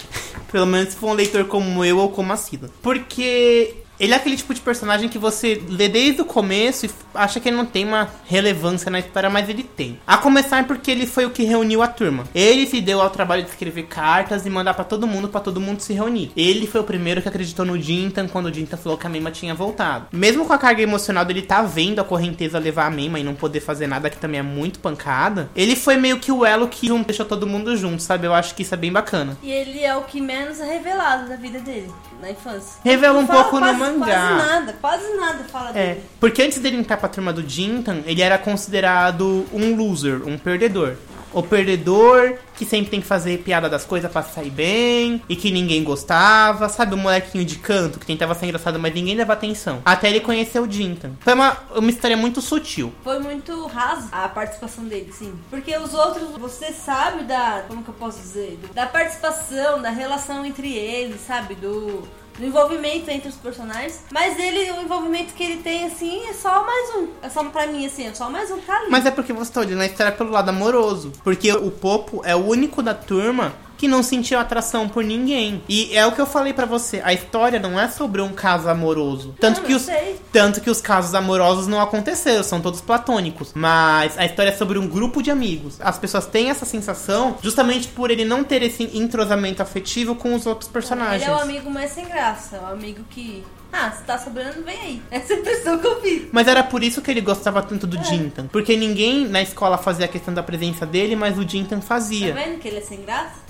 Pelo 0.52 0.66
menos 0.66 0.90
se 0.94 1.00
for 1.00 1.10
um 1.10 1.14
leitor 1.14 1.46
como 1.46 1.84
eu 1.84 1.98
ou 1.98 2.10
como 2.10 2.32
a 2.34 2.38
Sila. 2.38 2.70
Porque 2.82 3.81
ele 4.02 4.14
é 4.14 4.18
aquele 4.18 4.36
tipo 4.36 4.54
de 4.54 4.60
personagem 4.62 5.08
que 5.08 5.18
você 5.18 5.62
lê 5.70 5.88
desde 5.88 6.22
o 6.22 6.26
começo 6.26 6.86
e 6.86 6.90
acha 7.14 7.40
que 7.40 7.48
ele 7.50 7.56
não 7.58 7.66
tem 7.66 7.86
uma 7.86 8.10
relevância 8.26 8.90
na 8.90 9.00
história, 9.00 9.30
mas 9.30 9.48
ele 9.48 9.64
tem. 9.64 10.00
A 10.08 10.18
começar 10.18 10.66
porque 10.66 10.90
ele 10.90 11.06
foi 11.06 11.26
o 11.26 11.30
que 11.30 11.44
reuniu 11.44 11.82
a 11.82 11.88
turma. 11.88 12.24
Ele 12.34 12.66
se 12.66 12.82
deu 12.82 13.02
ao 13.02 13.10
trabalho 13.10 13.44
de 13.44 13.50
escrever 13.50 13.84
cartas 13.84 14.46
e 14.46 14.50
mandar 14.50 14.74
pra 14.74 14.84
todo 14.84 15.06
mundo, 15.08 15.28
pra 15.30 15.40
todo 15.40 15.62
mundo 15.62 15.80
se 15.82 15.94
reunir. 15.94 16.32
Ele 16.36 16.66
foi 16.68 16.82
o 16.82 16.84
primeiro 16.84 17.22
que 17.22 17.28
acreditou 17.30 17.66
no 17.66 17.80
Jintan 17.80 18.28
quando 18.28 18.48
o 18.48 18.54
Jintan 18.54 18.78
falou 18.78 18.98
que 18.98 19.06
a 19.06 19.10
Mema 19.10 19.30
tinha 19.32 19.54
voltado. 19.54 20.08
Mesmo 20.12 20.46
com 20.46 20.54
a 20.54 20.58
carga 20.58 20.82
emocional 20.82 21.24
dele 21.24 21.42
tá 21.44 21.62
vendo 21.62 22.00
a 22.00 22.04
correnteza 22.04 22.58
levar 22.58 22.88
a 22.88 22.90
Mema 22.90 23.20
e 23.20 23.24
não 23.24 23.36
poder 23.36 23.60
fazer 23.60 23.86
nada, 23.88 24.10
que 24.10 24.18
também 24.18 24.40
é 24.40 24.44
muito 24.44 24.80
pancada, 24.80 25.50
ele 25.56 25.76
foi 25.76 25.98
meio 25.98 26.18
que 26.20 26.32
o 26.32 26.46
elo 26.46 26.68
que 26.68 26.90
deixou 27.06 27.26
todo 27.26 27.46
mundo 27.48 27.76
junto, 27.78 28.02
sabe? 28.02 28.26
Eu 28.28 28.34
acho 28.34 28.56
que 28.56 28.64
isso 28.64 28.74
é 28.74 28.78
bem 28.78 28.92
bacana. 28.92 29.38
E 29.44 29.52
ele 29.52 29.84
é 29.84 29.96
o 29.96 30.02
que 30.02 30.20
menos 30.20 30.60
é 30.60 30.66
revelado 30.74 31.30
da 31.30 31.36
vida 31.36 31.60
dele, 31.60 31.92
na 32.22 32.32
infância. 32.32 32.80
Revela 32.84 33.20
um 33.20 33.28
pouco 33.28 33.56
no 33.56 33.62
quase- 33.62 33.80
mangá. 33.98 34.36
Quase 34.36 34.48
nada, 34.50 34.74
quase 34.82 35.14
nada 35.18 35.44
fala 35.46 35.70
É, 35.72 35.88
dele. 35.96 36.02
porque 36.20 36.42
antes 36.42 36.60
dele 36.60 36.78
entrar 36.78 36.98
pra 36.98 37.10
turma 37.10 37.32
do 37.34 37.48
Jintan, 37.48 38.02
ele 38.06 38.22
era 38.22 38.38
considerado 38.38 39.46
um 39.54 39.76
loser, 39.76 40.22
um 40.28 40.38
perdedor. 40.38 40.96
O 41.34 41.42
perdedor 41.42 42.34
que 42.58 42.66
sempre 42.66 42.92
tem 42.92 43.00
que 43.00 43.08
fazer 43.08 43.38
piada 43.40 43.70
das 43.70 43.86
coisas 43.86 44.12
pra 44.12 44.22
sair 44.22 44.50
bem 44.50 45.22
e 45.30 45.36
que 45.38 45.50
ninguém 45.50 45.82
gostava, 45.82 46.68
sabe? 46.68 46.94
O 46.94 46.98
molequinho 46.98 47.46
de 47.46 47.56
canto 47.56 47.98
que 48.00 48.06
tentava 48.06 48.36
ser 48.36 48.48
engraçado, 48.48 48.78
mas 48.78 48.94
ninguém 48.94 49.16
leva 49.16 49.32
atenção. 49.32 49.82
Até 49.86 50.10
ele 50.10 50.20
conhecer 50.20 50.60
o 50.60 50.70
Jintan. 50.70 51.12
Foi 51.22 51.34
uma, 51.34 51.56
uma 51.74 51.90
história 51.90 52.18
muito 52.18 52.42
sutil. 52.42 52.92
Foi 53.02 53.18
muito 53.20 53.66
raso 53.68 54.10
a 54.12 54.28
participação 54.28 54.84
dele, 54.84 55.10
sim. 55.18 55.34
Porque 55.50 55.76
os 55.78 55.94
outros, 55.94 56.32
você 56.38 56.74
sabe 56.74 57.24
da. 57.24 57.64
Como 57.66 57.82
que 57.82 57.90
eu 57.90 57.96
posso 57.96 58.20
dizer? 58.20 58.60
Da 58.76 58.86
participação, 58.86 59.82
da 59.82 59.90
relação 59.90 60.46
entre 60.46 60.74
eles, 60.74 61.22
sabe? 61.26 61.56
Do. 61.56 62.04
Do 62.38 62.46
envolvimento 62.46 63.10
entre 63.10 63.30
os 63.30 63.36
personagens. 63.36 64.04
Mas 64.12 64.40
ele, 64.40 64.72
o 64.72 64.82
envolvimento 64.82 65.34
que 65.34 65.44
ele 65.44 65.62
tem, 65.62 65.86
assim, 65.86 66.26
é 66.28 66.34
só 66.34 66.66
mais 66.66 66.96
um. 66.96 67.08
É 67.22 67.30
só 67.30 67.44
pra 67.44 67.68
mim, 67.68 67.86
assim, 67.86 68.08
é 68.08 68.14
só 68.14 68.30
mais 68.30 68.50
um 68.50 68.60
tá 68.60 68.76
ali. 68.78 68.90
Mas 68.90 69.06
é 69.06 69.12
porque 69.12 69.34
você 69.34 69.52
tá 69.52 69.60
olhando 69.62 69.82
a 69.82 69.86
história 69.86 70.12
pelo 70.12 70.32
lado 70.32 70.50
amoroso. 70.50 71.12
Porque 71.24 71.52
o 71.52 71.70
Popo 71.70 72.22
é 72.26 72.36
o 72.36 72.46
único 72.46 72.82
da 72.82 72.94
turma 72.94 73.54
que 73.82 73.88
não 73.88 74.04
sentiu 74.04 74.38
atração 74.38 74.88
por 74.88 75.04
ninguém. 75.04 75.64
E 75.68 75.90
é 75.98 76.06
o 76.06 76.12
que 76.12 76.22
eu 76.22 76.28
falei 76.28 76.54
pra 76.54 76.68
você, 76.68 77.02
a 77.04 77.12
história 77.14 77.60
não 77.60 77.80
é 77.80 77.90
sobre 77.90 78.22
um 78.22 78.32
caso 78.32 78.70
amoroso. 78.70 79.34
Tanto 79.40 79.62
Não, 79.62 79.66
que 79.68 79.74
os 79.74 79.82
sei. 79.82 80.20
tanto 80.32 80.62
que 80.62 80.70
os 80.70 80.80
casos 80.80 81.16
amorosos 81.16 81.66
não 81.68 81.82
aconteceram, 81.82 82.44
são 82.44 82.62
todos 82.62 82.80
platônicos. 82.80 83.54
Mas 83.56 84.16
a 84.20 84.26
história 84.26 84.52
é 84.52 84.56
sobre 84.56 84.78
um 84.78 84.88
grupo 84.88 85.24
de 85.24 85.32
amigos. 85.32 85.78
As 85.82 85.98
pessoas 85.98 86.28
têm 86.28 86.52
essa 86.52 86.64
sensação 86.64 87.38
justamente 87.42 87.88
por 87.88 88.12
ele 88.12 88.24
não 88.24 88.44
ter 88.44 88.62
esse 88.62 88.84
entrosamento 88.96 89.64
afetivo 89.64 90.14
com 90.14 90.36
os 90.36 90.46
outros 90.46 90.70
personagens. 90.70 91.24
Ele 91.24 91.32
é 91.32 91.36
o 91.36 91.40
amigo 91.40 91.72
mais 91.72 91.90
sem 91.92 92.06
graça. 92.08 92.58
É 92.58 92.60
o 92.60 92.68
amigo 92.74 93.04
que. 93.10 93.44
Ah, 93.74 93.90
se 93.90 94.04
tá 94.04 94.18
sobrando, 94.20 94.62
vem 94.64 94.78
aí. 94.80 95.02
Essa 95.10 95.34
é 95.34 95.36
a 95.38 95.40
impressão 95.40 95.80
que 95.80 95.88
eu 95.88 96.00
fiz. 96.02 96.24
Mas 96.32 96.48
era 96.48 96.62
por 96.62 96.84
isso 96.84 97.02
que 97.02 97.10
ele 97.10 97.22
gostava 97.22 97.64
tanto 97.64 97.88
É. 97.88 97.90
do 97.90 98.04
Jintan. 98.04 98.46
Porque 98.48 98.78
ninguém 98.78 99.26
na 99.28 99.42
escola 99.42 99.78
fazia 99.78 100.06
a 100.06 100.10
questão 100.10 100.34
da 100.34 100.44
presença 100.44 100.86
dele, 100.86 101.16
mas 101.16 101.36
o 101.38 101.48
Jintan 101.48 101.80
Tá 101.80 101.86
fazia. 101.88 102.32
vendo 102.34 102.60
que 102.60 102.68
ele 102.68 102.78
é 102.78 102.82
sem 102.82 103.02
graça? 103.02 103.50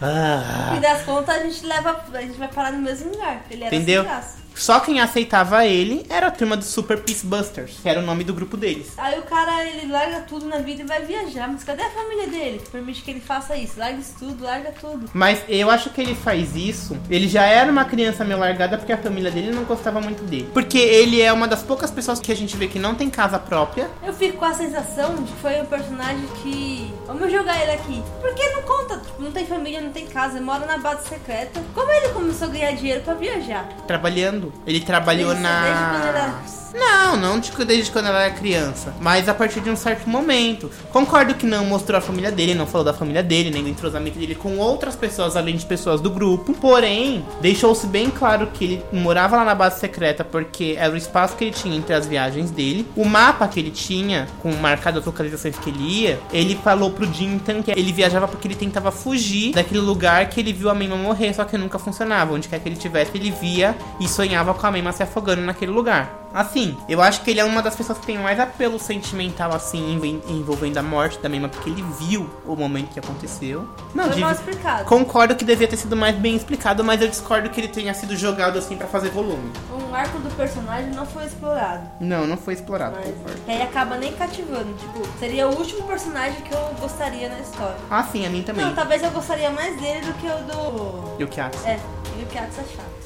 No 0.00 0.06
Ah. 0.08 0.70
fim 0.74 0.80
das 0.80 1.02
contas, 1.02 1.34
a 1.36 1.38
gente 1.42 1.66
leva. 1.66 2.04
A 2.12 2.20
gente 2.20 2.38
vai 2.38 2.48
parar 2.48 2.72
no 2.72 2.78
mesmo 2.80 3.10
lugar. 3.10 3.42
Ele 3.50 3.64
era 3.64 3.74
Entendeu? 3.74 4.02
sem 4.02 4.10
graça. 4.10 4.43
Só 4.54 4.80
quem 4.80 5.00
aceitava 5.00 5.66
ele 5.66 6.06
era 6.08 6.28
a 6.28 6.30
turma 6.30 6.56
do 6.56 6.64
Super 6.64 7.00
Peace 7.00 7.26
Busters, 7.26 7.78
que 7.82 7.88
era 7.88 8.00
o 8.00 8.02
nome 8.02 8.24
do 8.24 8.32
grupo 8.32 8.56
deles. 8.56 8.92
Aí 8.96 9.18
o 9.18 9.22
cara, 9.22 9.64
ele 9.64 9.90
larga 9.90 10.20
tudo 10.20 10.46
na 10.46 10.58
vida 10.58 10.82
e 10.82 10.86
vai 10.86 11.04
viajar. 11.04 11.48
Mas 11.48 11.64
cadê 11.64 11.82
a 11.82 11.90
família 11.90 12.26
dele 12.28 12.60
que 12.64 12.70
permite 12.70 13.02
que 13.02 13.10
ele 13.10 13.20
faça 13.20 13.56
isso? 13.56 13.78
Larga 13.78 13.98
isso 13.98 14.14
tudo, 14.18 14.44
larga 14.44 14.72
tudo. 14.80 15.10
Mas 15.12 15.42
eu 15.48 15.70
acho 15.70 15.90
que 15.90 16.00
ele 16.00 16.14
faz 16.14 16.54
isso. 16.54 16.96
Ele 17.10 17.28
já 17.28 17.44
era 17.44 17.70
uma 17.70 17.84
criança 17.84 18.24
meio 18.24 18.38
largada 18.38 18.78
porque 18.78 18.92
a 18.92 18.98
família 18.98 19.30
dele 19.30 19.50
não 19.50 19.64
gostava 19.64 20.00
muito 20.00 20.22
dele. 20.24 20.48
Porque 20.54 20.78
ele 20.78 21.20
é 21.20 21.32
uma 21.32 21.48
das 21.48 21.62
poucas 21.62 21.90
pessoas 21.90 22.20
que 22.20 22.30
a 22.30 22.36
gente 22.36 22.56
vê 22.56 22.68
que 22.68 22.78
não 22.78 22.94
tem 22.94 23.10
casa 23.10 23.38
própria. 23.38 23.90
Eu 24.02 24.12
fico 24.12 24.38
com 24.38 24.44
a 24.44 24.54
sensação 24.54 25.16
de 25.16 25.32
que 25.32 25.38
foi 25.40 25.60
um 25.60 25.66
personagem 25.66 26.26
que. 26.42 26.92
Vamos 27.06 27.30
jogar 27.30 27.60
ele 27.60 27.72
aqui. 27.72 28.02
Porque 28.20 28.48
não 28.50 28.62
conta, 28.62 28.98
tipo, 28.98 29.22
não 29.22 29.32
tem 29.32 29.46
família, 29.46 29.80
não 29.80 29.90
tem 29.90 30.06
casa, 30.06 30.40
mora 30.40 30.64
na 30.64 30.78
base 30.78 31.08
secreta. 31.08 31.60
Como 31.74 31.90
ele 31.90 32.08
começou 32.10 32.48
a 32.48 32.50
ganhar 32.50 32.72
dinheiro 32.72 33.02
pra 33.02 33.14
viajar? 33.14 33.68
Trabalhando. 33.86 34.43
Ele 34.66 34.80
trabalhou 34.80 35.34
na. 35.34 36.42
Não, 36.74 37.16
não 37.16 37.40
tipo, 37.40 37.64
desde 37.64 37.90
quando 37.90 38.06
ela 38.06 38.24
era 38.24 38.34
criança. 38.34 38.92
Mas 39.00 39.28
a 39.28 39.34
partir 39.34 39.60
de 39.60 39.70
um 39.70 39.76
certo 39.76 40.08
momento. 40.08 40.70
Concordo 40.90 41.34
que 41.34 41.46
não 41.46 41.64
mostrou 41.64 41.98
a 41.98 42.00
família 42.00 42.32
dele, 42.32 42.54
não 42.54 42.66
falou 42.66 42.84
da 42.84 42.92
família 42.92 43.22
dele, 43.22 43.50
nem 43.50 43.62
do 43.62 43.68
entrosamento 43.68 44.18
dele 44.18 44.34
com 44.34 44.58
outras 44.58 44.96
pessoas, 44.96 45.36
além 45.36 45.56
de 45.56 45.64
pessoas 45.64 46.00
do 46.00 46.10
grupo. 46.10 46.52
Porém, 46.54 47.24
deixou-se 47.40 47.86
bem 47.86 48.10
claro 48.10 48.48
que 48.48 48.64
ele 48.64 48.84
morava 48.92 49.36
lá 49.36 49.44
na 49.44 49.54
base 49.54 49.78
secreta 49.78 50.24
porque 50.24 50.74
era 50.78 50.92
o 50.92 50.96
espaço 50.96 51.36
que 51.36 51.44
ele 51.44 51.52
tinha 51.52 51.76
entre 51.76 51.94
as 51.94 52.06
viagens 52.06 52.50
dele. 52.50 52.86
O 52.96 53.04
mapa 53.04 53.46
que 53.46 53.60
ele 53.60 53.70
tinha, 53.70 54.26
com 54.42 54.52
marcado 54.52 54.98
as 54.98 55.04
localizações 55.04 55.56
que 55.58 55.70
ele 55.70 55.82
ia, 55.82 56.20
ele 56.32 56.56
falou 56.56 56.90
pro 56.90 57.10
Jintan 57.10 57.62
que 57.62 57.70
ele 57.70 57.92
viajava 57.92 58.26
porque 58.26 58.48
ele 58.48 58.56
tentava 58.56 58.90
fugir 58.90 59.52
daquele 59.52 59.80
lugar 59.80 60.28
que 60.28 60.40
ele 60.40 60.52
viu 60.52 60.68
a 60.68 60.74
Mema 60.74 60.96
morrer, 60.96 61.32
só 61.34 61.44
que 61.44 61.56
nunca 61.56 61.78
funcionava. 61.78 62.34
Onde 62.34 62.48
quer 62.48 62.58
que 62.58 62.68
ele 62.68 62.76
tivesse, 62.76 63.12
ele 63.14 63.30
via 63.30 63.76
e 64.00 64.08
sonhava 64.08 64.52
com 64.54 64.66
a 64.66 64.70
Mema 64.72 64.90
se 64.90 65.02
afogando 65.02 65.42
naquele 65.42 65.70
lugar. 65.70 66.24
Assim, 66.34 66.63
eu 66.88 67.00
acho 67.02 67.22
que 67.22 67.30
ele 67.30 67.40
é 67.40 67.44
uma 67.44 67.60
das 67.62 67.74
pessoas 67.74 67.98
que 67.98 68.06
tem 68.06 68.18
mais 68.18 68.38
apelo 68.40 68.78
sentimental, 68.78 69.52
assim, 69.54 69.94
envolvendo 70.28 70.78
a 70.78 70.82
morte 70.82 71.18
da 71.18 71.28
Mema, 71.28 71.48
porque 71.48 71.70
ele 71.70 71.82
viu 72.00 72.28
o 72.46 72.54
momento 72.56 72.92
que 72.92 72.98
aconteceu. 72.98 73.68
Não, 73.94 74.08
Foi 74.10 74.20
mal 74.20 74.32
explicado. 74.32 74.84
Concordo 74.84 75.34
que 75.34 75.44
devia 75.44 75.66
ter 75.68 75.76
sido 75.76 75.96
mais 75.96 76.14
bem 76.16 76.36
explicado, 76.36 76.82
mas 76.84 77.00
eu 77.00 77.08
discordo 77.08 77.48
que 77.50 77.60
ele 77.60 77.68
tenha 77.68 77.92
sido 77.94 78.16
jogado 78.16 78.58
assim 78.58 78.76
pra 78.76 78.86
fazer 78.86 79.10
volume. 79.10 79.50
Um 79.72 79.94
arco 79.94 80.18
do 80.18 80.30
personagem 80.36 80.90
não 80.90 81.06
foi 81.06 81.24
explorado. 81.24 81.88
Não, 82.00 82.26
não 82.26 82.36
foi 82.36 82.54
explorado, 82.54 82.96
Mas 82.96 83.06
concordo. 83.14 83.40
que 83.44 83.50
aí 83.50 83.62
acaba 83.62 83.96
nem 83.96 84.12
cativando. 84.12 84.72
Tipo, 84.74 85.02
seria 85.18 85.48
o 85.48 85.56
último 85.56 85.82
personagem 85.86 86.40
que 86.42 86.52
eu 86.52 86.74
gostaria 86.80 87.28
na 87.28 87.38
história. 87.40 87.76
Ah, 87.90 88.02
sim, 88.04 88.26
a 88.26 88.30
mim 88.30 88.42
também. 88.42 88.64
Não, 88.64 88.74
talvez 88.74 89.02
eu 89.02 89.10
gostaria 89.10 89.50
mais 89.50 89.80
dele 89.80 90.00
do 90.06 90.12
que 90.14 90.26
o 90.26 90.36
do. 90.52 91.22
Yukiatsu. 91.22 91.66
É, 91.66 91.78
o 92.16 92.20
Yukiatsu 92.20 92.60
é 92.60 92.64
chato. 92.64 93.04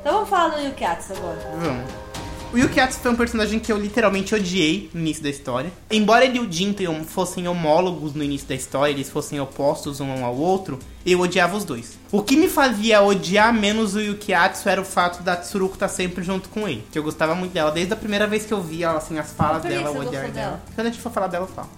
Então 0.00 0.12
vamos 0.14 0.28
falar 0.30 0.56
do 0.56 0.62
Yukiatsu 0.62 1.12
agora. 1.12 1.38
Vamos. 1.60 2.09
O 2.52 2.58
Yukiatsu 2.58 2.98
foi 2.98 3.12
um 3.12 3.16
personagem 3.16 3.60
que 3.60 3.70
eu 3.70 3.76
literalmente 3.78 4.34
odiei 4.34 4.90
no 4.92 5.00
início 5.00 5.22
da 5.22 5.28
história. 5.28 5.70
Embora 5.88 6.24
ele 6.24 6.38
e 6.38 6.40
o 6.40 6.50
Jinten 6.50 7.04
fossem 7.04 7.46
homólogos 7.46 8.12
no 8.12 8.24
início 8.24 8.48
da 8.48 8.56
história, 8.56 8.90
eles 8.90 9.08
fossem 9.08 9.38
opostos 9.38 10.00
um 10.00 10.24
ao 10.24 10.36
outro, 10.36 10.76
eu 11.06 11.20
odiava 11.20 11.56
os 11.56 11.64
dois. 11.64 11.96
O 12.10 12.24
que 12.24 12.36
me 12.36 12.48
fazia 12.48 13.02
odiar 13.02 13.54
menos 13.54 13.94
o 13.94 14.00
Yukiatsu 14.00 14.68
era 14.68 14.80
o 14.80 14.84
fato 14.84 15.22
da 15.22 15.36
Tsuruko 15.36 15.74
estar 15.74 15.86
sempre 15.86 16.24
junto 16.24 16.48
com 16.48 16.66
ele. 16.66 16.84
Que 16.90 16.98
eu 16.98 17.04
gostava 17.04 17.36
muito 17.36 17.52
dela. 17.52 17.70
Desde 17.70 17.92
a 17.92 17.96
primeira 17.96 18.26
vez 18.26 18.44
que 18.44 18.52
eu 18.52 18.60
vi 18.60 18.82
ela, 18.82 18.98
assim, 18.98 19.16
as 19.16 19.32
falas 19.32 19.62
dela, 19.62 19.84
você 19.84 19.88
o 19.88 19.94
gostou 19.94 20.10
dela. 20.10 20.28
dela? 20.28 20.62
Quando 20.74 20.86
a 20.88 20.90
gente 20.90 21.00
for 21.00 21.12
falar 21.12 21.28
dela, 21.28 21.44
eu 21.44 21.54
falo. 21.54 21.70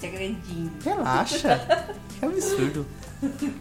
Segredinho. 0.00 0.70
Relaxa. 0.84 1.96
que 2.20 2.24
absurdo. 2.26 2.86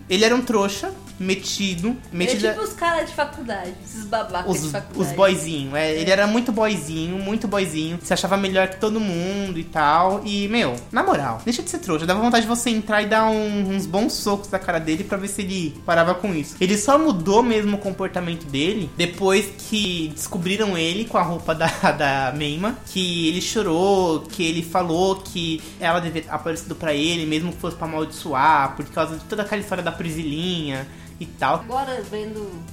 Ele 0.10 0.24
era 0.26 0.36
um 0.36 0.42
trouxa, 0.42 0.92
metido, 1.20 1.96
metido. 2.12 2.48
é 2.48 2.52
tipo 2.52 2.64
os 2.64 2.74
caras 2.74 3.10
de 3.10 3.16
faculdade, 3.16 3.74
esses 3.86 4.06
babacas 4.06 4.60
de 4.60 4.66
Os, 4.66 4.72
faculdade. 4.72 5.10
os 5.10 5.16
boyzinho, 5.16 5.76
é, 5.76 5.94
ele 6.00 6.10
era 6.12 6.28
muito 6.28 6.52
boyzinho, 6.52 7.18
muito 7.18 7.48
boyzinho, 7.48 8.00
se 8.02 8.14
achava 8.14 8.36
melhor 8.38 8.68
que 8.68 8.80
todo 8.80 9.00
mundo 9.00 9.58
e 9.60 9.64
tal. 9.64 10.22
E, 10.26 10.48
meu, 10.48 10.76
na 10.92 11.04
moral, 11.04 11.42
deixa 11.46 11.62
de 11.62 11.70
ser 11.70 11.80
trouxa, 11.80 12.06
dava 12.06 12.20
vontade 12.22 12.44
de 12.44 12.48
você 12.50 12.70
entrar 12.70 13.02
e 13.02 13.06
dar 13.08 13.26
um- 13.30 13.76
uns 13.76 13.86
bons 13.86 14.14
socos 14.14 14.50
na 14.50 14.60
cara 14.60 14.80
dele 14.80 15.04
pra 15.04 15.18
ver 15.18 15.28
se 15.28 15.42
ele 15.42 15.76
parava 15.86 16.14
com 16.16 16.34
isso. 16.34 16.56
Ele 16.60 16.78
só 16.78 16.98
mudou 16.98 17.42
mesmo 17.44 17.76
o 17.78 17.80
comportamento 17.80 18.46
dele 18.48 18.90
depois 18.98 19.46
que 19.70 20.12
descobriram 20.14 20.78
ele 20.78 21.06
com 21.06 21.18
a 21.18 21.22
roupa 21.24 21.54
da, 21.56 21.68
da 21.92 22.34
Meima, 22.36 22.78
que 22.88 23.28
ele 23.30 23.42
chorou, 23.42 24.22
que 24.22 24.44
ele 24.44 24.62
falou 24.64 25.16
que 25.18 25.62
ela 25.80 26.00
devia 26.00 26.22
ter 26.24 26.30
aparecido 26.30 26.76
pra 26.76 26.94
ele, 26.94 27.26
mesmo 27.26 27.52
que 27.52 27.60
fosse 27.60 27.76
pra 27.78 27.88
amaldiçoar, 27.88 28.76
por 28.76 28.86
causa 28.86 29.16
de 29.18 29.24
toda 29.26 29.44
aquela 29.54 29.62
história 29.62 29.84
da 29.84 29.92
Prisilinha 29.92 30.88
e 31.20 31.26
tal. 31.26 31.56
Agora, 31.56 32.02
vendo 32.10 32.64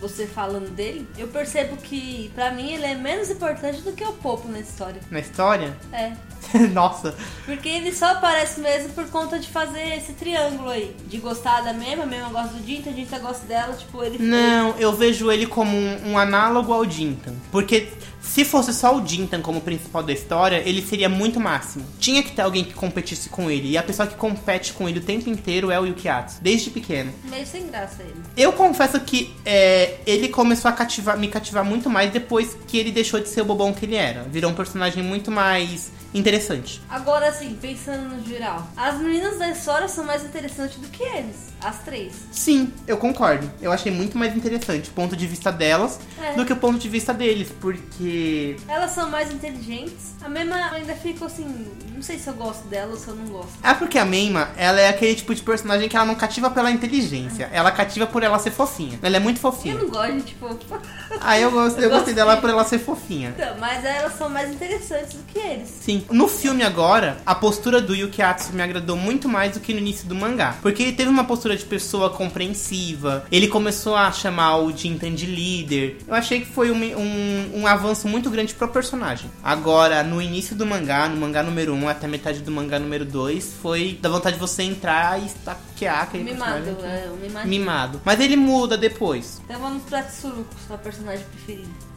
você 0.00 0.26
falando 0.26 0.70
dele, 0.70 1.08
eu 1.18 1.26
percebo 1.26 1.76
que, 1.76 2.30
pra 2.32 2.52
mim, 2.52 2.72
ele 2.72 2.84
é 2.84 2.94
menos 2.94 3.30
importante 3.30 3.80
do 3.80 3.92
que 3.92 4.04
o 4.04 4.12
Popo 4.12 4.46
na 4.48 4.60
história. 4.60 5.00
Na 5.10 5.18
história, 5.18 5.76
É. 5.92 6.12
nossa, 6.72 7.16
Porque 7.44 7.68
ele 7.68 7.92
só 7.92 8.12
aparece 8.12 8.60
mesmo 8.60 8.90
por 8.90 9.06
conta 9.10 9.40
de 9.40 9.48
fazer 9.48 9.96
esse 9.96 10.12
triângulo 10.12 10.70
aí. 10.70 10.94
De 11.08 11.18
gostar 11.18 11.62
da 11.62 11.72
mesma, 11.72 12.04
a 12.04 12.06
mesma 12.06 12.28
gosta 12.28 12.54
do 12.54 12.64
Dinta, 12.64 12.90
a 12.90 12.92
Dinta 12.92 13.18
gosta 13.18 13.44
dela, 13.46 13.74
tipo, 13.74 14.02
ele... 14.04 14.22
Não, 14.22 14.70
eu 14.78 14.92
vejo 14.92 15.32
ele 15.32 15.46
como 15.46 15.76
um, 15.76 16.12
um 16.12 16.18
análogo 16.18 16.72
ao 16.72 16.88
Jintan. 16.88 17.34
Porque 17.50 17.88
se 18.20 18.44
fosse 18.44 18.72
só 18.74 18.96
o 18.96 19.06
Jintan 19.06 19.40
como 19.40 19.60
principal 19.60 20.02
da 20.02 20.12
história, 20.12 20.62
ele 20.64 20.82
seria 20.82 21.08
muito 21.08 21.40
máximo. 21.40 21.84
Tinha 21.98 22.22
que 22.22 22.32
ter 22.32 22.42
alguém 22.42 22.64
que 22.64 22.74
competisse 22.74 23.28
com 23.28 23.50
ele. 23.50 23.70
E 23.70 23.78
a 23.78 23.82
pessoa 23.82 24.06
que 24.06 24.14
compete 24.14 24.72
com 24.72 24.88
ele 24.88 24.98
o 24.98 25.02
tempo 25.02 25.28
inteiro 25.30 25.70
é 25.70 25.80
o 25.80 25.86
Yukiatsu, 25.86 26.38
desde 26.42 26.70
pequeno. 26.70 27.12
Meio 27.24 27.46
sem 27.46 27.66
graça 27.68 28.02
ele. 28.02 28.14
Eu 28.36 28.52
confesso 28.52 29.00
que 29.00 29.34
é, 29.44 29.98
ele 30.06 30.28
começou 30.28 30.68
a 30.68 30.72
cativar, 30.72 31.16
me 31.18 31.28
cativar 31.28 31.64
muito 31.64 31.88
mais 31.88 32.12
depois 32.12 32.56
que 32.66 32.78
ele 32.78 32.90
deixou 32.90 33.20
de 33.20 33.28
ser 33.28 33.42
o 33.42 33.44
bobão 33.44 33.72
que 33.72 33.84
ele 33.84 33.96
era. 33.96 34.24
Virou 34.24 34.50
um 34.50 34.54
personagem 34.54 35.02
muito 35.02 35.30
mais 35.30 35.90
interessante. 36.12 36.80
Agora, 36.88 37.28
assim, 37.28 37.56
pensando 37.60 38.16
no 38.16 38.24
geral, 38.24 38.66
as 38.76 38.98
meninas 38.98 39.38
da 39.38 39.48
história 39.50 39.88
são 39.88 40.04
mais 40.04 40.24
interessantes 40.24 40.78
do 40.78 40.88
que 40.88 41.02
eles. 41.02 41.47
As 41.62 41.78
três. 41.80 42.12
Sim, 42.30 42.72
eu 42.86 42.96
concordo. 42.96 43.50
Eu 43.60 43.72
achei 43.72 43.90
muito 43.90 44.16
mais 44.16 44.36
interessante 44.36 44.90
o 44.90 44.92
ponto 44.92 45.16
de 45.16 45.26
vista 45.26 45.50
delas 45.50 45.98
É. 46.22 46.34
do 46.34 46.44
que 46.44 46.52
o 46.52 46.56
ponto 46.56 46.78
de 46.78 46.88
vista 46.88 47.12
deles, 47.12 47.48
porque 47.60 48.56
Elas 48.68 48.92
são 48.92 49.10
mais 49.10 49.32
inteligentes. 49.32 50.14
A 50.22 50.28
mesma 50.28 50.70
ainda 50.72 50.94
fico 50.94 51.24
assim, 51.24 51.66
não 51.94 52.02
sei 52.02 52.18
se 52.18 52.28
eu 52.28 52.34
gosto 52.34 52.66
dela 52.68 52.92
ou 52.92 52.96
se 52.96 53.08
eu 53.08 53.14
não 53.16 53.24
gosto. 53.26 53.52
É 53.62 53.74
porque 53.74 53.98
a 53.98 54.04
Meima, 54.04 54.48
ela 54.56 54.80
é 54.80 54.88
aquele 54.88 55.14
tipo 55.14 55.34
de 55.34 55.42
personagem 55.42 55.88
que 55.88 55.96
ela 55.96 56.04
não 56.06 56.14
cativa 56.14 56.50
pela 56.50 56.70
inteligência. 56.70 57.48
Ela 57.52 57.70
cativa 57.72 58.06
por 58.06 58.22
ela 58.22 58.38
ser 58.38 58.50
fofinha. 58.50 58.98
Ela 59.02 59.16
é 59.16 59.20
muito 59.20 59.38
Eu 59.38 59.40
fofinha. 59.42 59.74
não 59.74 59.88
gosto 59.88 60.12
de, 60.16 60.22
tipo. 60.22 60.48
Ah, 61.20 61.38
eu, 61.38 61.50
gosto, 61.50 61.78
eu, 61.80 61.84
Eu 61.84 61.90
gostei 61.90 62.14
dela 62.14 62.34
de- 62.36 62.40
por 62.40 62.50
ela 62.50 62.64
ser 62.64 62.78
fofinha. 62.78 63.30
Então, 63.36 63.56
mas 63.58 63.84
elas 63.84 64.16
são 64.16 64.28
mais 64.28 64.50
interessantes 64.52 65.14
do 65.14 65.24
que 65.24 65.38
eles. 65.38 65.68
Sim. 65.80 66.04
No 66.10 66.28
filme 66.28 66.62
agora, 66.62 67.16
a 67.26 67.34
postura 67.34 67.80
do 67.80 67.94
Yukiatsu 67.94 68.52
me 68.52 68.62
agradou 68.62 68.96
muito 68.96 69.28
mais 69.28 69.52
do 69.54 69.60
que 69.60 69.72
no 69.72 69.80
início 69.80 70.06
do 70.08 70.14
mangá. 70.14 70.56
Porque 70.62 70.82
ele 70.82 70.92
teve 70.92 71.08
uma 71.10 71.24
postura 71.24 71.47
de 71.56 71.64
pessoa 71.64 72.10
compreensiva. 72.10 73.24
Ele 73.30 73.48
começou 73.48 73.94
a 73.96 74.10
chamar 74.12 74.58
o 74.58 74.76
Jintan 74.76 75.14
de 75.14 75.26
líder. 75.26 75.98
Eu 76.06 76.14
achei 76.14 76.40
que 76.40 76.46
foi 76.46 76.70
um, 76.70 76.76
um, 76.98 77.60
um 77.62 77.66
avanço 77.66 78.08
muito 78.08 78.30
grande 78.30 78.54
pro 78.54 78.68
personagem. 78.68 79.30
Agora, 79.42 80.02
no 80.02 80.20
início 80.20 80.54
do 80.56 80.66
mangá, 80.66 81.08
no 81.08 81.16
mangá 81.16 81.42
número 81.42 81.72
1 81.74 81.88
até 81.88 82.06
metade 82.06 82.40
do 82.40 82.50
mangá 82.50 82.78
número 82.78 83.04
2, 83.04 83.54
foi 83.62 83.98
da 84.00 84.08
vontade 84.08 84.34
de 84.36 84.40
você 84.40 84.62
entrar 84.62 85.20
e 85.20 85.26
estaquear 85.26 86.02
aquele 86.02 86.24
Mimado, 86.24 86.64
personagem. 86.64 87.04
é, 87.04 87.10
o 87.10 87.16
mimado. 87.16 87.48
Mimado. 87.48 88.00
Mas 88.04 88.20
ele 88.20 88.36
muda 88.36 88.76
depois. 88.76 89.40
Então 89.44 89.60
vamos 89.60 89.82
pra 89.84 90.02
Tsuruko, 90.02 90.54
sua 90.66 90.78
personagem 90.78 91.24
preferida. 91.32 91.87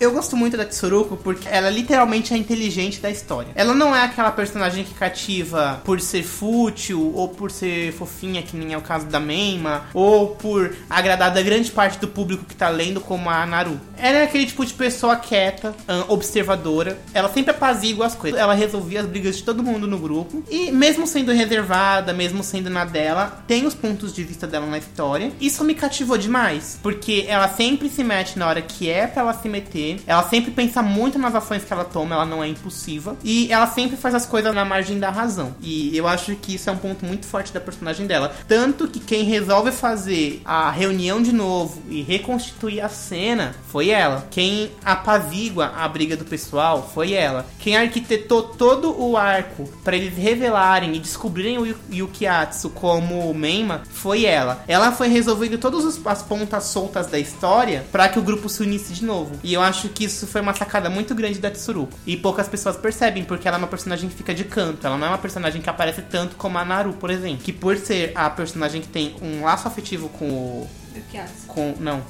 Eu 0.00 0.12
gosto 0.12 0.34
muito 0.34 0.56
da 0.56 0.64
Tsuruko 0.64 1.14
porque 1.14 1.46
ela 1.46 1.68
é 1.68 1.70
literalmente 1.70 2.32
a 2.32 2.36
inteligente 2.36 3.00
da 3.00 3.10
história. 3.10 3.50
Ela 3.54 3.74
não 3.74 3.94
é 3.94 4.02
aquela 4.02 4.30
personagem 4.30 4.82
que 4.82 4.94
cativa 4.94 5.82
por 5.84 6.00
ser 6.00 6.22
fútil 6.22 7.12
ou 7.14 7.28
por 7.28 7.50
ser 7.50 7.92
fofinha, 7.92 8.40
que 8.40 8.56
nem 8.56 8.72
é 8.72 8.78
o 8.78 8.80
caso 8.80 9.04
da 9.04 9.20
Meima, 9.20 9.84
ou 9.92 10.28
por 10.28 10.74
agradar 10.88 11.30
da 11.30 11.42
grande 11.42 11.70
parte 11.70 11.98
do 11.98 12.08
público 12.08 12.46
que 12.46 12.56
tá 12.56 12.70
lendo, 12.70 12.98
como 12.98 13.28
a 13.28 13.44
Naru. 13.44 13.78
Ela 13.98 14.20
é 14.20 14.22
aquele 14.22 14.46
tipo 14.46 14.64
de 14.64 14.72
pessoa 14.72 15.16
quieta, 15.16 15.74
observadora. 16.08 16.98
Ela 17.12 17.28
sempre 17.28 17.50
apazigua 17.50 18.06
as 18.06 18.14
coisas. 18.14 18.40
Ela 18.40 18.54
resolvia 18.54 19.02
as 19.02 19.06
brigas 19.06 19.36
de 19.36 19.42
todo 19.42 19.62
mundo 19.62 19.86
no 19.86 19.98
grupo. 19.98 20.42
E 20.50 20.72
mesmo 20.72 21.06
sendo 21.06 21.30
reservada, 21.30 22.14
mesmo 22.14 22.42
sendo 22.42 22.70
na 22.70 22.86
dela, 22.86 23.44
tem 23.46 23.66
os 23.66 23.74
pontos 23.74 24.14
de 24.14 24.24
vista 24.24 24.46
dela 24.46 24.64
na 24.64 24.78
história. 24.78 25.30
Isso 25.38 25.62
me 25.62 25.74
cativou 25.74 26.16
demais, 26.16 26.78
porque 26.82 27.26
ela 27.28 27.48
sempre 27.48 27.90
se 27.90 28.02
mete 28.02 28.38
na 28.38 28.48
hora 28.48 28.62
que 28.62 28.88
é 28.88 29.06
pra 29.06 29.20
ela 29.20 29.34
se 29.34 29.46
meter 29.46 29.89
fazer. 29.90 30.00
Ela 30.06 30.22
sempre 30.22 30.50
pensa 30.50 30.82
muito 30.82 31.18
nas 31.18 31.34
ações 31.34 31.64
que 31.64 31.72
ela 31.72 31.84
toma, 31.84 32.14
ela 32.14 32.26
não 32.26 32.42
é 32.42 32.48
impulsiva. 32.48 33.16
E 33.24 33.52
ela 33.52 33.66
sempre 33.66 33.96
faz 33.96 34.14
as 34.14 34.26
coisas 34.26 34.54
na 34.54 34.64
margem 34.64 34.98
da 34.98 35.10
razão. 35.10 35.54
E 35.60 35.96
eu 35.96 36.06
acho 36.06 36.34
que 36.36 36.54
isso 36.54 36.68
é 36.68 36.72
um 36.72 36.76
ponto 36.76 37.04
muito 37.04 37.26
forte 37.26 37.52
da 37.52 37.60
personagem 37.60 38.06
dela. 38.06 38.34
Tanto 38.46 38.88
que 38.88 39.00
quem 39.00 39.24
resolve 39.24 39.72
fazer 39.72 40.40
a 40.44 40.70
reunião 40.70 41.22
de 41.22 41.32
novo 41.32 41.82
e 41.88 42.02
reconstituir 42.02 42.80
a 42.80 42.88
cena 42.88 43.54
foi 43.68 43.90
ela. 43.90 44.26
Quem 44.30 44.70
apazigua 44.84 45.72
a 45.76 45.88
briga 45.88 46.16
do 46.16 46.24
pessoal 46.24 46.90
foi 46.94 47.12
ela. 47.12 47.46
Quem 47.58 47.76
arquitetou 47.76 48.42
todo 48.42 49.00
o 49.00 49.16
arco 49.16 49.68
para 49.84 49.96
eles 49.96 50.16
revelarem 50.16 50.94
e 50.94 50.98
descobrirem 50.98 51.58
o 51.58 51.76
Yukiatsu 51.92 52.70
como 52.70 53.32
Meima 53.34 53.82
foi 53.90 54.24
ela. 54.24 54.64
Ela 54.66 54.92
foi 54.92 55.08
resolvendo 55.08 55.58
todas 55.58 55.84
as 56.04 56.22
pontas 56.22 56.64
soltas 56.64 57.06
da 57.06 57.18
história 57.18 57.86
para 57.90 58.08
que 58.08 58.18
o 58.18 58.22
grupo 58.22 58.48
se 58.48 58.62
unisse 58.62 58.92
de 58.92 59.04
novo. 59.04 59.38
E 59.42 59.54
eu 59.54 59.62
acho 59.62 59.79
que 59.88 60.04
isso 60.04 60.26
foi 60.26 60.40
uma 60.40 60.52
sacada 60.54 60.90
muito 60.90 61.14
grande 61.14 61.38
da 61.38 61.50
Tsuru. 61.50 61.88
E 62.06 62.16
poucas 62.16 62.48
pessoas 62.48 62.76
percebem, 62.76 63.24
porque 63.24 63.48
ela 63.48 63.56
é 63.56 63.58
uma 63.58 63.66
personagem 63.66 64.08
que 64.08 64.14
fica 64.14 64.34
de 64.34 64.44
canto. 64.44 64.86
Ela 64.86 64.96
não 64.98 65.06
é 65.06 65.10
uma 65.10 65.18
personagem 65.18 65.60
que 65.62 65.70
aparece 65.70 66.02
tanto 66.02 66.36
como 66.36 66.58
a 66.58 66.64
Naru, 66.64 66.92
por 66.94 67.10
exemplo. 67.10 67.38
Que 67.44 67.52
por 67.52 67.76
ser 67.76 68.12
a 68.14 68.28
personagem 68.30 68.80
que 68.82 68.88
tem 68.88 69.16
um 69.22 69.42
laço 69.44 69.66
afetivo 69.66 70.08
com 70.10 70.28
o. 70.28 70.70
Yukiatsu. 70.94 71.46
Com. 71.46 71.74
Não. 71.80 72.02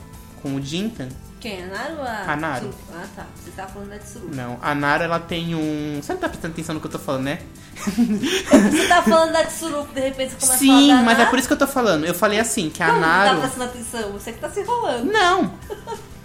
Com 0.43 0.55
o 0.55 0.63
Jintan. 0.63 1.09
Quem? 1.39 1.65
A 1.65 1.67
Naru 1.69 2.03
a 2.03 2.33
A 2.33 2.37
Naru. 2.37 2.71
Ah, 2.95 3.05
tá. 3.17 3.27
Você 3.43 3.51
tava 3.53 3.73
falando 3.73 3.89
da 3.91 3.99
Tsuru. 3.99 4.29
Não. 4.35 4.59
A 4.61 4.75
Naru, 4.75 5.05
ela 5.05 5.19
tem 5.19 5.55
um. 5.55 5.99
Você 6.03 6.13
não 6.13 6.21
tá 6.21 6.29
prestando 6.29 6.53
atenção 6.53 6.75
no 6.75 6.81
que 6.83 6.87
eu 6.87 6.91
tô 6.91 6.99
falando, 6.99 7.23
né? 7.25 7.39
Você 7.77 8.87
tá 8.89 9.03
falando 9.03 9.33
da 9.33 9.45
Tsuru, 9.45 9.87
de 9.95 10.01
repente 10.01 10.33
você 10.35 10.37
começa 10.41 10.55
a 10.55 10.59
Sim, 10.59 10.69
falar 10.89 10.99
da 10.99 11.03
mas 11.03 11.15
é 11.15 11.19
Naru? 11.19 11.31
por 11.31 11.39
isso 11.39 11.49
que 11.49 11.55
eu 11.55 11.59
tô 11.59 11.67
falando. 11.67 12.05
Eu 12.05 12.15
falei 12.15 12.39
assim, 12.39 12.69
que 12.69 12.83
a 12.83 12.87
Como 12.89 13.01
não 13.01 13.09
tá 13.09 13.25
Naru. 13.25 13.41
prestando 13.41 13.65
atenção? 13.65 14.13
Você 14.13 14.33
que 14.33 14.39
tá 14.39 14.51
se 14.51 14.61
enrolando. 14.61 15.05
Não! 15.11 15.55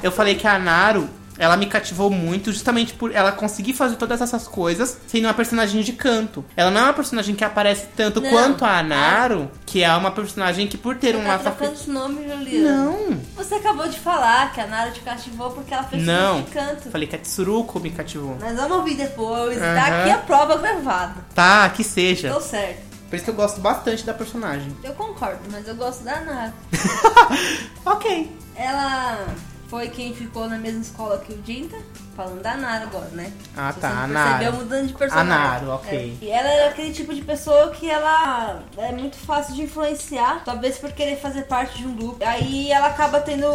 Eu 0.04 0.12
falei 0.12 0.36
que 0.36 0.46
a 0.46 0.60
Naru, 0.60 1.10
ela 1.38 1.58
me 1.58 1.66
cativou 1.66 2.10
muito 2.10 2.52
justamente 2.52 2.94
por 2.94 3.14
ela 3.14 3.32
conseguir 3.32 3.74
fazer 3.74 3.96
todas 3.98 4.22
essas 4.22 4.48
coisas 4.48 4.98
sendo 5.08 5.26
uma 5.26 5.34
personagem 5.34 5.82
de 5.82 5.94
canto. 5.94 6.44
Ela 6.56 6.72
não 6.72 6.82
é 6.82 6.84
uma 6.86 6.94
personagem 6.94 7.36
que 7.36 7.44
aparece 7.44 7.88
tanto 7.96 8.22
Não. 8.22 8.30
quanto 8.30 8.64
a 8.66 8.82
Naru, 8.82 9.50
que 9.66 9.84
é 9.84 9.94
uma 9.96 10.12
personagem 10.12 10.68
que 10.68 10.78
por 10.78 10.96
ter 10.96 11.14
Você 11.14 11.18
um 11.18 11.24
tá 11.24 11.28
laço 11.30 11.44
trocando 11.44 11.72
afetivo. 11.74 11.90
os 11.92 11.94
nomes, 11.94 12.32
Juliana. 12.32 12.84
Não! 12.86 13.20
Você 13.36 13.56
acabou 13.56 13.88
de 13.88 14.00
falar 14.00 14.54
que 14.54 14.62
a 14.62 14.68
Naru 14.68 14.92
te 14.92 15.02
cativou 15.02 15.52
porque 15.52 15.74
ela 15.74 15.84
fez 15.84 16.04
Não! 16.06 16.42
de 16.42 16.52
canto. 16.52 16.90
Falei 16.90 17.08
que 17.08 17.16
a 17.16 17.20
Tsuruko 17.20 17.80
me 17.80 17.92
cativou. 17.92 18.38
Nós 18.40 18.56
vamos 18.56 18.78
ouvir 18.78 18.96
depois. 18.96 19.62
Aham. 19.62 19.76
Tá 19.76 19.86
aqui 20.02 20.10
a 20.12 20.18
prova 20.20 20.58
gravada. 20.58 21.16
Tá, 21.34 21.70
que 21.70 21.84
seja. 21.84 22.30
Deu 22.30 22.40
certo. 22.42 22.86
Por 23.10 23.16
isso 23.16 23.26
que 23.26 23.30
eu 23.32 23.36
gosto 23.36 23.62
bastante 23.62 24.04
da 24.04 24.14
personagem. 24.14 24.76
Eu 24.84 24.94
concordo, 24.94 25.40
mas 25.52 25.68
eu 25.68 25.76
gosto 25.76 26.04
da 26.04 26.20
Naru. 26.22 26.54
Ok. 27.86 28.32
Ela 28.56 29.28
foi 29.68 29.89
quem 29.89 30.13
ficou 30.13 30.47
na 30.47 30.57
mesma 30.57 30.82
escola 30.82 31.20
que 31.20 31.34
o 31.34 31.43
Jinta. 31.45 31.78
Falando 32.16 32.41
da 32.41 32.55
Nara 32.55 32.84
agora, 32.84 33.09
né? 33.11 33.32
Ah, 33.57 33.74
Se 33.74 33.80
tá, 33.82 33.89
Você 33.89 33.95
a 33.95 34.07
Nara. 34.07 34.38
percebeu 34.38 34.53
mudando 34.63 34.88
de 34.88 34.93
personagem. 34.93 35.32
A 35.34 35.38
Nara, 35.38 35.70
ok. 35.76 36.18
É. 36.22 36.26
E 36.26 36.30
ela 36.30 36.47
é 36.49 36.68
aquele 36.70 36.93
tipo 36.93 37.13
de 37.13 37.22
pessoa 37.22 37.72
que 37.72 37.89
ela 37.89 38.61
é 38.78 38.91
muito 38.93 39.18
fácil 39.18 39.53
de 39.55 39.63
influenciar, 39.63 40.41
talvez 40.45 40.78
por 40.78 40.91
querer 40.93 41.18
fazer 41.20 41.43
parte 41.43 41.78
de 41.78 41.86
um 41.86 41.93
grupo. 41.95 42.24
Aí 42.26 42.72
ela 42.72 42.88
acaba 42.88 43.20
tendo 43.20 43.45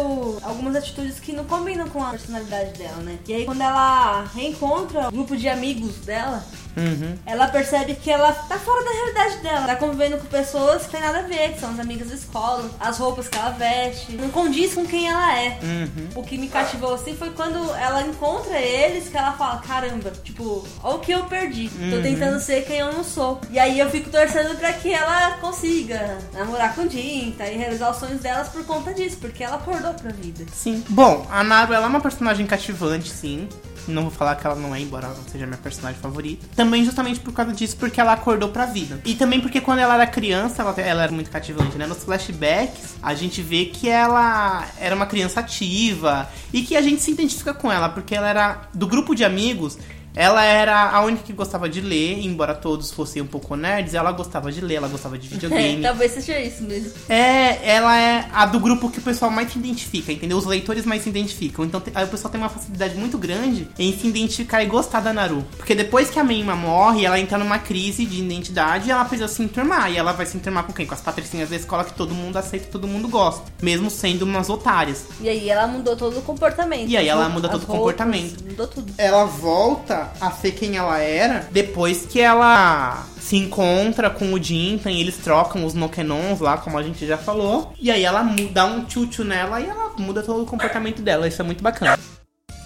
algumas 0.43 0.75
atitudes 0.75 1.19
que 1.19 1.33
não 1.33 1.45
combinam 1.45 1.87
com 1.89 2.03
a 2.05 2.11
personalidade 2.11 2.77
dela, 2.77 2.97
né? 2.97 3.17
E 3.27 3.33
aí 3.33 3.45
quando 3.45 3.61
ela 3.61 4.25
reencontra 4.35 5.07
o 5.07 5.11
grupo 5.11 5.35
de 5.35 5.49
amigos 5.49 5.95
dela, 6.05 6.43
Uhum. 6.77 7.17
ela 7.25 7.49
percebe 7.49 7.95
que 7.95 8.09
ela 8.09 8.31
tá 8.31 8.57
fora 8.57 8.85
da 8.85 8.91
realidade 8.91 9.37
dela. 9.39 9.67
Tá 9.67 9.75
convivendo 9.75 10.17
com 10.17 10.25
pessoas 10.27 10.83
que 10.85 10.91
tem 10.91 11.01
nada 11.01 11.19
a 11.19 11.23
ver, 11.23 11.51
que 11.53 11.59
são 11.59 11.69
as 11.71 11.79
amigas 11.79 12.07
da 12.07 12.15
escola, 12.15 12.69
as 12.79 12.97
roupas 12.97 13.27
que 13.27 13.37
ela 13.37 13.49
veste. 13.49 14.13
Não 14.13 14.29
condiz 14.29 14.73
com 14.73 14.85
quem 14.85 15.09
ela 15.09 15.37
é. 15.37 15.59
Uhum. 15.61 16.09
O 16.15 16.23
que 16.23 16.37
me 16.37 16.47
cativou 16.47 16.93
assim 16.93 17.13
foi 17.13 17.31
quando 17.31 17.57
ela 17.75 18.01
encontra 18.03 18.50
eles 18.55 19.07
que 19.09 19.17
ela 19.17 19.31
fala: 19.33 19.57
caramba, 19.61 20.11
tipo, 20.23 20.65
olha 20.83 20.95
o 20.95 20.99
que 20.99 21.11
eu 21.11 21.23
perdi. 21.25 21.69
Tô 21.69 21.97
Uhum. 21.97 22.01
tentando 22.01 22.39
ser 22.39 22.65
quem 22.65 22.77
eu 22.79 22.91
não 22.93 23.03
sou. 23.03 23.39
E 23.51 23.59
aí 23.59 23.79
eu 23.79 23.89
fico 23.89 24.09
torcendo 24.09 24.55
pra 24.57 24.73
que 24.73 24.93
ela 24.93 25.31
consiga 25.37 26.17
namorar 26.33 26.75
com 26.75 26.81
o 26.83 26.89
Jinta 26.89 27.45
e 27.47 27.57
realizar 27.57 27.91
os 27.91 27.97
sonhos 27.97 28.21
delas 28.21 28.49
por 28.49 28.65
conta 28.65 28.93
disso, 28.93 29.17
porque 29.21 29.43
ela 29.43 29.55
acordou 29.57 29.93
pra 29.93 30.11
vida. 30.11 30.45
Sim. 30.53 30.83
Bom, 30.89 31.25
a 31.29 31.43
Naru 31.43 31.73
ela 31.73 31.85
é 31.85 31.89
uma 31.89 32.01
personagem 32.01 32.45
cativante, 32.45 33.09
sim. 33.09 33.47
Não 33.87 34.03
vou 34.03 34.11
falar 34.11 34.35
que 34.35 34.45
ela 34.45 34.55
não 34.55 34.75
é, 34.75 34.79
embora 34.79 35.07
ela 35.07 35.15
não 35.15 35.23
seja 35.23 35.45
minha 35.45 35.57
personagem 35.57 35.99
favorita. 35.99 36.47
Também 36.55 36.83
justamente 36.83 37.19
por 37.19 37.33
causa 37.33 37.53
disso, 37.53 37.75
porque 37.77 37.99
ela 37.99 38.13
acordou 38.13 38.49
pra 38.49 38.65
vida. 38.65 39.01
E 39.05 39.15
também 39.15 39.39
porque 39.39 39.59
quando 39.61 39.79
ela 39.79 39.95
era 39.95 40.07
criança, 40.07 40.61
ela, 40.61 40.73
ela 40.79 41.03
era 41.03 41.11
muito 41.11 41.29
cativante, 41.29 41.77
né? 41.77 41.87
Nos 41.87 42.03
flashbacks, 42.03 42.95
a 43.01 43.13
gente 43.13 43.41
vê 43.41 43.65
que 43.65 43.89
ela 43.89 44.67
era 44.79 44.95
uma 44.95 45.05
criança 45.05 45.39
ativa 45.39 46.29
e 46.53 46.61
que 46.61 46.75
a 46.75 46.81
gente 46.81 47.01
se 47.01 47.11
identifica 47.11 47.53
com 47.53 47.71
ela, 47.71 47.89
porque 47.89 48.15
ela 48.15 48.29
era 48.29 48.61
do 48.73 48.87
grupo 48.87 49.15
de 49.15 49.23
amigos. 49.23 49.77
Ela 50.15 50.43
era 50.43 50.89
a 50.91 51.01
única 51.01 51.23
que 51.23 51.33
gostava 51.33 51.69
de 51.69 51.79
ler, 51.79 52.25
embora 52.25 52.53
todos 52.53 52.91
fossem 52.91 53.21
um 53.21 53.27
pouco 53.27 53.55
nerds, 53.55 53.93
ela 53.93 54.11
gostava 54.11 54.51
de 54.51 54.61
ler, 54.61 54.75
ela 54.75 54.87
gostava 54.87 55.17
de 55.17 55.27
videogame. 55.29 55.81
Talvez 55.81 56.11
seja 56.11 56.39
isso 56.39 56.63
mesmo. 56.63 56.91
É, 57.07 57.69
ela 57.69 57.97
é 57.97 58.27
a 58.33 58.45
do 58.45 58.59
grupo 58.59 58.89
que 58.89 58.99
o 58.99 59.01
pessoal 59.01 59.31
mais 59.31 59.51
se 59.51 59.57
identifica, 59.57 60.11
entendeu? 60.11 60.37
Os 60.37 60.45
leitores 60.45 60.85
mais 60.85 61.03
se 61.03 61.09
identificam. 61.09 61.63
Então 61.65 61.81
aí 61.95 62.05
o 62.05 62.09
pessoal 62.09 62.31
tem 62.31 62.39
uma 62.39 62.49
facilidade 62.49 62.95
muito 62.95 63.17
grande 63.17 63.67
em 63.79 63.97
se 63.97 64.07
identificar 64.07 64.61
e 64.63 64.65
gostar 64.65 64.99
da 64.99 65.13
Naru. 65.13 65.45
Porque 65.57 65.73
depois 65.73 66.09
que 66.09 66.19
a 66.19 66.23
Meima 66.23 66.55
morre, 66.55 67.05
ela 67.05 67.19
entra 67.19 67.37
numa 67.37 67.59
crise 67.59 68.05
de 68.05 68.21
identidade 68.21 68.89
e 68.89 68.91
ela 68.91 69.05
precisa 69.05 69.27
se 69.27 69.41
enturmar. 69.41 69.91
E 69.91 69.97
ela 69.97 70.11
vai 70.11 70.25
se 70.25 70.35
enturmar 70.35 70.63
com 70.63 70.73
quem? 70.73 70.85
Com 70.85 70.93
as 70.93 71.01
patricinhas 71.01 71.49
da 71.49 71.55
escola 71.55 71.83
que 71.83 71.93
todo 71.93 72.13
mundo 72.13 72.37
aceita 72.37 72.67
e 72.67 72.69
todo 72.69 72.87
mundo 72.87 73.07
gosta. 73.07 73.43
Mesmo 73.61 73.89
sendo 73.89 74.23
umas 74.23 74.49
otárias. 74.49 75.05
E 75.21 75.29
aí 75.29 75.49
ela 75.49 75.67
mudou 75.67 75.95
todo 75.95 76.19
o 76.19 76.21
comportamento. 76.21 76.89
E 76.89 76.97
aí 76.97 77.07
ela 77.07 77.29
muda 77.29 77.47
todo 77.47 77.63
o 77.63 77.67
comportamento. 77.67 78.43
Mudou 78.43 78.67
tudo. 78.67 78.93
Ela 78.97 79.25
volta 79.25 80.00
a 80.19 80.31
ser 80.31 80.51
quem 80.51 80.77
ela 80.77 80.99
era 80.99 81.47
depois 81.51 82.05
que 82.05 82.19
ela 82.19 83.05
se 83.19 83.37
encontra 83.37 84.09
com 84.09 84.33
o 84.33 84.41
Jintan 84.41 84.91
eles 84.91 85.17
trocam 85.17 85.65
os 85.65 85.73
Nokenons 85.73 86.39
lá, 86.39 86.57
como 86.57 86.77
a 86.77 86.83
gente 86.83 87.05
já 87.05 87.17
falou. 87.17 87.73
E 87.79 87.91
aí 87.91 88.03
ela 88.03 88.23
dá 88.51 88.65
um 88.65 88.83
tchutchu 88.85 89.23
nela 89.23 89.59
e 89.61 89.67
ela 89.67 89.93
muda 89.97 90.21
todo 90.23 90.43
o 90.43 90.45
comportamento 90.45 91.01
dela. 91.01 91.27
Isso 91.27 91.41
é 91.41 91.45
muito 91.45 91.63
bacana. 91.63 91.97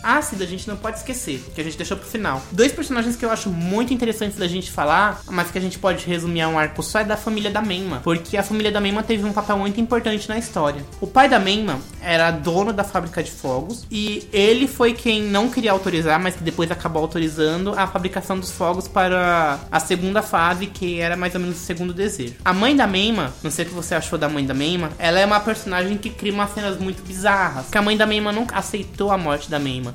Ácida, 0.06 0.44
a 0.44 0.48
gente 0.48 0.68
não 0.68 0.78
pode 0.78 0.98
esquecer, 0.98 1.44
que 1.56 1.60
a 1.60 1.64
gente 1.64 1.76
deixou 1.76 1.98
pro 1.98 2.06
final. 2.08 2.40
Dois 2.52 2.72
personagens 2.72 3.16
que 3.16 3.26
eu 3.26 3.32
acho 3.32 3.50
muito 3.50 3.92
interessantes 3.92 4.38
da 4.38 4.48
gente 4.48 4.70
falar, 4.72 5.22
mas 5.26 5.50
que 5.50 5.58
a 5.58 5.62
gente 5.62 5.80
pode 5.80 6.06
resumir 6.06 6.42
a 6.42 6.48
um 6.48 6.60
arco 6.60 6.84
só, 6.84 7.00
é 7.00 7.04
da 7.04 7.18
família 7.18 7.50
da 7.50 7.62
Menma. 7.62 8.02
Porque 8.04 8.38
a 8.38 8.44
família 8.44 8.72
da 8.72 8.80
Menma 8.80 9.02
teve 9.02 9.26
um 9.26 9.34
papel 9.34 9.58
muito 9.58 9.82
importante 9.82 10.30
na 10.30 10.38
história. 10.38 10.86
O 11.02 11.08
pai 11.08 11.28
da 11.28 11.40
Menma 11.40 11.80
era 12.02 12.30
dono 12.30 12.72
da 12.72 12.84
fábrica 12.84 13.24
de 13.24 13.32
fogos 13.32 13.88
e 13.90 14.28
ele 14.32 14.68
foi 14.68 14.94
quem 14.94 15.24
não 15.24 15.50
queria 15.50 15.72
autorizar, 15.72 16.20
mas 16.20 16.36
que 16.36 16.44
depois 16.44 16.70
acabou 16.70 17.02
autorizando 17.02 17.74
a 17.76 17.88
fabricação 17.88 18.40
dos 18.40 18.52
fogos 18.52 18.88
para 18.88 19.60
a 19.72 19.80
segunda 19.80 20.22
fase, 20.22 20.68
que 20.68 21.00
era 21.00 21.18
mais 21.18 21.34
ou 21.34 21.42
menos 21.42 21.58
o 21.58 21.60
segundo 21.60 21.94
desejo. 21.94 22.36
A 22.46 22.54
mãe 22.54 22.76
da 22.76 22.86
Menma, 22.86 23.34
não 23.42 23.50
sei 23.50 23.66
o 23.66 23.70
que 23.70 23.74
você 23.74 23.96
achou 23.96 24.20
da 24.20 24.30
mãe 24.30 24.46
da 24.46 24.54
Menma, 24.54 24.92
ela 25.00 25.20
é 25.20 25.26
uma 25.26 25.40
personagem 25.40 25.98
que 25.98 26.12
cria 26.12 26.32
umas 26.32 26.54
cenas 26.54 26.78
muito 26.78 27.02
bizarras. 27.04 27.66
Porque 27.66 27.78
a 27.78 27.82
mãe 27.82 27.98
da 27.98 28.06
Menma 28.06 28.32
nunca 28.32 28.58
aceitou 28.58 29.12
a 29.12 29.18
morte 29.18 29.50
da 29.50 29.58
Menma. 29.58 29.95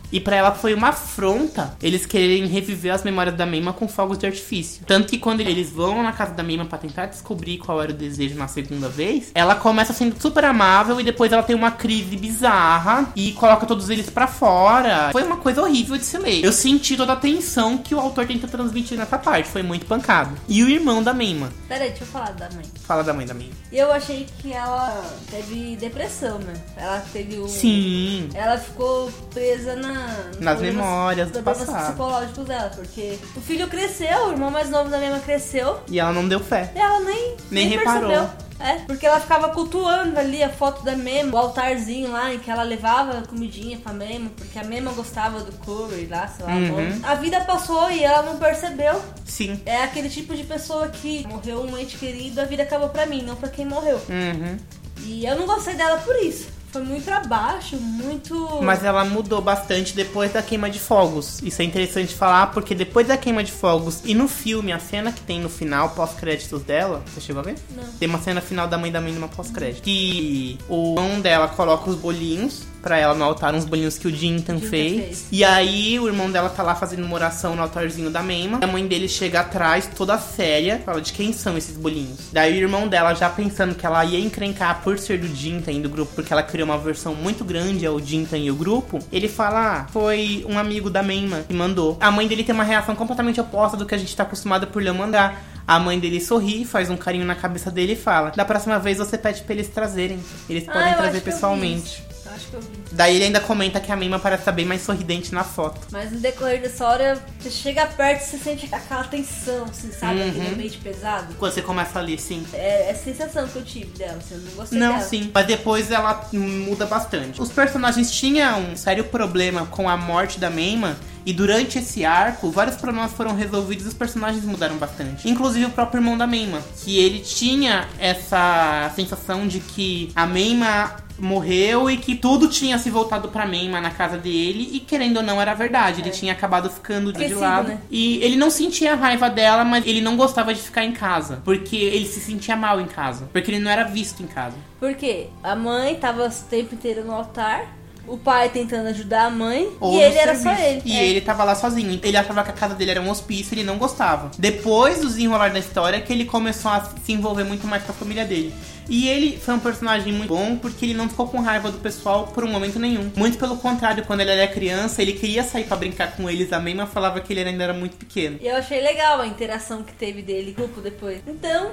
E 0.11 0.19
pra 0.19 0.35
ela 0.35 0.51
foi 0.51 0.73
uma 0.73 0.89
afronta 0.89 1.75
eles 1.81 2.05
quererem 2.05 2.45
reviver 2.45 2.93
as 2.93 3.03
memórias 3.03 3.35
da 3.35 3.45
Menma 3.45 3.73
com 3.73 3.87
fogos 3.87 4.17
de 4.17 4.25
artifício. 4.25 4.83
Tanto 4.85 5.09
que 5.09 5.17
quando 5.17 5.41
eles 5.41 5.69
vão 5.69 6.03
na 6.03 6.11
casa 6.11 6.33
da 6.33 6.43
Menma 6.43 6.65
pra 6.65 6.77
tentar 6.77 7.05
descobrir 7.07 7.57
qual 7.57 7.81
era 7.81 7.91
o 7.91 7.95
desejo 7.95 8.35
na 8.35 8.47
segunda 8.47 8.89
vez, 8.89 9.31
ela 9.33 9.55
começa 9.55 9.93
sendo 9.93 10.19
super 10.19 10.45
amável 10.45 10.99
e 10.99 11.03
depois 11.03 11.31
ela 11.31 11.43
tem 11.43 11.55
uma 11.55 11.71
crise 11.71 12.15
bizarra 12.15 13.11
e 13.15 13.31
coloca 13.33 13.65
todos 13.65 13.89
eles 13.89 14.09
pra 14.09 14.27
fora. 14.27 15.09
Foi 15.11 15.23
uma 15.23 15.37
coisa 15.37 15.61
horrível 15.61 15.97
de 15.97 16.05
se 16.05 16.17
ler. 16.17 16.43
Eu 16.43 16.51
senti 16.51 16.97
toda 16.97 17.13
a 17.13 17.15
tensão 17.15 17.77
que 17.77 17.95
o 17.95 17.99
autor 17.99 18.27
tenta 18.27 18.47
transmitir 18.47 18.97
nessa 18.97 19.17
parte. 19.17 19.49
Foi 19.49 19.63
muito 19.63 19.85
pancado. 19.85 20.35
E 20.47 20.63
o 20.63 20.69
irmão 20.69 21.01
da 21.01 21.13
Menma. 21.13 21.51
Pera 21.67 21.83
aí, 21.83 21.89
deixa 21.89 22.03
eu 22.03 22.07
falar 22.07 22.31
da 22.31 22.49
mãe. 22.51 22.65
Fala 22.85 23.03
da 23.03 23.13
mãe 23.13 23.25
da 23.25 23.33
Menma. 23.33 23.51
Eu 23.71 23.91
achei 23.91 24.27
que 24.39 24.51
ela 24.51 25.03
teve 25.29 25.75
depressão, 25.77 26.39
né? 26.39 26.53
Ela 26.75 26.99
teve 27.13 27.39
um. 27.39 27.47
Sim. 27.47 28.29
Ela 28.33 28.57
ficou 28.57 29.11
presa 29.33 29.75
na, 29.75 30.00
Nas 30.39 30.59
memórias 30.59 31.27
do 31.29 31.41
problemas 31.41 31.67
passado. 31.69 31.87
psicológicos 31.89 32.45
dela, 32.45 32.71
porque 32.75 33.17
o 33.35 33.41
filho 33.41 33.67
cresceu, 33.67 34.27
o 34.27 34.31
irmão 34.31 34.49
mais 34.51 34.69
novo 34.69 34.89
da 34.89 34.97
mesma 34.97 35.19
cresceu, 35.19 35.79
E 35.87 35.99
ela 35.99 36.11
não 36.11 36.27
deu 36.27 36.39
fé. 36.39 36.71
e 36.75 36.79
ela 36.79 36.99
nem, 37.01 37.35
Nem 37.49 37.67
reparou. 37.67 38.09
percebeu. 38.09 38.29
É, 38.63 38.73
porque 38.85 39.07
ela 39.07 39.19
ficava 39.19 39.49
cultuando 39.49 40.19
ali 40.19 40.43
a 40.43 40.49
foto 40.49 40.83
da 40.85 40.95
Mema, 40.95 41.33
o 41.33 41.37
altarzinho 41.37 42.11
lá 42.11 42.31
em 42.31 42.37
que 42.37 42.51
ela 42.51 42.61
levava 42.61 43.23
comidinha 43.27 43.79
pra 43.79 43.91
Mema, 43.91 44.29
porque 44.37 44.59
a 44.59 44.63
Mema 44.63 44.91
gostava 44.91 45.39
do 45.39 45.51
curry 45.53 46.05
lá, 46.05 46.27
sei 46.27 46.45
lá. 46.45 46.51
Uhum. 46.51 46.99
A 47.01 47.15
vida 47.15 47.41
passou 47.41 47.89
e 47.89 48.03
ela 48.03 48.21
não 48.21 48.37
percebeu. 48.37 49.01
Sim. 49.25 49.59
É 49.65 49.77
aquele 49.83 50.09
tipo 50.09 50.35
de 50.35 50.43
pessoa 50.43 50.89
que 50.89 51.25
morreu 51.27 51.61
um 51.63 51.75
ente 51.75 51.97
querido, 51.97 52.39
a 52.39 52.43
vida 52.45 52.61
acabou 52.61 52.89
pra 52.89 53.07
mim, 53.07 53.23
não 53.23 53.35
pra 53.35 53.49
quem 53.49 53.65
morreu. 53.65 53.99
Uhum. 54.07 54.57
E 55.05 55.25
eu 55.25 55.35
não 55.35 55.47
gostei 55.47 55.73
dela 55.73 55.97
por 55.97 56.15
isso. 56.17 56.45
Foi 56.71 56.83
muito 56.83 57.03
pra 57.03 57.19
baixo, 57.21 57.75
muito. 57.75 58.61
Mas 58.61 58.83
ela 58.83 59.03
mudou 59.03 59.41
bastante 59.41 59.93
depois 59.93 60.31
da 60.31 60.41
queima 60.41 60.69
de 60.69 60.79
fogos. 60.79 61.41
Isso 61.41 61.61
é 61.61 61.65
interessante 61.65 62.15
falar 62.15 62.47
porque 62.47 62.73
depois 62.73 63.07
da 63.07 63.17
queima 63.17 63.43
de 63.43 63.51
fogos 63.51 64.01
e 64.05 64.13
no 64.13 64.27
filme, 64.27 64.71
a 64.71 64.79
cena 64.79 65.11
que 65.11 65.21
tem 65.21 65.39
no 65.41 65.49
final, 65.49 65.89
pós-créditos 65.89 66.61
dela, 66.61 67.03
você 67.05 67.19
chegou 67.19 67.41
a 67.41 67.43
ver? 67.43 67.55
Não. 67.75 67.83
Tem 67.93 68.07
uma 68.07 68.19
cena 68.19 68.39
final 68.39 68.67
da 68.67 68.77
mãe 68.77 68.91
da 68.91 69.01
mãe 69.01 69.11
numa 69.11 69.27
pós-crédito. 69.27 69.83
Que 69.83 70.57
o 70.69 70.95
irmão 70.97 71.19
dela 71.19 71.49
coloca 71.49 71.89
os 71.89 71.95
bolinhos 71.97 72.70
pra 72.81 72.97
ela 72.97 73.13
no 73.13 73.23
altar, 73.23 73.53
uns 73.53 73.65
bolinhos 73.65 73.97
que 73.97 74.07
o 74.07 74.11
Jintan 74.11 74.59
fez. 74.59 74.69
fez. 75.03 75.25
E 75.31 75.43
aí 75.43 75.99
o 75.99 76.07
irmão 76.07 76.31
dela 76.31 76.49
tá 76.49 76.63
lá 76.63 76.75
fazendo 76.75 77.03
uma 77.05 77.15
oração 77.15 77.55
no 77.55 77.61
altarzinho 77.61 78.09
da 78.09 78.21
Meima. 78.23 78.59
A 78.61 78.67
mãe 78.67 78.85
dele 78.87 79.07
chega 79.07 79.41
atrás, 79.41 79.89
toda 79.95 80.17
séria, 80.17 80.81
fala 80.85 81.01
de 81.01 81.13
quem 81.13 81.31
são 81.33 81.57
esses 81.57 81.77
bolinhos. 81.77 82.19
Daí 82.31 82.53
o 82.53 82.61
irmão 82.61 82.87
dela, 82.87 83.13
já 83.13 83.29
pensando 83.29 83.75
que 83.75 83.85
ela 83.85 84.03
ia 84.05 84.19
encrencar 84.19 84.81
por 84.83 84.97
ser 84.97 85.19
do 85.19 85.27
Jintan 85.27 85.71
e 85.73 85.79
do 85.81 85.89
grupo, 85.89 86.13
porque 86.15 86.33
ela 86.33 86.43
criou 86.43 86.67
uma 86.67 86.77
versão 86.77 87.13
muito 87.13 87.43
grande 87.43 87.85
ao 87.85 87.99
Jintan 87.99 88.37
e 88.37 88.49
o 88.51 88.55
grupo, 88.55 88.99
ele 89.11 89.27
fala: 89.27 89.81
ah, 89.81 89.87
foi 89.91 90.45
um 90.49 90.57
amigo 90.57 90.89
da 90.89 91.03
Meima 91.03 91.41
que 91.47 91.53
mandou. 91.53 91.97
A 91.99 92.09
mãe 92.11 92.27
dele 92.27 92.43
tem 92.43 92.53
uma 92.55 92.63
reação 92.63 92.95
completamente 92.95 93.39
oposta 93.39 93.77
do 93.77 93.85
que 93.85 93.93
a 93.95 93.97
gente 93.97 94.15
tá 94.15 94.23
acostumado 94.23 94.67
por 94.67 94.81
o 94.81 94.95
mangá. 94.95 95.35
A 95.67 95.79
mãe 95.79 95.99
dele 95.99 96.19
sorri, 96.19 96.65
faz 96.65 96.89
um 96.89 96.97
carinho 96.97 97.23
na 97.25 97.35
cabeça 97.35 97.69
dele 97.69 97.93
e 97.93 97.95
fala: 97.95 98.31
Da 98.35 98.43
próxima 98.43 98.79
vez 98.79 98.97
você 98.97 99.17
pede 99.17 99.41
pra 99.43 99.53
eles 99.53 99.67
trazerem. 99.69 100.19
Eles 100.49 100.67
Ah, 100.67 100.71
podem 100.73 100.91
eu 100.91 100.97
trazer 100.97 101.21
pessoalmente. 101.21 102.03
Acho 102.33 102.47
que 102.47 102.53
eu 102.55 102.61
vi. 102.61 102.67
Daí 102.91 103.15
ele 103.15 103.25
ainda 103.25 103.39
comenta 103.39 103.79
que 103.79 103.91
a 103.91 103.95
Meima 103.95 104.19
parece 104.19 104.41
estar 104.41 104.51
bem 104.51 104.65
mais 104.65 104.81
sorridente 104.81 105.33
na 105.33 105.43
foto. 105.43 105.79
Mas 105.91 106.11
no 106.11 106.19
decorrer 106.19 106.61
dessa 106.61 106.85
hora, 106.87 107.21
você 107.39 107.49
chega 107.51 107.85
perto 107.85 108.21
e 108.21 108.25
você 108.25 108.37
sente 108.37 108.69
aquela 108.73 109.03
tensão, 109.03 109.65
assim, 109.65 109.91
sabe? 109.91 110.21
Uhum. 110.21 110.29
Aquele 110.29 110.47
ambiente 110.47 110.77
pesado. 110.77 111.33
Quando 111.35 111.53
você 111.53 111.61
começa 111.61 111.99
a 111.99 112.01
ler, 112.01 112.19
sim. 112.19 112.45
É 112.53 112.89
essa 112.89 113.03
sensação 113.03 113.47
que 113.47 113.55
eu 113.57 113.63
tive 113.63 113.97
dela, 113.97 114.17
assim, 114.17 114.35
eu 114.35 114.41
não 114.41 114.51
gostei 114.53 114.79
Não, 114.79 114.93
dela. 114.93 115.03
sim. 115.03 115.31
Mas 115.33 115.45
depois 115.47 115.91
ela 115.91 116.27
muda 116.33 116.85
bastante. 116.85 117.41
Os 117.41 117.51
personagens 117.51 118.11
tinham 118.11 118.71
um 118.71 118.75
sério 118.75 119.03
problema 119.05 119.65
com 119.67 119.89
a 119.89 119.97
morte 119.97 120.39
da 120.39 120.49
Meima. 120.49 120.95
E 121.23 121.31
durante 121.31 121.77
esse 121.77 122.03
arco, 122.03 122.49
vários 122.49 122.77
problemas 122.77 123.11
foram 123.11 123.35
resolvidos 123.35 123.85
e 123.85 123.89
os 123.89 123.93
personagens 123.93 124.43
mudaram 124.43 124.77
bastante. 124.77 125.29
Inclusive 125.29 125.65
o 125.65 125.69
próprio 125.69 125.99
irmão 125.99 126.17
da 126.17 126.25
Meima. 126.25 126.59
Que 126.83 126.97
ele 126.97 127.19
tinha 127.19 127.87
essa 127.99 128.91
sensação 128.95 129.47
de 129.47 129.59
que 129.59 130.11
a 130.15 130.25
Meima 130.25 130.95
morreu 131.21 131.89
e 131.89 131.97
que 131.97 132.15
tudo 132.15 132.47
tinha 132.47 132.77
se 132.77 132.89
voltado 132.89 133.29
pra 133.29 133.45
Meima 133.45 133.79
na 133.79 133.91
casa 133.91 134.17
dele. 134.17 134.69
E 134.73 134.79
querendo 134.79 135.17
ou 135.17 135.23
não, 135.23 135.39
era 135.41 135.53
verdade. 135.53 136.01
Ele 136.01 136.09
É. 136.09 136.11
tinha 136.11 136.33
acabado 136.33 136.69
ficando 136.69 137.13
de 137.13 137.33
lado. 137.33 137.69
né? 137.69 137.77
E 137.89 138.17
ele 138.23 138.35
não 138.35 138.49
sentia 138.49 138.95
raiva 138.95 139.29
dela, 139.29 139.63
mas 139.63 139.85
ele 139.85 140.01
não 140.01 140.17
gostava 140.17 140.53
de 140.53 140.61
ficar 140.61 140.83
em 140.83 140.91
casa. 140.91 141.41
Porque 141.45 141.75
ele 141.75 142.05
se 142.05 142.19
sentia 142.19 142.55
mal 142.55 142.79
em 142.81 142.85
casa. 142.87 143.29
Porque 143.31 143.51
ele 143.51 143.59
não 143.59 143.69
era 143.71 143.83
visto 143.83 144.21
em 144.23 144.27
casa. 144.27 144.55
Por 144.79 144.93
quê? 144.95 145.27
A 145.43 145.55
mãe 145.55 145.95
tava 145.95 146.27
o 146.27 146.31
tempo 146.49 146.73
inteiro 146.75 147.05
no 147.05 147.13
altar, 147.13 147.65
o 148.07 148.17
pai 148.17 148.49
tentando 148.49 148.87
ajudar 148.89 149.25
a 149.25 149.29
mãe, 149.29 149.69
Ou 149.79 149.93
e 149.95 150.01
ele 150.01 150.17
era 150.17 150.35
só 150.35 150.51
ele. 150.53 150.81
E 150.85 150.97
É. 150.97 151.07
ele 151.07 151.21
tava 151.21 151.43
lá 151.43 151.55
sozinho. 151.55 151.99
Ele 152.03 152.17
achava 152.17 152.43
que 152.43 152.49
a 152.49 152.53
casa 152.53 152.75
dele 152.75 152.91
era 152.91 153.01
um 153.01 153.09
hospício, 153.09 153.53
ele 153.53 153.63
não 153.63 153.77
gostava. 153.77 154.31
Depois 154.37 154.99
do 154.99 155.07
desenrolar 155.07 155.49
da 155.49 155.59
história, 155.59 156.01
que 156.01 156.11
ele 156.11 156.25
começou 156.25 156.71
a 156.71 156.89
se 157.03 157.11
envolver 157.13 157.43
muito 157.43 157.65
mais 157.67 157.83
com 157.83 157.91
a 157.91 157.95
família 157.95 158.25
dele. 158.25 158.53
E 158.89 159.07
ele 159.07 159.37
foi 159.37 159.53
um 159.53 159.59
personagem 159.59 160.11
muito 160.11 160.27
bom 160.29 160.57
porque 160.57 160.85
ele 160.85 160.93
não 160.93 161.07
ficou 161.07 161.27
com 161.27 161.39
raiva 161.39 161.71
do 161.71 161.77
pessoal 161.77 162.27
por 162.27 162.43
um 162.43 162.47
momento 162.51 162.77
nenhum. 162.79 163.09
Muito 163.15 163.37
pelo 163.37 163.55
contrário, 163.57 164.03
quando 164.05 164.19
ele 164.21 164.31
era 164.31 164.47
criança, 164.51 165.01
ele 165.01 165.13
queria 165.13 165.43
sair 165.43 165.63
pra 165.63 165.77
brincar 165.77 166.11
com 166.15 166.29
eles. 166.29 166.51
A 166.51 166.59
mesma 166.59 166.85
falava 166.85 167.21
que 167.21 167.31
ele 167.31 167.41
ainda 167.41 167.63
era 167.63 167.73
muito 167.73 167.95
pequeno. 167.95 168.37
E 168.41 168.47
eu 168.47 168.55
achei 168.57 168.81
legal 168.81 169.21
a 169.21 169.27
interação 169.27 169.83
que 169.83 169.93
teve 169.93 170.21
dele, 170.21 170.51
grupo 170.51 170.81
depois. 170.81 171.19
Então, 171.25 171.71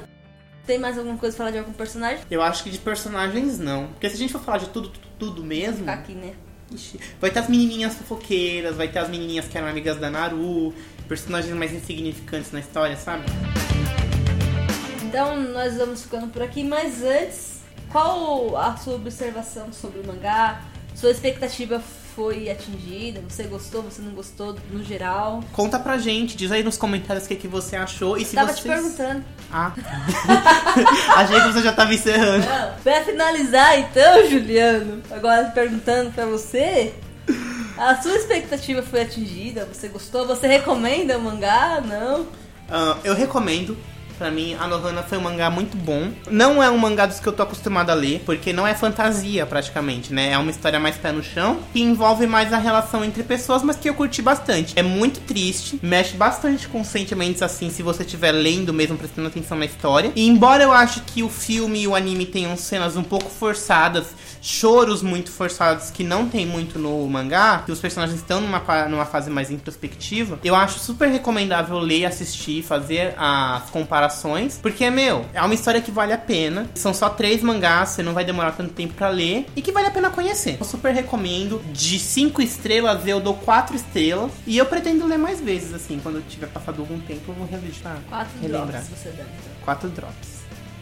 tem 0.68 0.78
mais 0.78 0.98
alguma 0.98 1.16
coisa 1.16 1.34
pra 1.34 1.46
falar 1.46 1.50
de 1.50 1.58
algum 1.58 1.72
personagem? 1.72 2.20
Eu 2.30 2.42
acho 2.42 2.62
que 2.62 2.68
de 2.68 2.78
personagens 2.78 3.58
não. 3.58 3.86
Porque 3.88 4.08
se 4.10 4.16
a 4.16 4.18
gente 4.18 4.32
for 4.34 4.42
falar 4.42 4.58
de 4.58 4.68
tudo, 4.68 4.90
tudo, 4.90 5.08
tudo 5.18 5.42
mesmo. 5.42 5.78
Ficar 5.78 5.94
aqui, 5.94 6.12
né? 6.12 6.34
Ixi, 6.70 7.00
Vai 7.18 7.30
ter 7.30 7.38
as 7.38 7.48
menininhas 7.48 7.94
fofoqueiras, 7.94 8.76
vai 8.76 8.86
ter 8.88 8.98
as 8.98 9.08
menininhas 9.08 9.48
que 9.48 9.56
eram 9.56 9.66
amigas 9.66 9.96
da 9.96 10.10
Naru, 10.10 10.74
personagens 11.08 11.56
mais 11.56 11.72
insignificantes 11.72 12.52
na 12.52 12.60
história, 12.60 12.94
sabe? 12.94 13.24
Então, 15.02 15.40
nós 15.40 15.78
vamos 15.78 16.02
ficando 16.02 16.26
por 16.26 16.42
aqui, 16.42 16.62
mas 16.62 17.02
antes, 17.02 17.62
qual 17.90 18.54
a 18.58 18.76
sua 18.76 18.96
observação 18.96 19.72
sobre 19.72 20.00
o 20.00 20.06
mangá? 20.06 20.60
Sua 20.94 21.10
expectativa 21.10 21.82
foi 22.18 22.50
atingida? 22.50 23.22
Você 23.28 23.44
gostou, 23.44 23.80
você 23.80 24.02
não 24.02 24.10
gostou, 24.10 24.56
no 24.72 24.82
geral? 24.82 25.40
Conta 25.52 25.78
pra 25.78 25.98
gente, 25.98 26.36
diz 26.36 26.50
aí 26.50 26.64
nos 26.64 26.76
comentários 26.76 27.26
o 27.26 27.28
que, 27.28 27.36
que 27.36 27.46
você 27.46 27.76
achou 27.76 28.18
e 28.18 28.24
se 28.24 28.34
Tava 28.34 28.48
vocês... 28.48 28.58
te 28.58 28.66
perguntando. 28.68 29.24
Ah. 29.52 29.72
Achei 31.14 31.40
que 31.40 31.52
você 31.52 31.62
já 31.62 31.72
tava 31.72 31.94
encerrando. 31.94 32.44
Não, 32.44 32.74
pra 32.82 33.04
finalizar 33.04 33.78
então, 33.78 34.28
Juliano, 34.28 35.00
agora 35.12 35.44
perguntando 35.50 36.10
pra 36.10 36.26
você, 36.26 36.92
a 37.76 38.02
sua 38.02 38.16
expectativa 38.16 38.82
foi 38.82 39.02
atingida? 39.02 39.68
Você 39.72 39.86
gostou? 39.86 40.26
Você 40.26 40.48
recomenda 40.48 41.16
o 41.16 41.22
mangá? 41.22 41.80
Não? 41.80 42.26
Ah, 42.68 42.96
eu 43.04 43.14
recomendo. 43.14 43.78
Pra 44.18 44.32
mim, 44.32 44.56
a 44.58 44.66
Nohana 44.66 45.02
foi 45.04 45.16
um 45.16 45.20
mangá 45.20 45.48
muito 45.48 45.76
bom. 45.76 46.10
Não 46.28 46.60
é 46.60 46.68
um 46.68 46.76
mangá 46.76 47.06
dos 47.06 47.20
que 47.20 47.26
eu 47.28 47.32
tô 47.32 47.44
acostumado 47.44 47.90
a 47.90 47.94
ler, 47.94 48.20
porque 48.26 48.52
não 48.52 48.66
é 48.66 48.74
fantasia 48.74 49.46
praticamente, 49.46 50.12
né? 50.12 50.32
É 50.32 50.38
uma 50.38 50.50
história 50.50 50.80
mais 50.80 50.96
pé 50.96 51.12
no 51.12 51.22
chão, 51.22 51.60
que 51.72 51.80
envolve 51.80 52.26
mais 52.26 52.52
a 52.52 52.58
relação 52.58 53.04
entre 53.04 53.22
pessoas, 53.22 53.62
mas 53.62 53.76
que 53.76 53.88
eu 53.88 53.94
curti 53.94 54.20
bastante. 54.20 54.72
É 54.76 54.82
muito 54.82 55.20
triste, 55.20 55.78
mexe 55.82 56.16
bastante 56.16 56.66
com 56.66 56.82
sentimentos 56.82 57.42
assim, 57.42 57.70
se 57.70 57.82
você 57.82 58.02
estiver 58.02 58.32
lendo 58.32 58.74
mesmo, 58.74 58.98
prestando 58.98 59.28
atenção 59.28 59.56
na 59.56 59.66
história. 59.66 60.10
E 60.16 60.26
embora 60.26 60.64
eu 60.64 60.72
ache 60.72 61.00
que 61.00 61.22
o 61.22 61.28
filme 61.28 61.82
e 61.82 61.86
o 61.86 61.94
anime 61.94 62.26
tenham 62.26 62.56
cenas 62.56 62.96
um 62.96 63.04
pouco 63.04 63.30
forçadas, 63.30 64.08
choros 64.42 65.02
muito 65.02 65.30
forçados 65.30 65.90
que 65.90 66.02
não 66.02 66.28
tem 66.28 66.44
muito 66.44 66.78
no 66.78 67.06
mangá, 67.08 67.62
que 67.64 67.72
os 67.72 67.78
personagens 67.78 68.18
estão 68.18 68.40
numa, 68.40 68.60
numa 68.88 69.04
fase 69.04 69.30
mais 69.30 69.50
introspectiva, 69.50 70.38
eu 70.42 70.54
acho 70.54 70.78
super 70.78 71.08
recomendável 71.08 71.78
ler, 71.78 72.04
assistir, 72.04 72.62
fazer 72.62 73.14
as 73.16 73.70
comparações, 73.70 74.07
porque, 74.62 74.88
meu, 74.90 75.24
é 75.34 75.40
uma 75.42 75.54
história 75.54 75.80
que 75.80 75.90
vale 75.90 76.12
a 76.12 76.18
pena. 76.18 76.66
São 76.74 76.92
só 76.94 77.08
três 77.08 77.42
mangás, 77.42 77.90
você 77.90 78.02
não 78.02 78.12
vai 78.14 78.24
demorar 78.24 78.52
tanto 78.52 78.72
tempo 78.74 78.94
pra 78.94 79.08
ler, 79.08 79.46
e 79.56 79.62
que 79.62 79.72
vale 79.72 79.86
a 79.88 79.90
pena 79.90 80.10
conhecer. 80.10 80.56
Eu 80.58 80.64
super 80.66 80.92
recomendo. 80.94 81.60
De 81.72 81.98
cinco 81.98 82.40
estrelas, 82.42 83.06
eu 83.06 83.20
dou 83.20 83.34
quatro 83.34 83.74
estrelas, 83.76 84.30
e 84.46 84.56
eu 84.58 84.66
pretendo 84.66 85.06
ler 85.06 85.18
mais 85.18 85.40
vezes, 85.40 85.72
assim, 85.74 86.00
quando 86.02 86.16
eu 86.16 86.22
tiver 86.22 86.46
passado 86.48 86.80
algum 86.80 86.98
tempo, 87.00 87.22
eu 87.28 87.34
vou 87.34 87.46
revisitar, 87.46 87.98
Quatro 88.08 88.32
relembrar. 88.40 88.82
drops 88.82 88.88
você 88.88 89.08
dá. 89.10 89.22
então. 89.22 89.52
Quatro 89.64 89.88
drops. 89.88 90.37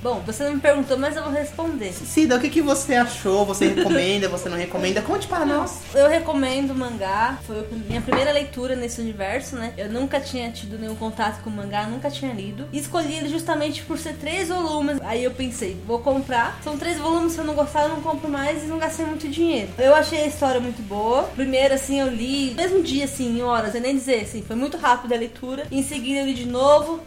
Bom, 0.06 0.22
você 0.24 0.44
não 0.44 0.54
me 0.54 0.60
perguntou, 0.60 0.96
mas 0.96 1.16
eu 1.16 1.24
vou 1.24 1.32
responder. 1.32 1.92
Cida, 1.92 2.36
o 2.36 2.40
que, 2.40 2.48
que 2.48 2.62
você 2.62 2.94
achou? 2.94 3.44
Você 3.44 3.66
recomenda, 3.74 4.28
você 4.28 4.48
não 4.48 4.56
recomenda? 4.56 5.02
Conte 5.02 5.26
para 5.26 5.44
nós. 5.44 5.80
Eu 5.92 6.08
recomendo 6.08 6.70
o 6.70 6.76
mangá. 6.76 7.40
Foi 7.44 7.58
a 7.58 7.74
minha 7.88 8.00
primeira 8.00 8.30
leitura 8.30 8.76
nesse 8.76 9.00
universo, 9.00 9.56
né? 9.56 9.74
Eu 9.76 9.90
nunca 9.90 10.20
tinha 10.20 10.48
tido 10.52 10.78
nenhum 10.78 10.94
contato 10.94 11.42
com 11.42 11.50
o 11.50 11.52
mangá, 11.52 11.88
nunca 11.88 12.08
tinha 12.08 12.32
lido. 12.32 12.68
E 12.72 12.78
escolhi 12.78 13.14
ele 13.14 13.28
justamente 13.28 13.82
por 13.82 13.98
ser 13.98 14.12
três 14.14 14.46
volumes. 14.48 15.00
Aí 15.02 15.24
eu 15.24 15.32
pensei, 15.32 15.76
vou 15.84 15.98
comprar. 15.98 16.56
São 16.62 16.78
três 16.78 16.98
volumes, 16.98 17.32
se 17.32 17.38
eu 17.38 17.44
não 17.44 17.54
gostar, 17.54 17.82
eu 17.82 17.88
não 17.88 18.00
compro 18.00 18.30
mais 18.30 18.62
e 18.62 18.66
não 18.66 18.78
gastei 18.78 19.06
muito 19.06 19.26
dinheiro. 19.26 19.70
Eu 19.76 19.92
achei 19.92 20.22
a 20.22 20.26
história 20.28 20.60
muito 20.60 20.80
boa. 20.82 21.24
Primeiro, 21.34 21.74
assim, 21.74 21.98
eu 21.98 22.06
li, 22.06 22.54
mesmo 22.54 22.80
dia, 22.80 23.06
assim, 23.06 23.36
em 23.36 23.42
horas, 23.42 23.74
eu 23.74 23.80
nem 23.80 23.96
dizer, 23.96 24.20
assim, 24.20 24.40
foi 24.40 24.54
muito 24.54 24.76
rápido 24.76 25.12
a 25.14 25.18
leitura. 25.18 25.66
Em 25.68 25.82
seguida, 25.82 26.20
eu 26.20 26.26
li 26.26 26.34
de 26.34 26.46
novo. 26.46 27.00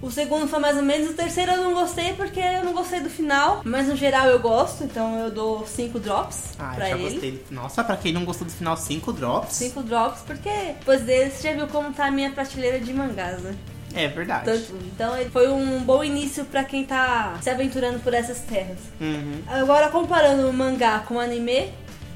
O 0.00 0.10
segundo 0.12 0.46
foi 0.46 0.60
mais 0.60 0.76
ou 0.76 0.82
menos, 0.82 1.10
o 1.10 1.14
terceiro 1.14 1.50
eu 1.52 1.64
não 1.64 1.74
gostei 1.74 2.12
porque 2.12 2.38
eu 2.38 2.64
não 2.64 2.72
gostei 2.72 3.00
do 3.00 3.10
final, 3.10 3.62
mas 3.64 3.88
no 3.88 3.96
geral 3.96 4.26
eu 4.26 4.38
gosto, 4.38 4.84
então 4.84 5.18
eu 5.18 5.30
dou 5.30 5.66
cinco 5.66 5.98
drops 5.98 6.54
Ah, 6.58 6.72
pra 6.76 6.88
já 6.90 6.96
ele. 6.96 7.10
gostei. 7.10 7.44
Nossa, 7.50 7.82
pra 7.82 7.96
quem 7.96 8.12
não 8.12 8.24
gostou 8.24 8.46
do 8.46 8.52
final, 8.52 8.76
cinco 8.76 9.12
drops. 9.12 9.54
Cinco 9.54 9.82
drops, 9.82 10.20
porque 10.24 10.48
depois 10.78 11.00
dele 11.02 11.30
você 11.30 11.48
já 11.48 11.54
viu 11.54 11.66
como 11.66 11.92
tá 11.92 12.06
a 12.06 12.10
minha 12.12 12.30
prateleira 12.30 12.78
de 12.78 12.92
mangás, 12.92 13.40
né? 13.42 13.56
É 13.94 14.06
verdade. 14.06 14.44
Tanto, 14.44 14.76
então 14.94 15.16
ele 15.16 15.30
foi 15.30 15.48
um 15.50 15.80
bom 15.80 16.04
início 16.04 16.44
pra 16.44 16.62
quem 16.62 16.84
tá 16.84 17.36
se 17.40 17.50
aventurando 17.50 17.98
por 17.98 18.14
essas 18.14 18.38
terras. 18.42 18.78
Uhum. 19.00 19.40
Agora 19.48 19.88
comparando 19.88 20.48
o 20.48 20.52
mangá 20.52 21.00
com 21.00 21.14
o 21.14 21.18
anime, 21.20 21.72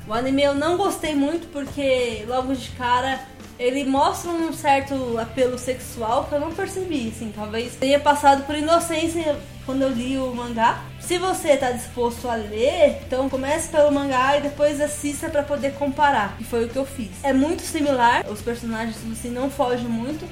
o 0.07 0.12
anime 0.12 0.43
eu 0.43 0.55
não 0.55 0.76
gostei 0.76 1.14
muito 1.14 1.49
porque 1.51 2.24
logo 2.28 2.55
de 2.55 2.68
cara 2.70 3.18
ele 3.59 3.84
mostra 3.84 4.30
um 4.30 4.53
certo 4.53 5.18
apelo 5.18 5.59
sexual 5.59 6.24
que 6.24 6.34
eu 6.34 6.40
não 6.40 6.53
percebi, 6.53 7.12
assim, 7.14 7.32
talvez 7.34 7.76
tenha 7.76 8.00
passado 8.00 8.44
por 8.44 8.57
inocência 8.57 9.36
quando 9.64 9.82
eu 9.82 9.90
li 9.90 10.18
o 10.18 10.34
mangá. 10.34 10.82
Se 11.00 11.18
você 11.18 11.57
tá 11.57 11.70
disposto 11.70 12.28
a 12.28 12.34
ler, 12.34 13.00
então 13.07 13.28
comece 13.28 13.68
pelo 13.68 13.92
mangá 13.92 14.36
e 14.38 14.42
depois 14.42 14.80
assista 14.80 15.28
pra 15.28 15.42
poder 15.42 15.74
comparar, 15.74 16.36
que 16.36 16.44
foi 16.44 16.64
o 16.64 16.68
que 16.68 16.76
eu 16.76 16.86
fiz. 16.86 17.11
É 17.22 17.32
muito 17.32 17.62
similar, 17.62 18.24
os 18.28 18.40
personagens 18.40 18.96
assim 19.11 19.30
não 19.30 19.50
fogem 19.50 19.86
muito. 19.86 20.26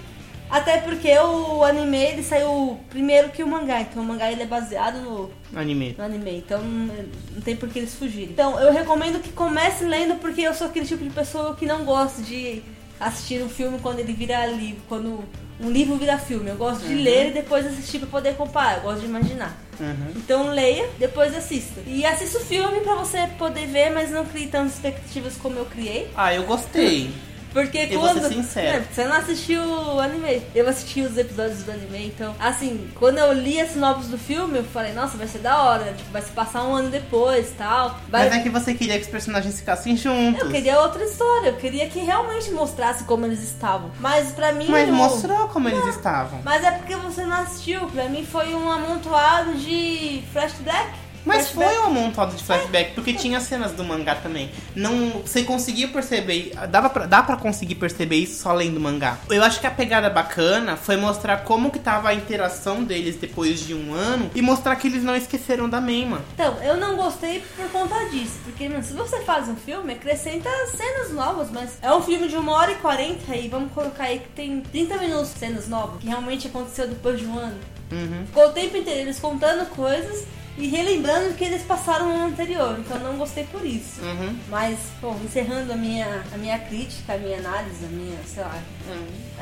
Até 0.50 0.78
porque 0.78 1.16
o 1.16 1.62
anime 1.62 1.96
ele 1.96 2.22
saiu 2.24 2.80
primeiro 2.90 3.28
que 3.28 3.40
o 3.40 3.46
mangá, 3.46 3.82
então 3.82 4.02
o 4.02 4.04
mangá 4.04 4.32
ele 4.32 4.42
é 4.42 4.46
baseado 4.46 5.00
no, 5.00 5.30
Anime. 5.54 5.94
no 5.96 6.04
anime, 6.04 6.38
então 6.38 6.60
não 6.60 7.40
tem 7.40 7.54
por 7.54 7.68
que 7.68 7.78
eles 7.78 7.94
fugirem. 7.94 8.30
Então 8.30 8.58
eu 8.58 8.72
recomendo 8.72 9.22
que 9.22 9.30
comece 9.30 9.84
lendo 9.84 10.16
porque 10.16 10.40
eu 10.40 10.52
sou 10.52 10.66
aquele 10.66 10.86
tipo 10.86 11.04
de 11.04 11.10
pessoa 11.10 11.54
que 11.54 11.66
não 11.66 11.84
gosta 11.84 12.20
de 12.22 12.64
assistir 13.00 13.42
um 13.42 13.48
filme 13.48 13.78
quando 13.80 13.98
ele 13.98 14.12
vira 14.12 14.46
livro, 14.46 14.82
quando 14.88 15.24
um 15.58 15.70
livro 15.70 15.96
vira 15.96 16.18
filme. 16.18 16.50
Eu 16.50 16.56
gosto 16.56 16.86
de 16.86 16.94
ler 16.94 17.30
e 17.30 17.32
depois 17.32 17.66
assistir 17.66 17.98
pra 17.98 18.08
poder 18.08 18.34
comparar, 18.36 18.76
eu 18.76 18.82
gosto 18.82 19.00
de 19.00 19.06
imaginar. 19.06 19.58
Uhum. 19.80 20.12
Então 20.16 20.50
leia, 20.50 20.88
depois 20.98 21.34
assista. 21.34 21.80
E 21.86 22.04
assista 22.04 22.38
o 22.38 22.42
filme 22.42 22.80
pra 22.80 22.94
você 22.94 23.26
poder 23.38 23.66
ver, 23.66 23.90
mas 23.90 24.10
não 24.10 24.26
crie 24.26 24.46
tantas 24.46 24.74
expectativas 24.74 25.36
como 25.36 25.58
eu 25.58 25.64
criei. 25.64 26.08
Ah, 26.14 26.34
eu 26.34 26.44
gostei. 26.44 27.10
Porque 27.52 27.78
Eu 27.90 28.00
vou 28.00 28.10
quando. 28.10 28.22
ser 28.22 28.34
sincero. 28.34 28.66
É, 28.68 28.80
porque 28.80 28.94
você 28.94 29.04
não 29.04 29.16
assistiu 29.16 29.62
o 29.62 30.00
anime. 30.00 30.42
Eu 30.54 30.68
assisti 30.68 31.00
os 31.02 31.16
episódios 31.18 31.62
do 31.62 31.72
anime, 31.72 32.06
então, 32.06 32.34
assim, 32.38 32.88
quando 32.94 33.18
eu 33.18 33.32
li 33.32 33.60
a 33.60 33.66
sinopse 33.66 34.08
do 34.08 34.18
filme, 34.18 34.58
eu 34.58 34.64
falei, 34.64 34.92
nossa, 34.92 35.16
vai 35.16 35.26
ser 35.26 35.38
da 35.38 35.62
hora, 35.62 35.84
né? 35.84 35.94
Tipo, 35.96 36.10
vai 36.12 36.22
se 36.22 36.30
passar 36.30 36.62
um 36.64 36.74
ano 36.74 36.90
depois 36.90 37.52
tal. 37.58 37.98
Vai... 38.08 38.28
Mas 38.28 38.38
é 38.38 38.42
que 38.42 38.48
você 38.48 38.74
queria 38.74 38.94
que 38.96 39.02
os 39.04 39.08
personagens 39.10 39.58
ficassem 39.58 39.96
juntos. 39.96 40.40
Eu 40.42 40.48
queria 40.50 40.80
outra 40.80 41.04
história, 41.04 41.48
eu 41.48 41.56
queria 41.56 41.88
que 41.88 41.98
realmente 42.00 42.50
mostrasse 42.52 43.04
como 43.04 43.26
eles 43.26 43.42
estavam. 43.42 43.90
Mas 43.98 44.30
pra 44.32 44.52
mim. 44.52 44.66
Mas 44.68 44.88
o- 44.88 44.92
mostrou 44.92 45.48
como 45.48 45.68
eles 45.68 45.84
estavam. 45.86 46.40
Mas 46.44 46.62
é 46.64 46.70
porque 46.72 46.94
você 46.96 47.24
não 47.24 47.36
assistiu. 47.38 47.80
Pra 47.88 48.08
mim 48.08 48.24
foi 48.24 48.54
um 48.54 48.70
amontoado 48.70 49.54
de 49.54 50.22
flashback. 50.32 50.90
Mas 51.24 51.50
Flashback. 51.50 51.76
foi 51.76 51.86
um 51.86 51.94
montado 51.94 52.34
de 52.34 52.42
flashback, 52.42 52.94
porque 52.94 53.12
tinha 53.12 53.40
cenas 53.40 53.72
do 53.72 53.84
mangá 53.84 54.14
também. 54.14 54.50
Não, 54.74 55.22
você 55.24 55.42
conseguia 55.42 55.88
perceber, 55.88 56.52
dava 56.70 56.88
pra, 56.88 57.06
dá 57.06 57.22
pra 57.22 57.36
conseguir 57.36 57.74
perceber 57.74 58.16
isso 58.16 58.42
só 58.42 58.52
lendo 58.52 58.80
mangá. 58.80 59.18
Eu 59.28 59.42
acho 59.42 59.60
que 59.60 59.66
a 59.66 59.70
pegada 59.70 60.08
bacana 60.08 60.76
foi 60.76 60.96
mostrar 60.96 61.38
como 61.38 61.70
que 61.70 61.78
tava 61.78 62.08
a 62.08 62.14
interação 62.14 62.82
deles 62.82 63.16
depois 63.16 63.60
de 63.60 63.74
um 63.74 63.92
ano 63.92 64.30
e 64.34 64.42
mostrar 64.42 64.76
que 64.76 64.86
eles 64.86 65.02
não 65.02 65.14
esqueceram 65.14 65.68
da 65.68 65.80
Meima. 65.80 66.22
Então, 66.34 66.56
eu 66.62 66.76
não 66.76 66.96
gostei 66.96 67.42
por 67.56 67.68
conta 67.70 67.96
disso. 68.10 68.38
Porque, 68.44 68.68
mano, 68.68 68.82
se 68.82 68.92
você 68.92 69.20
faz 69.20 69.48
um 69.48 69.56
filme, 69.56 69.92
acrescenta 69.92 70.48
cenas 70.74 71.12
novas, 71.12 71.50
mas 71.50 71.78
é 71.82 71.92
um 71.94 72.02
filme 72.02 72.28
de 72.28 72.36
uma 72.36 72.52
hora 72.52 72.72
e 72.72 72.76
quarenta 72.76 73.34
e 73.36 73.48
vamos 73.48 73.72
colocar 73.72 74.04
aí 74.04 74.20
que 74.20 74.28
tem 74.30 74.60
30 74.60 74.98
minutos 74.98 75.32
de 75.34 75.38
cenas 75.38 75.68
novas, 75.68 76.00
que 76.00 76.06
realmente 76.06 76.46
aconteceu 76.48 76.88
depois 76.88 77.18
de 77.18 77.26
um 77.26 77.38
ano. 77.38 77.58
Uhum. 77.92 78.24
Ficou 78.26 78.46
o 78.46 78.52
tempo 78.52 78.76
inteiro 78.76 79.00
eles 79.00 79.18
contando 79.18 79.68
coisas 79.70 80.24
e 80.60 80.68
relembrando 80.68 81.30
o 81.30 81.34
que 81.34 81.44
eles 81.44 81.62
passaram 81.62 82.06
no 82.08 82.14
ano 82.14 82.26
anterior. 82.32 82.76
Então 82.78 82.96
eu 82.98 83.04
não 83.04 83.16
gostei 83.16 83.44
por 83.44 83.64
isso. 83.64 84.00
Uhum. 84.02 84.36
Mas, 84.48 84.78
bom, 85.00 85.18
encerrando 85.24 85.72
a 85.72 85.76
minha, 85.76 86.22
a 86.32 86.36
minha 86.36 86.58
crítica, 86.58 87.14
a 87.14 87.18
minha 87.18 87.38
análise, 87.38 87.84
a 87.84 87.88
minha, 87.88 88.18
sei 88.26 88.42
lá, 88.42 88.58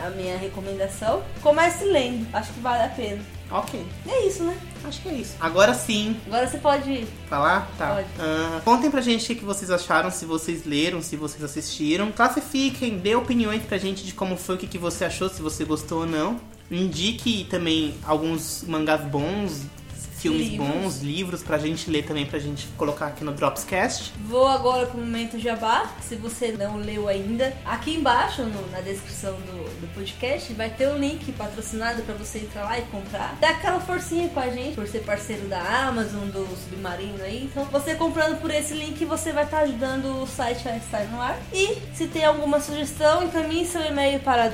a 0.05 0.11
minha 0.11 0.37
recomendação, 0.39 1.23
comece 1.43 1.85
lendo. 1.85 2.27
Acho 2.33 2.53
que 2.53 2.61
vale 2.61 2.85
a 2.85 2.89
pena. 2.89 3.21
Ok, 3.51 3.83
E 4.05 4.11
é 4.11 4.27
isso, 4.27 4.43
né? 4.43 4.55
acho 4.85 5.01
que 5.01 5.09
é 5.09 5.14
isso. 5.14 5.35
Agora 5.41 5.73
sim, 5.73 6.14
Agora 6.27 6.47
você 6.47 6.59
pode. 6.59 7.07
Falar? 7.31 7.66
Tá. 7.79 7.95
Pode. 7.95 8.07
Ah, 8.19 8.61
contem 8.62 8.91
pra 8.91 9.01
gente 9.01 9.25
o 9.25 9.27
que 9.27 9.37
que 9.37 9.45
vocês 9.45 9.71
acharam, 9.71 10.11
se 10.11 10.27
vocês 10.27 10.66
leram, 10.66 11.01
se 11.01 11.16
vocês 11.16 11.43
assistiram. 11.43 12.12
Classifiquem, 12.12 12.99
dê 12.99 13.14
opiniões 13.16 13.62
pra 13.62 13.79
gente 13.79 14.05
de 14.05 14.12
como 14.12 14.37
foi, 14.37 14.57
o 14.57 14.59
que, 14.59 14.66
que 14.66 14.77
você 14.77 15.07
achou, 15.07 15.31
se 15.31 15.41
você 15.41 15.64
gostou 15.64 16.01
ou 16.01 16.07
não. 16.07 16.39
Indique 16.71 17.47
também 17.49 17.95
alguns 18.05 18.64
mangás 18.69 19.01
bons, 19.07 19.62
filmes 20.19 20.49
Livros. 20.49 20.69
bons, 20.69 20.99
livros 21.03 21.43
pra 21.43 21.59
gente 21.59 21.91
ler 21.91 22.05
também, 22.05 22.27
pra 22.27 22.39
gente 22.39 22.66
colocar 22.77 23.07
aqui 23.07 23.25
no 23.25 23.33
Dropscast. 23.33 24.12
Vou 24.27 24.47
agora 24.47 24.87
pro 24.87 24.99
momento 24.99 25.39
jabá. 25.39 25.91
Se 26.01 26.16
você 26.16 26.53
não 26.53 26.77
leu 26.77 27.09
ainda, 27.09 27.55
aqui 27.64 27.95
embaixo 27.95 28.43
no- 28.43 28.71
na 28.71 28.81
descrição 28.81 29.33
do, 29.35 29.81
do 29.81 29.95
podcast 29.95 30.53
vai 30.55 30.71
ter 30.71 30.89
um 30.89 30.99
link 30.99 31.31
patrocinado 31.33 32.03
pra 32.03 32.14
você 32.14 32.39
entrar 32.39 32.64
lá 32.64 32.79
e 32.79 32.83
comprar. 32.83 33.37
Dá 33.41 33.51
aquela 33.51 33.81
forcinha 33.81 34.29
com 34.29 34.41
a 34.41 34.49
gente 34.49 34.75
por 34.75 34.87
ser 34.87 35.01
parceiro 35.01 35.47
da 35.49 35.61
Amazon, 35.89 36.29
do 36.29 36.47
Submarino 36.64 37.23
aí. 37.23 37.45
Então, 37.45 37.64
você 37.66 37.95
comprando 37.95 38.41
por 38.41 38.51
esse 38.51 38.75
link, 38.75 39.05
você 39.05 39.33
vai 39.33 39.45
estar 39.45 39.61
ajudando 39.61 40.23
o 40.23 40.27
site 40.27 40.69
a 40.69 40.77
estar 40.77 41.05
no 41.05 41.21
ar. 41.21 41.39
E 41.53 41.77
se 41.95 42.07
tem 42.09 42.25
alguma 42.25 42.61
sugestão, 42.61 43.23
encaminhe 43.23 43.66
seu 43.66 43.83
e-mail 43.85 44.21
para 44.21 44.49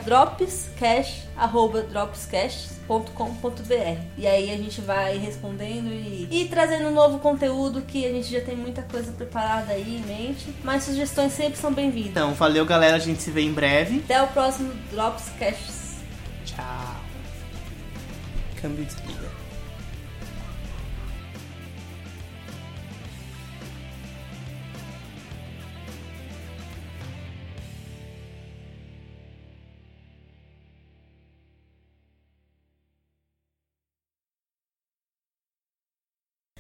dropscash@dropscash.com.br. 2.87 4.01
E 4.16 4.26
aí 4.26 4.51
a 4.51 4.57
gente 4.57 4.80
vai 4.80 5.16
respondendo 5.18 5.89
e, 5.89 6.28
e 6.30 6.49
trazendo 6.49 6.89
um 6.89 6.93
novo 6.93 7.18
conteúdo 7.18 7.82
que 7.82 8.07
a 8.07 8.11
gente 8.11 8.30
já 8.30 8.41
tem 8.41 8.57
muita 8.57 8.82
coisa 8.82 9.12
preparada 9.12 9.72
aí 9.72 9.97
em 9.97 10.07
mente. 10.07 10.55
Mas 10.62 10.85
sugestões 10.85 11.32
sempre 11.32 11.59
são 11.59 11.72
bem-vindas. 11.72 12.11
Então, 12.11 12.35
valeu 12.35 12.64
galera, 12.64 12.97
a 12.97 13.01
gente 13.01 13.22
se 13.22 13.30
vê 13.30 13.43
em 13.43 13.53
breve. 13.53 13.99
Até 14.05 14.22
o 14.22 14.28
próximo 14.28 14.72
Drops 14.91 15.30
Cash. 15.39 15.99
Tchau. 16.45 16.97
Câmbio 18.61 18.85
desliga. 18.85 19.34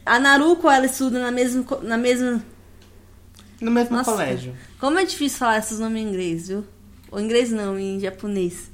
A 0.06 0.18
Naruko, 0.18 0.68
ela 0.70 0.86
estuda 0.86 1.18
na 1.18 1.30
mesma, 1.30 1.64
na 1.82 1.96
mesma 1.96 2.44
No 3.60 3.70
mesmo 3.70 3.96
Nossa. 3.96 4.10
colégio. 4.10 4.54
Como 4.78 4.98
é 4.98 5.04
difícil 5.04 5.38
falar 5.38 5.58
esses 5.58 5.78
nomes 5.78 6.02
em 6.02 6.08
inglês, 6.08 6.48
viu? 6.48 6.64
Ou 7.10 7.18
em 7.20 7.24
inglês 7.24 7.50
não, 7.50 7.78
em 7.78 7.98
japonês. 8.00 8.70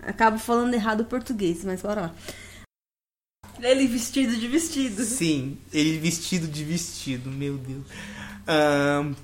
Acabo 0.00 0.38
falando 0.38 0.74
errado 0.74 1.00
o 1.00 1.04
português, 1.06 1.64
mas 1.64 1.82
bora 1.82 2.00
lá. 2.02 2.14
Ele 3.60 3.86
vestido 3.86 4.36
de 4.36 4.46
vestido. 4.48 5.02
Sim, 5.04 5.58
ele 5.72 5.98
vestido 5.98 6.46
de 6.46 6.62
vestido, 6.64 7.30
meu 7.30 7.56
Deus. 7.56 7.84
Ahn, 8.46 9.14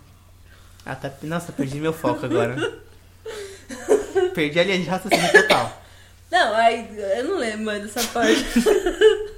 Ah, 0.87 0.97
tá... 0.97 1.13
Nossa, 1.23 1.53
perdi 1.53 1.79
meu 1.79 1.93
foco 1.93 2.25
agora. 2.25 2.57
perdi 4.35 4.59
a 4.59 4.65
linha 4.65 4.79
de 4.79 4.87
raciocínio 4.89 5.31
total. 5.33 5.83
Não, 6.31 6.55
aí 6.55 6.89
eu 7.19 7.25
não 7.25 7.37
lembro 7.39 7.67
mais 7.67 7.83
dessa 7.83 8.03
parte. 8.13 8.43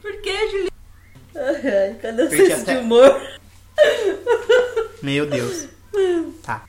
Por 0.00 0.22
que, 0.22 0.48
Juliana? 0.48 0.70
Ai, 1.40 1.68
ai, 1.88 1.94
cadê 2.00 2.22
o 2.22 2.28
senso 2.30 2.44
de 2.64 2.70
até- 2.70 2.78
humor? 2.80 3.20
Meu 5.02 5.26
Deus. 5.26 5.68
Tá. 6.42 6.66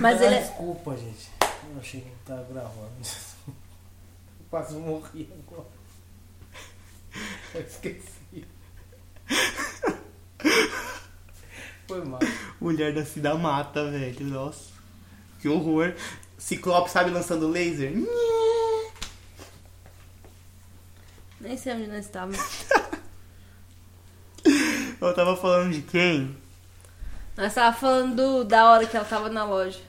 Mas 0.00 0.20
ele 0.20 0.34
é- 0.34 0.40
Desculpa, 0.40 0.96
gente. 0.96 1.30
Eu 1.40 1.80
achei 1.80 2.00
que 2.00 2.08
não 2.08 2.16
tava 2.36 2.52
gravando. 2.52 2.90
Eu 3.46 3.54
quase 4.50 4.74
morri 4.74 5.28
agora. 5.46 5.68
Eu 7.54 7.60
esqueci. 7.60 8.44
Foi 11.86 12.04
mal. 12.04 12.20
Mulher 12.60 12.92
da 12.94 13.04
Cida 13.04 13.34
Mata, 13.36 13.90
velho. 13.90 14.26
Nossa. 14.26 14.72
Que 15.40 15.48
horror. 15.48 15.94
Ciclope, 16.38 16.90
sabe, 16.90 17.10
lançando 17.10 17.48
laser? 17.48 17.92
Nem 21.44 21.56
sei 21.56 21.74
onde 21.74 21.86
nós 21.86 22.04
estávamos. 22.06 22.38
Eu 25.00 25.14
tava 25.14 25.36
falando 25.36 25.72
de 25.72 25.82
quem? 25.82 26.36
Nós 27.36 27.52
tava 27.54 27.76
falando 27.76 28.14
do- 28.16 28.44
da 28.44 28.70
hora 28.70 28.86
que 28.86 28.96
ela 28.96 29.04
tava 29.04 29.28
na 29.28 29.44
loja. 29.44 29.80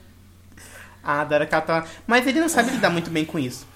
Ah, 1.02 1.24
da 1.24 1.36
hora 1.36 1.46
que 1.46 1.54
ela 1.54 1.64
tava... 1.64 1.88
Mas 2.06 2.26
ele 2.26 2.40
não 2.40 2.48
sabe 2.48 2.70
lidar 2.70 2.90
muito 2.90 3.10
bem 3.10 3.24
com 3.24 3.38
isso. 3.38 3.66